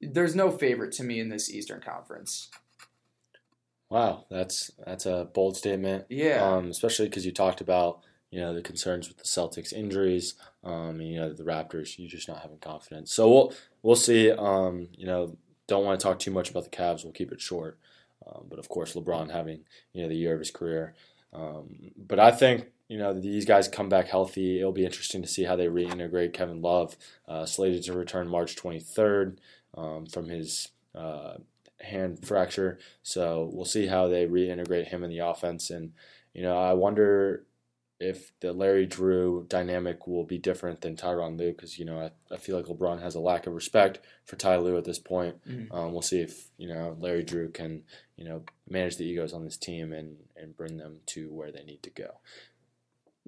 there's 0.00 0.34
no 0.34 0.50
favorite 0.50 0.92
to 0.92 1.04
me 1.04 1.20
in 1.20 1.28
this 1.28 1.50
Eastern 1.50 1.80
Conference. 1.80 2.50
Wow, 3.90 4.26
that's 4.30 4.70
that's 4.84 5.06
a 5.06 5.28
bold 5.32 5.56
statement. 5.56 6.04
Yeah. 6.08 6.44
Um, 6.44 6.68
especially 6.68 7.08
because 7.08 7.24
you 7.24 7.32
talked 7.32 7.60
about 7.60 8.00
you 8.30 8.40
know 8.40 8.52
the 8.54 8.62
concerns 8.62 9.08
with 9.08 9.16
the 9.16 9.24
Celtics 9.24 9.72
injuries. 9.72 10.34
Um, 10.62 11.00
and, 11.00 11.08
you 11.08 11.18
know 11.18 11.32
the 11.32 11.44
Raptors, 11.44 11.98
You're 11.98 12.08
just 12.08 12.28
not 12.28 12.40
having 12.40 12.58
confidence. 12.58 13.12
So 13.12 13.30
we'll 13.30 13.54
we'll 13.82 13.96
see. 13.96 14.30
Um, 14.30 14.88
you 14.92 15.06
know, 15.06 15.36
don't 15.66 15.84
want 15.84 15.98
to 15.98 16.04
talk 16.04 16.18
too 16.18 16.30
much 16.30 16.50
about 16.50 16.64
the 16.64 16.70
Cavs. 16.76 17.04
We'll 17.04 17.12
keep 17.12 17.32
it 17.32 17.40
short. 17.40 17.78
Um, 18.26 18.46
but 18.50 18.58
of 18.58 18.68
course, 18.68 18.94
LeBron 18.94 19.30
having 19.30 19.60
you 19.92 20.02
know 20.02 20.08
the 20.08 20.16
year 20.16 20.34
of 20.34 20.40
his 20.40 20.50
career. 20.50 20.94
Um, 21.32 21.92
but 21.96 22.18
I 22.18 22.30
think 22.30 22.66
you 22.88 22.98
know 22.98 23.18
these 23.18 23.46
guys 23.46 23.68
come 23.68 23.88
back 23.88 24.08
healthy. 24.08 24.58
It'll 24.58 24.72
be 24.72 24.84
interesting 24.84 25.22
to 25.22 25.28
see 25.28 25.44
how 25.44 25.56
they 25.56 25.66
reintegrate 25.66 26.34
Kevin 26.34 26.60
Love, 26.60 26.96
uh, 27.26 27.46
slated 27.46 27.84
to 27.84 27.94
return 27.94 28.28
March 28.28 28.56
23rd 28.56 29.38
um, 29.74 30.04
from 30.06 30.28
his 30.28 30.68
uh, 30.94 31.34
hand 31.88 32.26
fracture. 32.26 32.78
So 33.02 33.50
we'll 33.52 33.64
see 33.64 33.86
how 33.86 34.08
they 34.08 34.26
reintegrate 34.26 34.88
him 34.88 35.02
in 35.04 35.10
the 35.10 35.18
offense. 35.18 35.70
And 35.70 35.92
you 36.32 36.42
know, 36.42 36.56
I 36.58 36.72
wonder 36.72 37.44
if 38.00 38.30
the 38.40 38.52
Larry 38.52 38.86
Drew 38.86 39.44
dynamic 39.48 40.06
will 40.06 40.22
be 40.24 40.38
different 40.38 40.82
than 40.82 40.94
Tyronn 40.94 41.36
Lue 41.36 41.50
because 41.50 41.78
you 41.80 41.84
know 41.84 41.98
I, 42.00 42.10
I 42.32 42.36
feel 42.36 42.56
like 42.56 42.66
LeBron 42.66 43.02
has 43.02 43.16
a 43.16 43.20
lack 43.20 43.46
of 43.48 43.54
respect 43.54 43.98
for 44.24 44.36
Ty 44.36 44.58
Lue 44.58 44.78
at 44.78 44.84
this 44.84 45.00
point. 45.00 45.36
Mhm. 45.44 45.74
Um, 45.74 45.92
we'll 45.92 46.02
see 46.02 46.20
if 46.20 46.48
you 46.58 46.68
know 46.68 46.96
Larry 47.00 47.24
Drew 47.24 47.50
can 47.50 47.82
you 48.16 48.24
know 48.24 48.44
manage 48.68 48.96
the 48.98 49.04
egos 49.04 49.32
on 49.32 49.44
this 49.44 49.56
team 49.56 49.92
and 49.92 50.16
and 50.36 50.56
bring 50.56 50.76
them 50.76 50.98
to 51.06 51.32
where 51.32 51.50
they 51.50 51.64
need 51.64 51.82
to 51.82 51.90
go. 51.90 52.20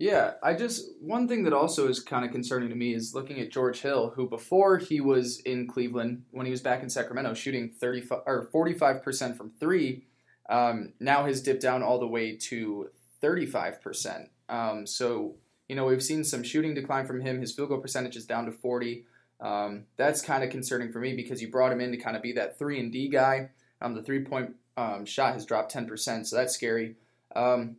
Yeah, 0.00 0.32
I 0.42 0.54
just 0.54 0.88
one 1.02 1.28
thing 1.28 1.42
that 1.42 1.52
also 1.52 1.86
is 1.86 2.00
kind 2.00 2.24
of 2.24 2.32
concerning 2.32 2.70
to 2.70 2.74
me 2.74 2.94
is 2.94 3.14
looking 3.14 3.38
at 3.38 3.50
George 3.50 3.82
Hill, 3.82 4.14
who 4.16 4.26
before 4.26 4.78
he 4.78 4.98
was 4.98 5.40
in 5.40 5.66
Cleveland, 5.66 6.24
when 6.30 6.46
he 6.46 6.50
was 6.50 6.62
back 6.62 6.82
in 6.82 6.88
Sacramento, 6.88 7.34
shooting 7.34 7.68
thirty 7.68 8.02
or 8.24 8.48
forty 8.50 8.72
five 8.72 9.02
percent 9.02 9.36
from 9.36 9.50
three, 9.50 10.04
um, 10.48 10.94
now 11.00 11.26
has 11.26 11.42
dipped 11.42 11.60
down 11.60 11.82
all 11.82 11.98
the 12.00 12.06
way 12.06 12.34
to 12.34 12.88
thirty 13.20 13.44
five 13.44 13.82
percent. 13.82 14.30
Um, 14.48 14.86
so 14.86 15.34
you 15.68 15.76
know 15.76 15.84
we've 15.84 16.02
seen 16.02 16.24
some 16.24 16.42
shooting 16.42 16.72
decline 16.72 17.06
from 17.06 17.20
him. 17.20 17.38
His 17.38 17.52
field 17.52 17.68
goal 17.68 17.78
percentage 17.78 18.16
is 18.16 18.24
down 18.24 18.46
to 18.46 18.52
forty. 18.52 19.04
Um, 19.38 19.84
that's 19.98 20.22
kind 20.22 20.42
of 20.42 20.48
concerning 20.48 20.92
for 20.92 21.00
me 21.00 21.14
because 21.14 21.42
you 21.42 21.50
brought 21.50 21.72
him 21.72 21.80
in 21.82 21.90
to 21.90 21.98
kind 21.98 22.16
of 22.16 22.22
be 22.22 22.32
that 22.32 22.58
three 22.58 22.80
and 22.80 22.90
D 22.90 23.10
guy. 23.10 23.50
Um, 23.82 23.94
the 23.94 24.02
three 24.02 24.24
point 24.24 24.54
um, 24.78 25.04
shot 25.04 25.34
has 25.34 25.44
dropped 25.44 25.72
ten 25.72 25.86
percent, 25.86 26.26
so 26.26 26.36
that's 26.36 26.54
scary. 26.54 26.96
Um, 27.36 27.76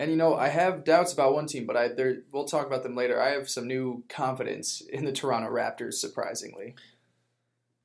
and 0.00 0.10
you 0.10 0.16
know, 0.16 0.34
I 0.34 0.48
have 0.48 0.82
doubts 0.82 1.12
about 1.12 1.34
one 1.34 1.46
team, 1.46 1.66
but 1.66 1.76
I 1.76 1.88
there 1.88 2.22
we'll 2.32 2.46
talk 2.46 2.66
about 2.66 2.82
them 2.82 2.96
later. 2.96 3.20
I 3.20 3.32
have 3.32 3.50
some 3.50 3.66
new 3.66 4.02
confidence 4.08 4.80
in 4.80 5.04
the 5.04 5.12
Toronto 5.12 5.50
Raptors, 5.50 5.94
surprisingly. 5.94 6.74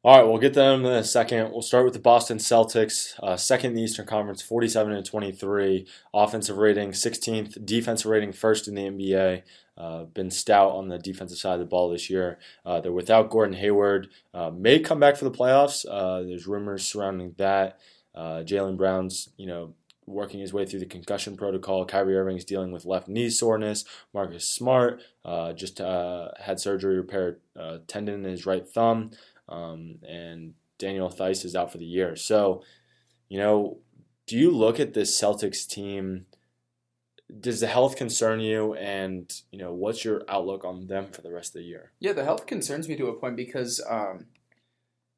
All 0.02 0.18
right, 0.18 0.24
we'll 0.24 0.40
get 0.40 0.54
them 0.54 0.86
in 0.86 0.94
a 0.94 1.04
second. 1.04 1.52
We'll 1.52 1.62
start 1.62 1.84
with 1.84 1.94
the 1.94 2.00
Boston 2.00 2.38
Celtics, 2.38 3.20
uh, 3.22 3.36
second 3.36 3.72
in 3.72 3.76
the 3.76 3.82
Eastern 3.82 4.06
Conference, 4.06 4.42
47 4.42 4.94
and 4.94 5.06
23. 5.06 5.88
Offensive 6.14 6.58
rating 6.58 6.92
16th, 6.92 7.66
defensive 7.66 8.10
rating 8.10 8.32
first 8.32 8.70
in 8.70 8.76
the 8.76 8.84
NBA. 8.84 9.42
Uh, 9.78 10.04
been 10.06 10.32
stout 10.32 10.72
on 10.72 10.88
the 10.88 11.00
defensive 11.00 11.38
side 11.38 11.56
of 11.56 11.60
the 11.60 11.66
ball 11.66 11.90
this 11.90 12.10
year. 12.10 12.40
Uh, 12.66 12.80
they're 12.80 12.94
without 12.94 13.30
Gordon 13.30 13.56
Hayward. 13.56 14.08
Uh, 14.34 14.52
may 14.52 14.80
come 14.80 15.02
back 15.02 15.18
for 15.18 15.26
the 15.26 15.32
playoffs. 15.32 15.86
Uh, 15.90 16.22
there's 16.22 16.48
rumors 16.48 16.86
surrounding 16.86 17.34
that. 17.40 17.80
Uh, 18.14 18.44
Jaylen 18.46 18.78
Brown's, 18.78 19.30
you 19.36 19.48
know, 19.48 19.74
working 20.08 20.40
his 20.40 20.54
way 20.54 20.66
through 20.66 20.80
the 20.80 20.86
concussion 20.86 21.36
protocol. 21.36 21.86
Kyrie 21.86 22.16
Irving's 22.16 22.46
dealing 22.46 22.72
with 22.72 22.86
left 22.86 23.08
knee 23.08 23.30
soreness. 23.30 23.84
Marcus 24.14 24.54
Smart 24.54 25.02
uh, 25.24 25.54
just 25.54 25.82
uh, 25.82 26.30
had 26.40 26.60
surgery 26.60 26.96
to 26.96 27.02
repair 27.02 27.38
a 27.56 27.80
tendon 27.88 28.24
in 28.24 28.32
his 28.32 28.46
right 28.46 28.68
thumb. 28.68 29.12
Um, 29.50 30.00
and 30.08 30.54
Daniel 30.78 31.10
Theis 31.10 31.46
is 31.46 31.56
out 31.56 31.72
for 31.72 31.78
the 31.78 31.86
year. 31.86 32.16
So, 32.16 32.64
you 33.30 33.40
know, 33.40 33.80
do 34.28 34.38
you 34.38 34.52
look 34.52 34.80
at 34.80 34.94
this 34.94 35.20
Celtics 35.20 35.68
team? 35.68 36.26
Does 37.40 37.60
the 37.60 37.68
health 37.68 37.96
concern 37.96 38.40
you? 38.40 38.76
And, 38.76 39.32
you 39.52 39.58
know, 39.60 39.74
what's 39.74 40.06
your 40.06 40.22
outlook 40.28 40.64
on 40.64 40.88
them 40.88 41.08
for 41.12 41.22
the 41.22 41.32
rest 41.32 41.56
of 41.56 41.62
the 41.62 41.68
year? 41.68 41.92
Yeah, 42.00 42.14
the 42.14 42.24
health 42.24 42.46
concerns 42.46 42.88
me 42.88 42.96
to 42.98 43.08
a 43.08 43.14
point 43.14 43.36
because 43.36 43.84
um, 43.90 44.28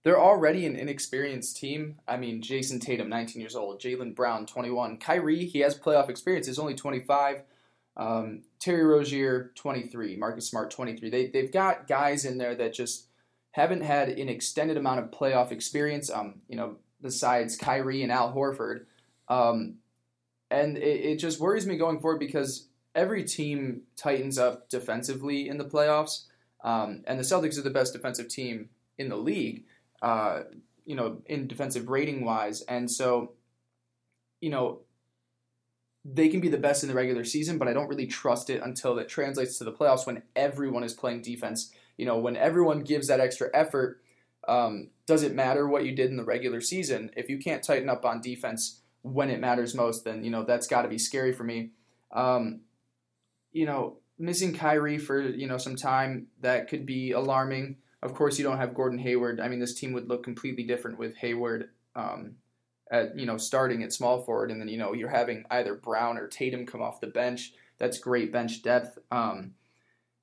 they're 0.08 0.22
already 0.22 0.65
an 0.65 0.78
inexperienced 0.78 1.58
team. 1.58 2.00
I 2.08 2.15
mean, 2.15 2.41
Jayson 2.41 2.80
Tatum, 2.80 3.10
19 3.10 3.41
years 3.41 3.58
old, 3.58 3.82
Jaylen 3.82 4.15
Brown, 4.15 4.46
21, 4.46 5.00
Kyrie, 5.00 5.43
he 5.43 5.60
has 5.60 5.78
playoff 5.78 6.08
experience, 6.08 6.48
he's 6.48 6.58
only 6.58 6.76
25. 6.76 7.43
Um, 7.98 8.43
Terry 8.58 8.86
Rozier, 8.86 9.52
23, 9.56 10.15
Marcus 10.15 10.48
Smart, 10.48 10.72
23. 10.72 11.10
They, 11.10 11.28
they've 11.28 11.52
got 11.52 11.89
guys 11.89 12.24
in 12.24 12.38
there 12.38 12.56
that 12.56 12.74
just 12.74 13.08
haven't 13.52 13.82
had 13.82 14.08
an 14.08 14.30
extended 14.30 14.78
amount 14.78 15.02
of 15.02 15.12
playoff 15.12 15.52
experience. 15.52 16.10
Um, 16.10 16.36
you 16.48 16.56
know, 16.56 16.78
besides 17.02 17.58
Kyrie 17.58 18.02
and 18.02 18.12
Al 18.12 18.34
Horford, 18.34 18.86
um, 19.28 19.80
and 20.50 20.78
it, 20.78 21.02
it 21.02 21.15
just 21.17 21.41
worries 21.41 21.67
me 21.67 21.76
going 21.76 22.00
forward 22.00 22.20
because 22.20 22.70
every 22.96 23.26
team 23.26 23.82
tightens 23.98 24.38
up 24.38 24.70
defensively 24.70 25.50
in 25.50 25.58
the 25.58 25.65
playoffs, 25.65 26.28
um, 26.63 27.04
and 27.08 27.20
the 27.20 27.24
Celtics 27.24 27.58
are 27.58 27.63
the 27.63 27.70
best 27.70 27.91
defensive 27.91 28.30
team 28.30 28.70
in 28.98 29.10
the 29.10 29.17
league. 29.17 29.65
Uh, 30.02 30.44
you 30.86 30.96
know, 30.96 31.22
in 31.26 31.48
defensive 31.48 31.90
rating 31.90 32.24
wise, 32.24 32.62
and 32.62 32.90
so, 32.90 33.34
you 34.40 34.50
know, 34.50 34.82
they 36.06 36.30
can 36.30 36.40
be 36.40 36.48
the 36.48 36.58
best 36.58 36.84
in 36.84 36.90
the 36.90 36.96
regular 36.96 37.26
season, 37.26 37.58
but 37.58 37.68
I 37.68 37.74
don't 37.74 37.90
really 37.90 38.08
trust 38.08 38.50
it 38.50 38.62
until 38.64 38.98
it 38.98 39.10
translates 39.10 39.58
to 39.58 39.66
the 39.66 39.74
playoffs 39.74 40.08
when 40.08 40.24
everyone 40.36 40.84
is 40.84 40.94
playing 40.94 41.22
defense. 41.22 41.72
You 41.98 42.06
know, 42.06 42.18
when 42.18 42.38
everyone 42.38 42.84
gives 42.84 43.08
that 43.08 43.20
extra 43.20 43.50
effort, 43.54 44.02
um, 44.48 44.92
does 45.06 45.24
it 45.24 45.36
matter 45.36 45.68
what 45.68 45.84
you 45.84 45.94
did 45.94 46.10
in 46.10 46.18
the 46.18 46.24
regular 46.24 46.62
season? 46.62 47.12
If 47.18 47.30
you 47.30 47.38
can't 47.38 47.64
tighten 47.64 47.90
up 47.90 48.06
on 48.06 48.22
defense 48.22 48.82
when 49.02 49.30
it 49.30 49.42
matters 49.42 49.76
most, 49.76 50.06
then 50.06 50.24
you 50.24 50.32
know 50.32 50.44
that's 50.44 50.68
got 50.68 50.84
to 50.84 50.88
be 50.88 50.98
scary 50.98 51.34
for 51.34 51.44
me. 51.44 51.72
Um, 52.12 52.62
you 53.52 53.66
know, 53.66 53.98
missing 54.18 54.54
Kyrie 54.54 54.98
for 54.98 55.22
you 55.22 55.48
know 55.48 55.58
some 55.58 55.76
time 55.76 56.28
that 56.42 56.70
could 56.70 56.86
be 56.86 57.12
alarming. 57.12 57.78
Of 58.08 58.15
course, 58.15 58.39
you 58.39 58.46
don't 58.46 58.58
have 58.58 58.74
Gordon 58.74 59.00
Hayward. 59.00 59.41
I 59.41 59.50
mean, 59.50 59.60
this 59.60 59.74
team 59.74 59.91
would 59.91 60.08
look 60.08 60.24
completely 60.24 60.63
different 60.63 60.98
with 60.98 61.17
Hayward. 61.17 61.72
Um, 61.93 62.36
at 62.89 63.20
you 63.20 63.26
know 63.26 63.38
starting 63.38 63.84
at 63.84 63.91
small 63.91 64.22
forward, 64.22 64.50
and 64.50 64.62
then 64.62 64.70
you 64.70 64.78
know 64.78 64.93
you're 64.93 65.10
having 65.10 65.43
either 65.52 65.76
Brown 65.76 66.17
or 66.17 66.28
Tatum 66.28 66.65
come 66.65 66.82
off 66.82 67.02
the 67.02 67.08
bench. 67.08 67.52
That's 67.80 68.00
great 68.00 68.32
bench 68.32 68.62
depth. 68.62 68.98
Um, 69.12 69.56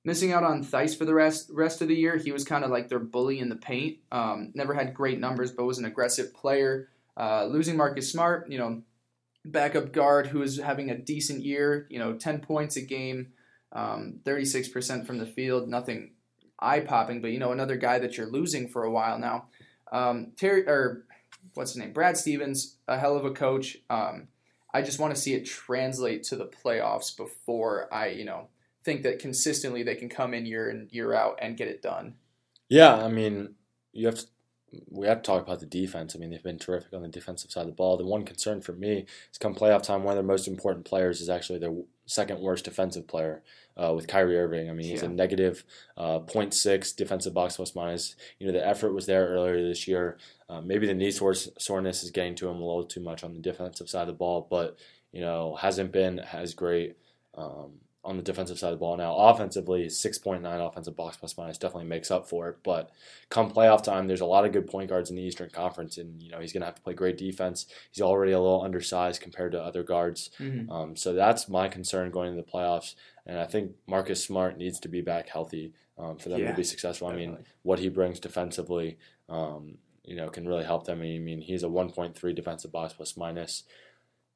missing 0.03 0.31
out 0.31 0.43
on 0.43 0.63
Theis 0.63 0.97
for 0.97 1.05
the 1.05 1.13
rest 1.13 1.51
rest 1.53 1.83
of 1.83 1.87
the 1.87 1.95
year. 1.95 2.17
He 2.17 2.31
was 2.31 2.43
kind 2.43 2.63
of 2.63 2.71
like 2.71 2.89
their 2.89 2.99
bully 2.99 3.39
in 3.39 3.49
the 3.49 3.55
paint. 3.55 3.97
Um, 4.11 4.51
never 4.55 4.73
had 4.73 4.95
great 4.95 5.19
numbers, 5.19 5.51
but 5.51 5.65
was 5.65 5.77
an 5.77 5.85
aggressive 5.85 6.33
player. 6.33 6.89
Uh, 7.15 7.45
losing 7.45 7.77
Marcus 7.77 8.11
Smart, 8.11 8.49
you 8.49 8.57
know, 8.57 8.81
backup 9.45 9.91
guard 9.91 10.27
who 10.27 10.41
is 10.41 10.57
having 10.57 10.89
a 10.89 10.97
decent 10.97 11.43
year. 11.43 11.85
You 11.91 11.99
know, 11.99 12.13
ten 12.15 12.39
points 12.39 12.77
a 12.77 12.81
game, 12.81 13.33
thirty 14.25 14.45
six 14.45 14.67
percent 14.67 15.05
from 15.05 15.19
the 15.19 15.27
field. 15.27 15.69
Nothing 15.69 16.14
eye 16.59 16.79
popping, 16.79 17.21
but 17.21 17.31
you 17.31 17.39
know 17.39 17.51
another 17.51 17.77
guy 17.77 17.99
that 17.99 18.17
you're 18.17 18.27
losing 18.27 18.67
for 18.67 18.83
a 18.83 18.91
while 18.91 19.19
now. 19.19 19.45
Um, 19.91 20.31
Terry 20.37 20.67
or 20.67 21.05
what's 21.53 21.73
his 21.73 21.79
name? 21.79 21.93
Brad 21.93 22.17
Stevens, 22.17 22.77
a 22.87 22.97
hell 22.97 23.15
of 23.15 23.25
a 23.25 23.31
coach. 23.31 23.77
Um, 23.89 24.27
I 24.73 24.81
just 24.81 24.99
want 24.99 25.15
to 25.15 25.21
see 25.21 25.33
it 25.33 25.45
translate 25.45 26.23
to 26.23 26.35
the 26.35 26.45
playoffs 26.45 27.15
before 27.15 27.93
I, 27.93 28.07
you 28.07 28.25
know, 28.25 28.49
think 28.83 29.03
that 29.03 29.19
consistently 29.19 29.83
they 29.83 29.95
can 29.95 30.09
come 30.09 30.33
in 30.33 30.45
year 30.45 30.69
in 30.69 30.89
year 30.91 31.13
out 31.13 31.39
and 31.41 31.57
get 31.57 31.67
it 31.67 31.81
done. 31.81 32.15
Yeah, 32.67 32.95
I 32.95 33.07
mean, 33.07 33.55
you 33.93 34.07
have 34.07 34.19
to, 34.19 34.25
we 34.89 35.07
have 35.07 35.21
to 35.21 35.23
talk 35.23 35.43
about 35.43 35.59
the 35.59 35.65
defense. 35.65 36.15
I 36.15 36.19
mean, 36.19 36.29
they've 36.29 36.43
been 36.43 36.59
terrific 36.59 36.93
on 36.93 37.03
the 37.03 37.07
defensive 37.07 37.51
side 37.51 37.61
of 37.61 37.67
the 37.67 37.73
ball. 37.73 37.95
The 37.95 38.05
one 38.05 38.25
concern 38.25 38.61
for 38.61 38.73
me 38.73 39.05
is 39.31 39.37
come 39.37 39.55
playoff 39.55 39.83
time, 39.83 40.03
one 40.03 40.11
of 40.11 40.17
their 40.17 40.23
most 40.23 40.47
important 40.47 40.85
players 40.85 41.21
is 41.21 41.29
actually 41.29 41.59
their 41.59 41.73
second 42.05 42.39
worst 42.39 42.65
defensive 42.65 43.07
player 43.07 43.41
uh, 43.81 43.93
with 43.93 44.07
Kyrie 44.07 44.37
Irving. 44.37 44.69
I 44.69 44.73
mean, 44.73 44.87
he's 44.87 45.01
Yeah. 45.01 45.09
a 45.09 45.11
negative 45.11 45.63
uh, 45.97 46.19
0.6 46.19 46.95
defensive 46.95 47.33
box 47.33 47.55
plus 47.57 47.75
minus. 47.75 48.15
You 48.39 48.47
know, 48.47 48.53
the 48.53 48.65
effort 48.65 48.93
was 48.93 49.05
there 49.05 49.27
earlier 49.27 49.61
this 49.67 49.87
year. 49.87 50.17
Uh, 50.49 50.61
maybe 50.61 50.87
the 50.87 50.93
knee 50.93 51.11
sore- 51.11 51.33
soreness 51.33 52.03
is 52.03 52.11
getting 52.11 52.35
to 52.35 52.47
him 52.47 52.57
a 52.57 52.65
little 52.65 52.83
too 52.85 53.01
much 53.01 53.23
on 53.23 53.33
the 53.33 53.39
defensive 53.39 53.89
side 53.89 54.01
of 54.03 54.07
the 54.07 54.13
ball, 54.13 54.47
but, 54.49 54.77
you 55.11 55.21
know, 55.21 55.55
hasn't 55.55 55.91
been 55.91 56.19
as 56.19 56.53
great. 56.53 56.95
Um, 57.35 57.73
on 58.05 58.17
the 58.17 58.23
defensive 58.23 58.57
side 58.59 58.71
of 58.71 58.79
the 58.79 58.79
ball 58.79 58.95
now. 58.95 59.15
Offensively, 59.15 59.87
6.9 59.87 60.67
offensive 60.67 60.95
box 60.95 61.17
plus 61.17 61.37
minus 61.37 61.57
definitely 61.57 61.89
makes 61.89 62.11
up 62.11 62.29
for 62.29 62.47
it. 62.49 62.57
But 62.63 62.91
come 63.29 63.51
playoff 63.51 63.83
time, 63.83 64.07
there's 64.07 64.21
a 64.21 64.25
lot 64.25 64.45
of 64.45 64.51
good 64.53 64.67
point 64.67 64.89
guards 64.89 65.09
in 65.09 65.15
the 65.15 65.23
Eastern 65.23 65.49
Conference, 65.49 65.97
and 65.97 66.21
you 66.21 66.29
know 66.31 66.39
he's 66.39 66.53
going 66.53 66.61
to 66.61 66.67
have 66.67 66.75
to 66.75 66.81
play 66.81 66.93
great 66.93 67.17
defense. 67.17 67.65
He's 67.91 68.01
already 68.01 68.31
a 68.31 68.39
little 68.39 68.61
undersized 68.63 69.21
compared 69.21 69.51
to 69.53 69.61
other 69.61 69.83
guards, 69.83 70.29
Mm-hmm. 70.39 70.71
um, 70.71 70.95
so 70.95 71.13
that's 71.13 71.49
my 71.49 71.67
concern 71.67 72.11
going 72.11 72.29
into 72.31 72.41
the 72.41 72.49
playoffs. 72.51 72.95
And 73.25 73.39
I 73.39 73.45
think 73.45 73.71
Marcus 73.87 74.23
Smart 74.23 74.57
needs 74.57 74.79
to 74.81 74.87
be 74.87 75.01
back 75.01 75.27
healthy 75.29 75.73
um, 75.97 76.17
for 76.17 76.29
them 76.29 76.41
Yeah, 76.41 76.51
to 76.51 76.57
be 76.57 76.63
successful. 76.63 77.07
I 77.07 77.15
mean, 77.15 77.37
what 77.63 77.79
he 77.79 77.89
brings 77.89 78.19
defensively, 78.19 78.97
um, 79.29 79.79
you 80.03 80.15
know, 80.15 80.29
can 80.29 80.47
really 80.47 80.63
help 80.63 80.85
them. 80.85 80.99
I 81.01 81.17
mean, 81.17 81.41
he's 81.41 81.63
a 81.63 81.67
1.3 81.67 82.35
defensive 82.35 82.71
box 82.71 82.93
plus 82.93 83.17
minus. 83.17 83.63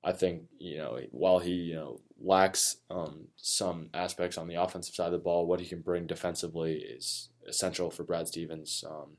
I 0.03 0.13
think 0.13 0.43
you 0.57 0.77
know 0.77 0.99
while 1.11 1.39
he 1.39 1.51
you 1.51 1.75
know 1.75 1.99
lacks 2.21 2.77
um, 2.89 3.27
some 3.35 3.89
aspects 3.93 4.37
on 4.37 4.47
the 4.47 4.55
offensive 4.55 4.95
side 4.95 5.07
of 5.07 5.11
the 5.13 5.17
ball, 5.19 5.45
what 5.45 5.59
he 5.59 5.67
can 5.67 5.81
bring 5.81 6.07
defensively 6.07 6.75
is 6.77 7.29
essential 7.47 7.89
for 7.89 8.03
Brad 8.03 8.27
Stevens, 8.27 8.83
um, 8.89 9.17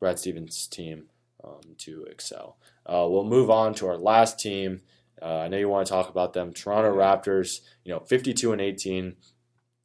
Brad 0.00 0.18
Stevens' 0.18 0.66
team. 0.66 1.08
um, 1.44 1.74
to 1.78 2.04
excel. 2.04 2.56
Uh, 2.86 3.06
we'll 3.08 3.24
move 3.24 3.50
on 3.50 3.74
to 3.74 3.86
our 3.86 3.96
last 3.98 4.40
team. 4.40 4.80
Uh, 5.20 5.40
I 5.40 5.48
know 5.48 5.58
you 5.58 5.68
want 5.68 5.86
to 5.86 5.92
talk 5.92 6.08
about 6.08 6.32
them. 6.32 6.52
Toronto 6.52 6.94
Raptors, 6.94 7.60
you 7.84 7.92
know, 7.92 8.00
52 8.00 8.52
and 8.52 8.60
18. 8.60 9.16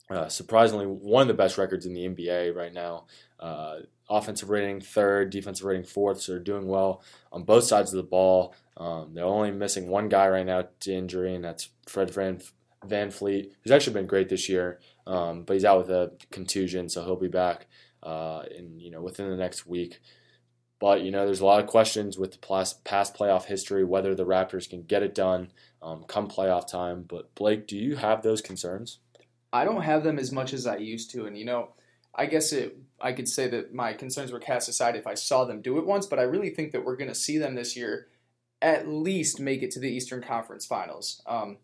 Uh, 0.10 0.28
surprisingly, 0.28 0.86
one 0.86 1.22
of 1.24 1.28
the 1.28 1.34
best 1.34 1.58
records 1.58 1.86
in 1.86 1.94
the 1.94 2.08
NBA 2.08 2.56
right 2.56 2.74
now. 2.74 3.06
Uh, 3.40 3.80
offensive 4.10 4.50
rating 4.50 4.82
third, 4.82 5.30
defensive 5.30 5.66
rating 5.66 5.86
fourth, 5.86 6.22
so 6.22 6.32
they're 6.32 6.42
doing 6.42 6.68
well 6.68 7.04
on 7.32 7.44
both 7.44 7.64
sides 7.64 7.94
of 7.94 7.98
the 7.98 8.04
ball. 8.10 8.56
Um, 8.80 9.14
they're 9.14 9.26
only 9.26 9.52
missing 9.52 9.90
one 9.90 10.08
guy 10.08 10.28
right 10.30 10.46
now 10.46 10.70
to 10.80 10.94
injury, 10.94 11.36
and 11.36 11.44
that's 11.44 11.70
Fred 11.86 12.12
Van, 12.12 12.42
VanVleet, 12.88 13.52
who's 13.62 13.72
actually 13.72 13.94
been 13.94 14.08
great 14.08 14.30
this 14.30 14.48
year, 14.48 14.80
um, 15.06 15.44
but 15.44 15.54
he's 15.54 15.66
out 15.66 15.80
with 15.80 15.90
a 15.90 16.14
contusion, 16.32 16.88
so 16.88 17.04
he'll 17.04 17.18
be 17.18 17.28
back 17.28 17.68
uh, 18.02 18.44
in 18.56 18.80
you 18.80 18.90
know 18.90 19.02
within 19.02 19.30
the 19.30 19.36
next 19.36 19.66
week. 19.66 20.00
But 20.80 21.02
you 21.02 21.12
know, 21.12 21.26
there's 21.26 21.42
a 21.42 21.46
lot 21.46 21.62
of 21.62 21.68
questions 21.68 22.18
with 22.18 22.32
the 22.32 22.38
past 22.86 23.14
playoff 23.14 23.46
history 23.46 23.84
whether 23.84 24.16
the 24.16 24.26
Raptors 24.26 24.70
can 24.70 24.84
get 24.84 25.04
it 25.04 25.14
done 25.14 25.52
um, 25.82 26.06
come 26.08 26.30
playoff 26.30 26.68
time. 26.68 27.04
But 27.04 27.36
Blake, 27.36 27.68
do 27.68 27.78
you 27.78 27.98
have 27.98 28.22
those 28.22 28.42
concerns? 28.42 29.00
I 29.52 29.66
don't 29.66 29.82
have 29.82 30.04
them 30.04 30.18
as 30.18 30.32
much 30.32 30.54
as 30.54 30.66
I 30.66 30.78
used 30.78 31.12
to, 31.12 31.26
and 31.26 31.38
you 31.38 31.44
know, 31.44 31.74
I 32.16 32.28
guess 32.28 32.54
it. 32.54 32.78
I 33.02 33.12
could 33.12 33.28
say 33.28 33.50
that 33.50 33.74
my 33.74 33.92
concerns 33.92 34.32
were 34.32 34.40
cast 34.40 34.70
aside 34.70 34.96
if 34.96 35.08
I 35.08 35.16
saw 35.16 35.44
them 35.44 35.62
do 35.62 35.78
it 35.80 35.86
once, 35.86 36.06
but 36.06 36.20
I 36.20 36.24
really 36.24 36.50
think 36.50 36.72
that 36.72 36.86
we're 36.86 36.98
going 36.98 37.10
to 37.10 37.16
see 37.16 37.38
them 37.38 37.56
this 37.56 37.76
year 37.76 38.08
at 38.62 38.88
least 38.88 39.40
make 39.40 39.64
it 39.64 39.72
to 39.72 39.80
the 39.80 39.90
Eastern 39.90 40.22
Conference 40.22 40.66
Finals. 40.66 41.22
Um, 41.26 41.58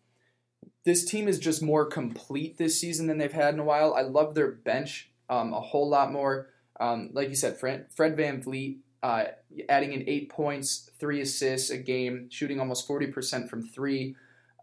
this 0.85 1.03
team 1.03 1.27
is 1.27 1.39
just 1.39 1.61
more 1.61 1.85
complete 1.85 2.57
this 2.57 2.79
season 2.79 3.07
than 3.07 3.17
they've 3.17 3.31
had 3.31 3.53
in 3.53 3.59
a 3.59 3.63
while. 3.63 3.93
I 3.93 4.01
love 4.01 4.35
their 4.35 4.51
bench 4.51 5.09
um, 5.29 5.53
a 5.53 5.59
whole 5.59 5.89
lot 5.89 6.11
more. 6.11 6.49
Um, 6.79 7.09
like 7.13 7.29
you 7.29 7.35
said, 7.35 7.57
Fred, 7.57 7.87
Fred 7.95 8.15
VanVleet 8.15 8.79
uh, 9.05 9.25
adding 9.69 9.93
in 9.93 10.03
eight 10.07 10.29
points, 10.29 10.89
three 10.99 11.21
assists 11.21 11.69
a 11.69 11.77
game, 11.77 12.27
shooting 12.31 12.59
almost 12.59 12.87
40% 12.87 13.47
from 13.47 13.61
three. 13.61 14.15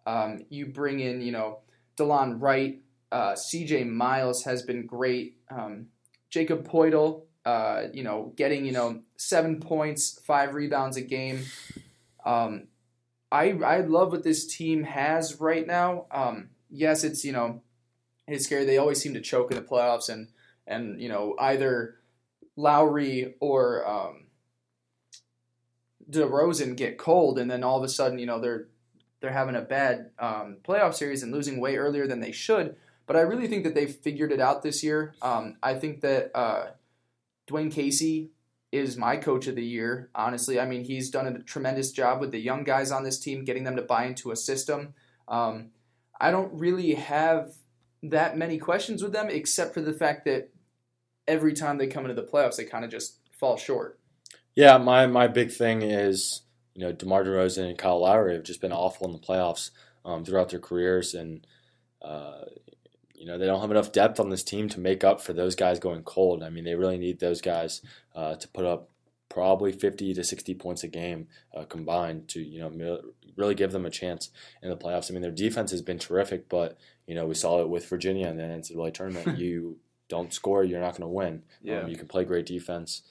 Um, 0.04 0.44
you 0.48 0.66
bring 0.66 0.98
in, 0.98 1.20
you 1.20 1.30
know, 1.30 1.60
Delon 1.96 2.40
Wright, 2.40 2.82
uh, 3.12 3.34
CJ 3.34 3.88
Miles 3.88 4.42
has 4.42 4.62
been 4.62 4.84
great. 4.84 5.36
Um, 5.48 5.86
Jakob 6.28 6.66
Poeltl, 6.66 7.22
uh, 7.44 7.84
you 7.92 8.02
know, 8.02 8.32
getting, 8.36 8.64
you 8.64 8.72
know, 8.72 9.02
seven 9.16 9.60
points, 9.60 10.20
five 10.24 10.54
rebounds 10.54 10.96
a 10.96 11.02
game. 11.02 11.44
Um, 12.24 12.68
I, 13.30 13.52
I 13.52 13.80
love 13.80 14.12
what 14.12 14.24
this 14.24 14.46
team 14.46 14.84
has 14.84 15.40
right 15.40 15.66
now. 15.66 16.06
Um, 16.10 16.50
yes, 16.70 17.04
it's, 17.04 17.24
you 17.24 17.32
know, 17.32 17.62
it's 18.26 18.44
scary. 18.44 18.64
They 18.64 18.78
always 18.78 19.00
seem 19.00 19.14
to 19.14 19.20
choke 19.20 19.50
in 19.50 19.56
the 19.56 19.62
playoffs 19.62 20.08
and, 20.08 20.28
and, 20.66 21.00
you 21.00 21.08
know, 21.08 21.34
either 21.38 21.96
Lowry 22.56 23.34
or, 23.40 23.88
um, 23.88 24.26
DeRozan 26.10 26.76
get 26.76 26.98
cold, 26.98 27.38
and 27.38 27.50
then 27.50 27.64
all 27.64 27.78
of 27.78 27.84
a 27.84 27.88
sudden, 27.88 28.18
you 28.18 28.26
know, 28.26 28.38
they're 28.38 28.68
they're 29.20 29.32
having 29.32 29.54
a 29.54 29.62
bad 29.62 30.10
um, 30.18 30.58
playoff 30.62 30.94
series 30.94 31.22
and 31.22 31.32
losing 31.32 31.60
way 31.60 31.76
earlier 31.76 32.06
than 32.06 32.20
they 32.20 32.32
should. 32.32 32.76
But 33.06 33.16
I 33.16 33.20
really 33.20 33.46
think 33.46 33.64
that 33.64 33.74
they've 33.74 33.94
figured 33.94 34.32
it 34.32 34.40
out 34.40 34.62
this 34.62 34.82
year. 34.82 35.14
Um, 35.22 35.56
I 35.62 35.74
think 35.74 36.00
that 36.00 36.32
uh, 36.34 36.72
Dwane 37.48 37.72
Casey 37.72 38.30
is 38.72 38.96
my 38.96 39.18
coach 39.18 39.46
of 39.46 39.54
the 39.54 39.64
year. 39.64 40.08
Honestly, 40.14 40.58
I 40.58 40.64
mean, 40.64 40.84
he's 40.84 41.10
done 41.10 41.26
a 41.26 41.38
tremendous 41.40 41.92
job 41.92 42.20
with 42.20 42.32
the 42.32 42.40
young 42.40 42.64
guys 42.64 42.90
on 42.90 43.04
this 43.04 43.18
team, 43.18 43.44
getting 43.44 43.64
them 43.64 43.76
to 43.76 43.82
buy 43.82 44.06
into 44.06 44.32
a 44.32 44.36
system. 44.36 44.94
Um, 45.28 45.70
I 46.18 46.30
don't 46.30 46.58
really 46.58 46.94
have 46.94 47.52
that 48.02 48.36
many 48.36 48.58
questions 48.58 49.02
with 49.02 49.12
them, 49.12 49.28
except 49.28 49.74
for 49.74 49.82
the 49.82 49.92
fact 49.92 50.24
that 50.24 50.50
every 51.28 51.52
time 51.52 51.78
they 51.78 51.86
come 51.86 52.04
into 52.04 52.20
the 52.20 52.26
playoffs, 52.26 52.56
they 52.56 52.64
kind 52.64 52.84
of 52.84 52.90
just 52.90 53.18
fall 53.38 53.56
short. 53.56 54.00
Yeah, 54.54 54.78
my 54.78 55.06
my 55.06 55.28
big 55.28 55.52
thing 55.52 55.82
is 55.82 56.42
you 56.74 56.82
know 56.82 56.92
DeMar 56.92 57.24
DeRozan 57.24 57.68
and 57.68 57.78
Kyle 57.78 58.00
Lowry 58.00 58.34
have 58.34 58.42
just 58.42 58.60
been 58.60 58.72
awful 58.72 59.06
in 59.06 59.12
the 59.12 59.18
playoffs 59.18 59.70
um, 60.04 60.24
throughout 60.24 60.48
their 60.50 60.60
careers, 60.60 61.14
and 61.14 61.46
uh, 62.00 62.42
you 63.22 63.28
know 63.28 63.38
they 63.38 63.46
don't 63.46 63.60
have 63.60 63.70
enough 63.70 63.92
depth 63.92 64.18
on 64.18 64.30
this 64.30 64.42
team 64.42 64.68
to 64.70 64.80
make 64.80 65.04
up 65.04 65.20
for 65.20 65.32
those 65.32 65.54
guys 65.54 65.78
going 65.78 66.02
cold. 66.02 66.42
I 66.42 66.50
mean, 66.50 66.64
they 66.64 66.74
really 66.74 66.98
need 66.98 67.20
those 67.20 67.40
guys 67.40 67.80
uh, 68.16 68.34
to 68.34 68.48
put 68.48 68.64
up 68.64 68.90
probably 69.28 69.70
50 69.70 70.12
to 70.14 70.24
60 70.24 70.54
points 70.56 70.82
a 70.82 70.88
game 70.88 71.28
uh, 71.56 71.64
combined 71.64 72.26
to 72.30 72.42
you 72.42 72.58
know 72.58 73.00
really 73.36 73.54
give 73.54 73.70
them 73.70 73.86
a 73.86 73.90
chance 73.90 74.30
in 74.60 74.70
the 74.70 74.76
playoffs. 74.76 75.08
I 75.08 75.12
mean, 75.12 75.22
their 75.22 75.30
defense 75.30 75.70
has 75.70 75.82
been 75.82 76.00
terrific, 76.00 76.48
but 76.48 76.76
you 77.06 77.14
know 77.14 77.24
we 77.24 77.36
saw 77.36 77.62
it 77.62 77.68
with 77.68 77.88
Virginia 77.88 78.26
in 78.26 78.38
the 78.38 78.42
NCAA 78.42 78.92
tournament. 78.92 79.38
you 79.38 79.78
don't 80.08 80.34
score, 80.34 80.64
you're 80.64 80.80
not 80.80 80.96
going 80.96 81.02
to 81.02 81.06
win. 81.06 81.44
Yeah. 81.62 81.82
Um, 81.82 81.88
you 81.88 81.96
can 81.96 82.08
play 82.08 82.24
great 82.24 82.46
defense. 82.46 83.02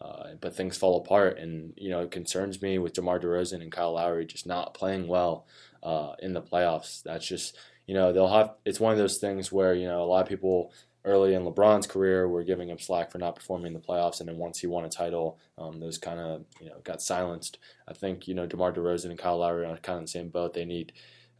Uh, 0.00 0.30
but 0.40 0.56
things 0.56 0.78
fall 0.78 0.96
apart, 0.96 1.38
and 1.38 1.74
you 1.76 1.90
know 1.90 2.00
it 2.00 2.10
concerns 2.10 2.60
me 2.62 2.78
with 2.78 2.94
DeMar 2.94 3.20
DeRozan 3.20 3.62
and 3.62 3.70
Kyle 3.70 3.92
Lowry 3.92 4.24
just 4.24 4.46
not 4.46 4.74
playing 4.74 5.06
well 5.06 5.46
uh, 5.82 6.14
in 6.20 6.32
the 6.32 6.42
playoffs. 6.42 7.02
That's 7.02 7.26
just 7.26 7.54
you 7.86 7.94
know 7.94 8.12
they'll 8.12 8.28
have. 8.28 8.54
It's 8.64 8.80
one 8.80 8.92
of 8.92 8.98
those 8.98 9.18
things 9.18 9.50
where 9.50 9.74
you 9.74 9.86
know 9.86 10.02
a 10.02 10.06
lot 10.06 10.22
of 10.22 10.28
people 10.28 10.72
early 11.04 11.34
in 11.34 11.44
LeBron's 11.44 11.86
career 11.86 12.28
were 12.28 12.44
giving 12.44 12.68
him 12.68 12.78
slack 12.78 13.10
for 13.10 13.18
not 13.18 13.34
performing 13.34 13.68
in 13.68 13.72
the 13.72 13.86
playoffs, 13.86 14.20
and 14.20 14.28
then 14.28 14.36
once 14.36 14.58
he 14.58 14.66
won 14.66 14.84
a 14.84 14.88
title, 14.88 15.38
um, 15.58 15.80
those 15.80 15.98
kind 15.98 16.20
of 16.20 16.44
you 16.60 16.68
know 16.68 16.80
got 16.84 17.02
silenced. 17.02 17.58
I 17.88 17.94
think 17.94 18.28
you 18.28 18.34
know 18.34 18.46
DeMar 18.46 18.72
DeRozan 18.72 19.10
and 19.10 19.18
Kyle 19.18 19.38
Lowry 19.38 19.64
are 19.64 19.76
kind 19.78 19.96
of 19.96 19.98
in 19.98 20.04
the 20.04 20.08
same 20.08 20.28
boat. 20.28 20.54
They 20.54 20.64
need 20.64 20.92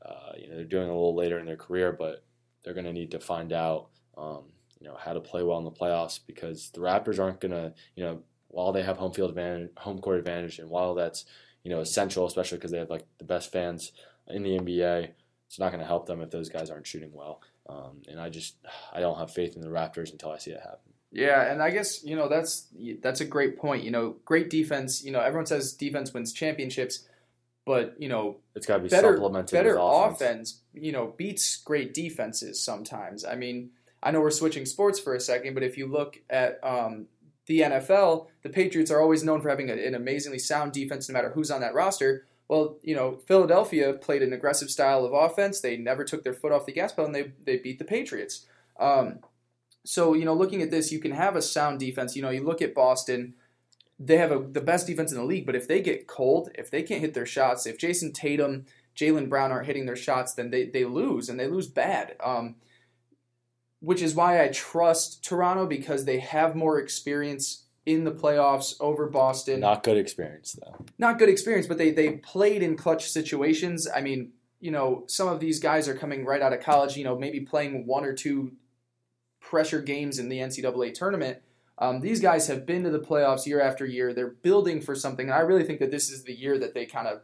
uh, 0.04 0.32
you 0.38 0.48
know 0.48 0.56
they're 0.56 0.64
doing 0.64 0.88
a 0.88 0.92
little 0.92 1.14
later 1.14 1.38
in 1.38 1.46
their 1.46 1.56
career, 1.56 1.92
but 1.92 2.24
they're 2.64 2.74
going 2.74 2.86
to 2.86 2.92
need 2.92 3.12
to 3.12 3.20
find 3.20 3.52
out. 3.52 3.88
Um, 4.16 4.44
you 4.80 4.88
know 4.88 4.96
how 4.98 5.12
to 5.12 5.20
play 5.20 5.42
well 5.42 5.58
in 5.58 5.64
the 5.64 5.70
playoffs 5.70 6.20
because 6.26 6.70
the 6.70 6.80
Raptors 6.80 7.18
aren't 7.18 7.40
going 7.40 7.52
to 7.52 7.74
you 7.96 8.02
know 8.02 8.22
while 8.48 8.72
they 8.72 8.82
have 8.82 8.96
home 8.96 9.12
field 9.12 9.30
advantage, 9.30 9.70
home 9.76 9.98
court 10.00 10.18
advantage, 10.18 10.58
and 10.58 10.70
while 10.70 10.94
that's 10.94 11.24
you 11.62 11.70
know 11.70 11.80
essential, 11.80 12.26
especially 12.26 12.58
because 12.58 12.70
they 12.70 12.78
have 12.78 12.90
like 12.90 13.06
the 13.18 13.24
best 13.24 13.52
fans 13.52 13.92
in 14.28 14.42
the 14.42 14.58
NBA, 14.58 15.10
it's 15.50 15.58
not 15.58 15.72
going 15.72 15.80
to 15.80 15.86
help 15.86 16.06
them 16.06 16.20
if 16.20 16.30
those 16.30 16.48
guys 16.48 16.70
aren't 16.70 16.86
shooting 16.86 17.10
well. 17.12 17.42
Um, 17.68 18.02
and 18.08 18.20
I 18.20 18.28
just 18.28 18.54
I 18.92 19.00
don't 19.00 19.18
have 19.18 19.32
faith 19.32 19.56
in 19.56 19.62
the 19.62 19.68
Raptors 19.68 20.12
until 20.12 20.30
I 20.30 20.38
see 20.38 20.52
it 20.52 20.60
happen. 20.60 20.92
Yeah, 21.10 21.50
and 21.50 21.60
I 21.60 21.70
guess 21.70 22.04
you 22.04 22.14
know 22.14 22.28
that's 22.28 22.68
that's 23.02 23.20
a 23.20 23.24
great 23.24 23.58
point. 23.58 23.82
You 23.82 23.90
know, 23.90 24.14
great 24.24 24.48
defense. 24.48 25.02
You 25.02 25.10
know, 25.10 25.18
everyone 25.18 25.46
says 25.46 25.72
defense 25.72 26.14
wins 26.14 26.32
championships, 26.32 27.04
but 27.66 27.96
you 27.98 28.08
know 28.08 28.36
it's 28.54 28.64
got 28.64 28.76
to 28.76 28.84
be 28.84 28.88
better, 28.88 29.14
supplemented. 29.14 29.50
Better 29.50 29.76
offense. 29.76 30.20
offense, 30.22 30.60
you 30.72 30.92
know, 30.92 31.14
beats 31.16 31.56
great 31.56 31.94
defenses 31.94 32.62
sometimes. 32.64 33.24
I 33.24 33.34
mean, 33.34 33.70
I 34.04 34.12
know 34.12 34.20
we're 34.20 34.30
switching 34.30 34.66
sports 34.66 35.00
for 35.00 35.16
a 35.16 35.20
second, 35.20 35.54
but 35.54 35.64
if 35.64 35.76
you 35.76 35.88
look 35.88 36.20
at 36.30 36.60
um, 36.62 37.06
the 37.46 37.62
NFL, 37.62 38.28
the 38.42 38.50
Patriots 38.50 38.92
are 38.92 39.00
always 39.00 39.24
known 39.24 39.42
for 39.42 39.48
having 39.48 39.68
a, 39.68 39.74
an 39.74 39.96
amazingly 39.96 40.38
sound 40.38 40.70
defense 40.70 41.08
no 41.08 41.12
matter 41.14 41.30
who's 41.30 41.50
on 41.50 41.60
that 41.62 41.74
roster. 41.74 42.24
Well, 42.50 42.78
you 42.82 42.96
know, 42.96 43.20
Philadelphia 43.28 43.92
played 43.92 44.24
an 44.24 44.32
aggressive 44.32 44.70
style 44.70 45.04
of 45.04 45.12
offense. 45.12 45.60
They 45.60 45.76
never 45.76 46.02
took 46.02 46.24
their 46.24 46.34
foot 46.34 46.50
off 46.50 46.66
the 46.66 46.72
gas 46.72 46.92
pedal, 46.92 47.06
and 47.06 47.14
they, 47.14 47.30
they 47.44 47.58
beat 47.58 47.78
the 47.78 47.84
Patriots. 47.84 48.44
Um, 48.80 49.20
so, 49.84 50.14
you 50.14 50.24
know, 50.24 50.34
looking 50.34 50.60
at 50.60 50.72
this, 50.72 50.90
you 50.90 50.98
can 50.98 51.12
have 51.12 51.36
a 51.36 51.42
sound 51.42 51.78
defense. 51.78 52.16
You 52.16 52.22
know, 52.22 52.30
you 52.30 52.42
look 52.42 52.60
at 52.60 52.74
Boston, 52.74 53.34
they 54.00 54.16
have 54.16 54.32
a, 54.32 54.40
the 54.40 54.60
best 54.60 54.88
defense 54.88 55.12
in 55.12 55.18
the 55.18 55.24
league, 55.24 55.46
but 55.46 55.54
if 55.54 55.68
they 55.68 55.80
get 55.80 56.08
cold, 56.08 56.50
if 56.56 56.72
they 56.72 56.82
can't 56.82 57.00
hit 57.00 57.14
their 57.14 57.24
shots, 57.24 57.66
if 57.66 57.78
Jayson 57.78 58.12
Tatum, 58.12 58.64
Jaylen 58.96 59.28
Brown 59.28 59.52
aren't 59.52 59.68
hitting 59.68 59.86
their 59.86 59.94
shots, 59.94 60.34
then 60.34 60.50
they, 60.50 60.64
they 60.64 60.84
lose, 60.84 61.28
and 61.28 61.38
they 61.38 61.46
lose 61.46 61.68
bad. 61.68 62.16
Um, 62.18 62.56
which 63.78 64.02
is 64.02 64.16
why 64.16 64.42
I 64.42 64.48
trust 64.48 65.24
Toronto 65.24 65.66
because 65.66 66.04
they 66.04 66.18
have 66.18 66.56
more 66.56 66.80
experience 66.80 67.66
in 67.92 68.04
the 68.04 68.12
playoffs 68.12 68.74
over 68.80 69.08
Boston. 69.08 69.60
Not 69.60 69.82
good 69.82 69.96
experience 69.96 70.52
though. 70.52 70.84
Not 70.98 71.18
good 71.18 71.28
experience, 71.28 71.66
but 71.66 71.78
they 71.78 71.90
they 71.90 72.12
played 72.12 72.62
in 72.62 72.76
clutch 72.76 73.10
situations. 73.10 73.88
I 73.94 74.00
mean, 74.00 74.32
you 74.60 74.70
know, 74.70 75.04
some 75.06 75.28
of 75.28 75.40
these 75.40 75.58
guys 75.58 75.88
are 75.88 75.94
coming 75.94 76.24
right 76.24 76.42
out 76.42 76.52
of 76.52 76.60
college. 76.60 76.96
You 76.96 77.04
know, 77.04 77.18
maybe 77.18 77.40
playing 77.40 77.86
one 77.86 78.04
or 78.04 78.12
two 78.12 78.52
pressure 79.40 79.80
games 79.80 80.18
in 80.18 80.28
the 80.28 80.38
NCAA 80.38 80.94
tournament. 80.94 81.38
Um, 81.78 82.00
these 82.00 82.20
guys 82.20 82.46
have 82.48 82.66
been 82.66 82.84
to 82.84 82.90
the 82.90 83.00
playoffs 83.00 83.46
year 83.46 83.60
after 83.60 83.86
year. 83.86 84.12
They're 84.12 84.28
building 84.28 84.82
for 84.82 84.94
something, 84.94 85.26
and 85.26 85.34
I 85.34 85.40
really 85.40 85.64
think 85.64 85.80
that 85.80 85.90
this 85.90 86.10
is 86.10 86.24
the 86.24 86.34
year 86.34 86.58
that 86.58 86.74
they 86.74 86.84
kind 86.84 87.08
of 87.08 87.22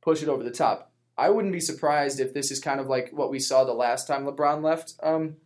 push 0.00 0.22
it 0.22 0.28
over 0.28 0.42
the 0.42 0.50
top. 0.50 0.90
I 1.18 1.28
wouldn't 1.28 1.52
be 1.52 1.60
surprised 1.60 2.18
if 2.18 2.32
this 2.32 2.50
is 2.50 2.60
kind 2.60 2.80
of 2.80 2.86
like 2.86 3.10
what 3.12 3.30
we 3.30 3.38
saw 3.38 3.64
the 3.64 3.74
last 3.74 4.06
time 4.06 4.24
LeBron 4.24 4.62
left 4.62 4.94
um, 5.02 5.36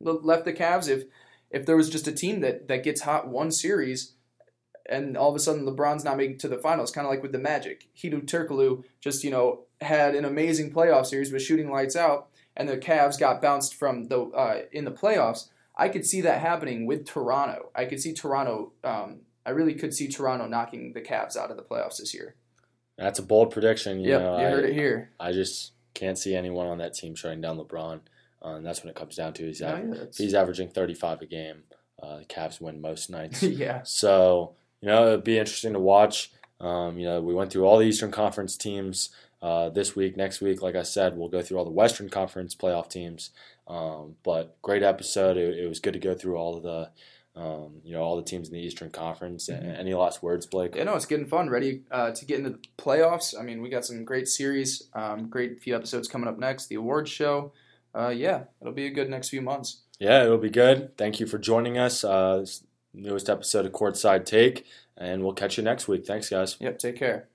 left 0.00 0.44
the 0.44 0.52
Cavs. 0.52 0.88
If 0.88 1.04
if 1.50 1.66
there 1.66 1.76
was 1.76 1.90
just 1.90 2.08
a 2.08 2.12
team 2.12 2.40
that 2.40 2.68
that 2.68 2.84
gets 2.84 3.02
hot 3.02 3.28
one 3.28 3.50
series, 3.50 4.14
and 4.88 5.16
all 5.16 5.30
of 5.30 5.36
a 5.36 5.40
sudden 5.40 5.66
LeBron's 5.66 6.04
not 6.04 6.16
making 6.16 6.38
to 6.38 6.48
the 6.48 6.58
finals, 6.58 6.90
kind 6.90 7.06
of 7.06 7.10
like 7.10 7.22
with 7.22 7.32
the 7.32 7.38
Magic. 7.38 7.88
Hedo 7.96 8.24
Turkoglu 8.24 8.84
just 9.00 9.24
you 9.24 9.30
know 9.30 9.64
had 9.80 10.14
an 10.14 10.24
amazing 10.24 10.72
playoff 10.72 11.06
series, 11.06 11.32
was 11.32 11.42
shooting 11.42 11.70
lights 11.70 11.96
out, 11.96 12.28
and 12.56 12.68
the 12.68 12.76
Cavs 12.76 13.18
got 13.18 13.42
bounced 13.42 13.74
from 13.74 14.04
the 14.04 14.22
uh, 14.22 14.62
in 14.72 14.84
the 14.84 14.92
playoffs. 14.92 15.48
I 15.76 15.88
could 15.88 16.06
see 16.06 16.22
that 16.22 16.40
happening 16.40 16.86
with 16.86 17.06
Toronto. 17.06 17.70
I 17.74 17.84
could 17.84 18.00
see 18.00 18.14
Toronto. 18.14 18.72
Um, 18.82 19.20
I 19.44 19.50
really 19.50 19.74
could 19.74 19.94
see 19.94 20.08
Toronto 20.08 20.46
knocking 20.46 20.92
the 20.92 21.02
Cavs 21.02 21.36
out 21.36 21.50
of 21.50 21.56
the 21.56 21.62
playoffs 21.62 21.98
this 21.98 22.14
year. 22.14 22.34
That's 22.98 23.18
a 23.18 23.22
bold 23.22 23.50
prediction. 23.50 24.00
You 24.00 24.10
yep, 24.10 24.20
know, 24.22 24.38
you 24.38 24.44
heard 24.46 24.64
I, 24.64 24.68
it 24.68 24.74
here. 24.74 25.10
I 25.20 25.32
just 25.32 25.72
can't 25.94 26.18
see 26.18 26.34
anyone 26.34 26.66
on 26.66 26.78
that 26.78 26.94
team 26.94 27.14
shutting 27.14 27.40
down 27.40 27.58
LeBron. 27.58 28.00
Uh, 28.46 28.56
and 28.56 28.66
that's 28.66 28.82
when 28.82 28.90
it 28.90 28.96
comes 28.96 29.16
down 29.16 29.32
to. 29.32 29.46
He's, 29.46 29.60
aver- 29.60 29.92
yeah, 29.92 30.04
he's 30.16 30.34
averaging 30.34 30.68
35 30.68 31.22
a 31.22 31.26
game. 31.26 31.64
Uh, 32.00 32.18
the 32.18 32.24
Cavs 32.24 32.60
win 32.60 32.80
most 32.80 33.10
nights. 33.10 33.42
yeah. 33.42 33.80
So, 33.82 34.54
you 34.80 34.88
know, 34.88 35.08
it'd 35.08 35.24
be 35.24 35.38
interesting 35.38 35.72
to 35.72 35.80
watch. 35.80 36.30
Um, 36.60 36.98
you 36.98 37.06
know, 37.06 37.20
we 37.20 37.34
went 37.34 37.50
through 37.50 37.64
all 37.64 37.78
the 37.78 37.86
Eastern 37.86 38.12
Conference 38.12 38.56
teams 38.56 39.10
uh, 39.42 39.70
this 39.70 39.96
week. 39.96 40.16
Next 40.16 40.40
week, 40.40 40.62
like 40.62 40.76
I 40.76 40.84
said, 40.84 41.16
we'll 41.16 41.28
go 41.28 41.42
through 41.42 41.58
all 41.58 41.64
the 41.64 41.70
Western 41.70 42.08
Conference 42.08 42.54
playoff 42.54 42.88
teams. 42.88 43.30
Um, 43.66 44.14
but 44.22 44.56
great 44.62 44.84
episode. 44.84 45.36
It, 45.36 45.58
it, 45.58 45.68
was 45.68 45.80
good 45.80 45.94
to 45.94 45.98
go 45.98 46.14
through 46.14 46.36
all 46.36 46.56
of 46.56 46.62
the, 46.62 46.90
um, 47.34 47.80
you 47.82 47.92
know, 47.92 48.00
all 48.00 48.16
the 48.16 48.22
teams 48.22 48.46
in 48.46 48.54
the 48.54 48.60
Eastern 48.60 48.90
Conference. 48.90 49.48
Mm-hmm. 49.50 49.68
Any 49.68 49.94
last 49.94 50.22
words, 50.22 50.46
Blake? 50.46 50.76
Yeah, 50.76 50.84
no, 50.84 50.94
it's 50.94 51.06
getting 51.06 51.26
fun. 51.26 51.50
Ready 51.50 51.82
uh, 51.90 52.12
to 52.12 52.24
get 52.24 52.38
into 52.38 52.50
the 52.50 52.60
playoffs. 52.78 53.34
I 53.38 53.42
mean, 53.42 53.60
we 53.60 53.70
got 53.70 53.84
some 53.84 54.04
great 54.04 54.28
series, 54.28 54.84
um, 54.94 55.28
great 55.28 55.60
few 55.60 55.74
episodes 55.74 56.06
coming 56.06 56.28
up 56.28 56.38
next. 56.38 56.68
The 56.68 56.76
awards 56.76 57.10
show. 57.10 57.52
Uh, 57.96 58.08
yeah, 58.08 58.44
it'll 58.60 58.74
be 58.74 58.86
a 58.86 58.90
good 58.90 59.08
next 59.08 59.30
few 59.30 59.40
months. 59.40 59.82
Yeah, 59.98 60.24
it'll 60.24 60.38
be 60.38 60.50
good. 60.50 60.96
Thank 60.98 61.18
you 61.18 61.26
for 61.26 61.38
joining 61.38 61.78
us. 61.78 62.04
Uh, 62.04 62.44
newest 62.92 63.30
episode 63.30 63.64
of 63.64 63.72
Courtside 63.72 64.26
Take, 64.26 64.66
and 64.96 65.22
we'll 65.22 65.32
catch 65.32 65.56
you 65.56 65.64
next 65.64 65.88
week. 65.88 66.04
Thanks, 66.04 66.28
guys. 66.28 66.56
Yep, 66.60 66.78
take 66.78 66.96
care. 66.96 67.28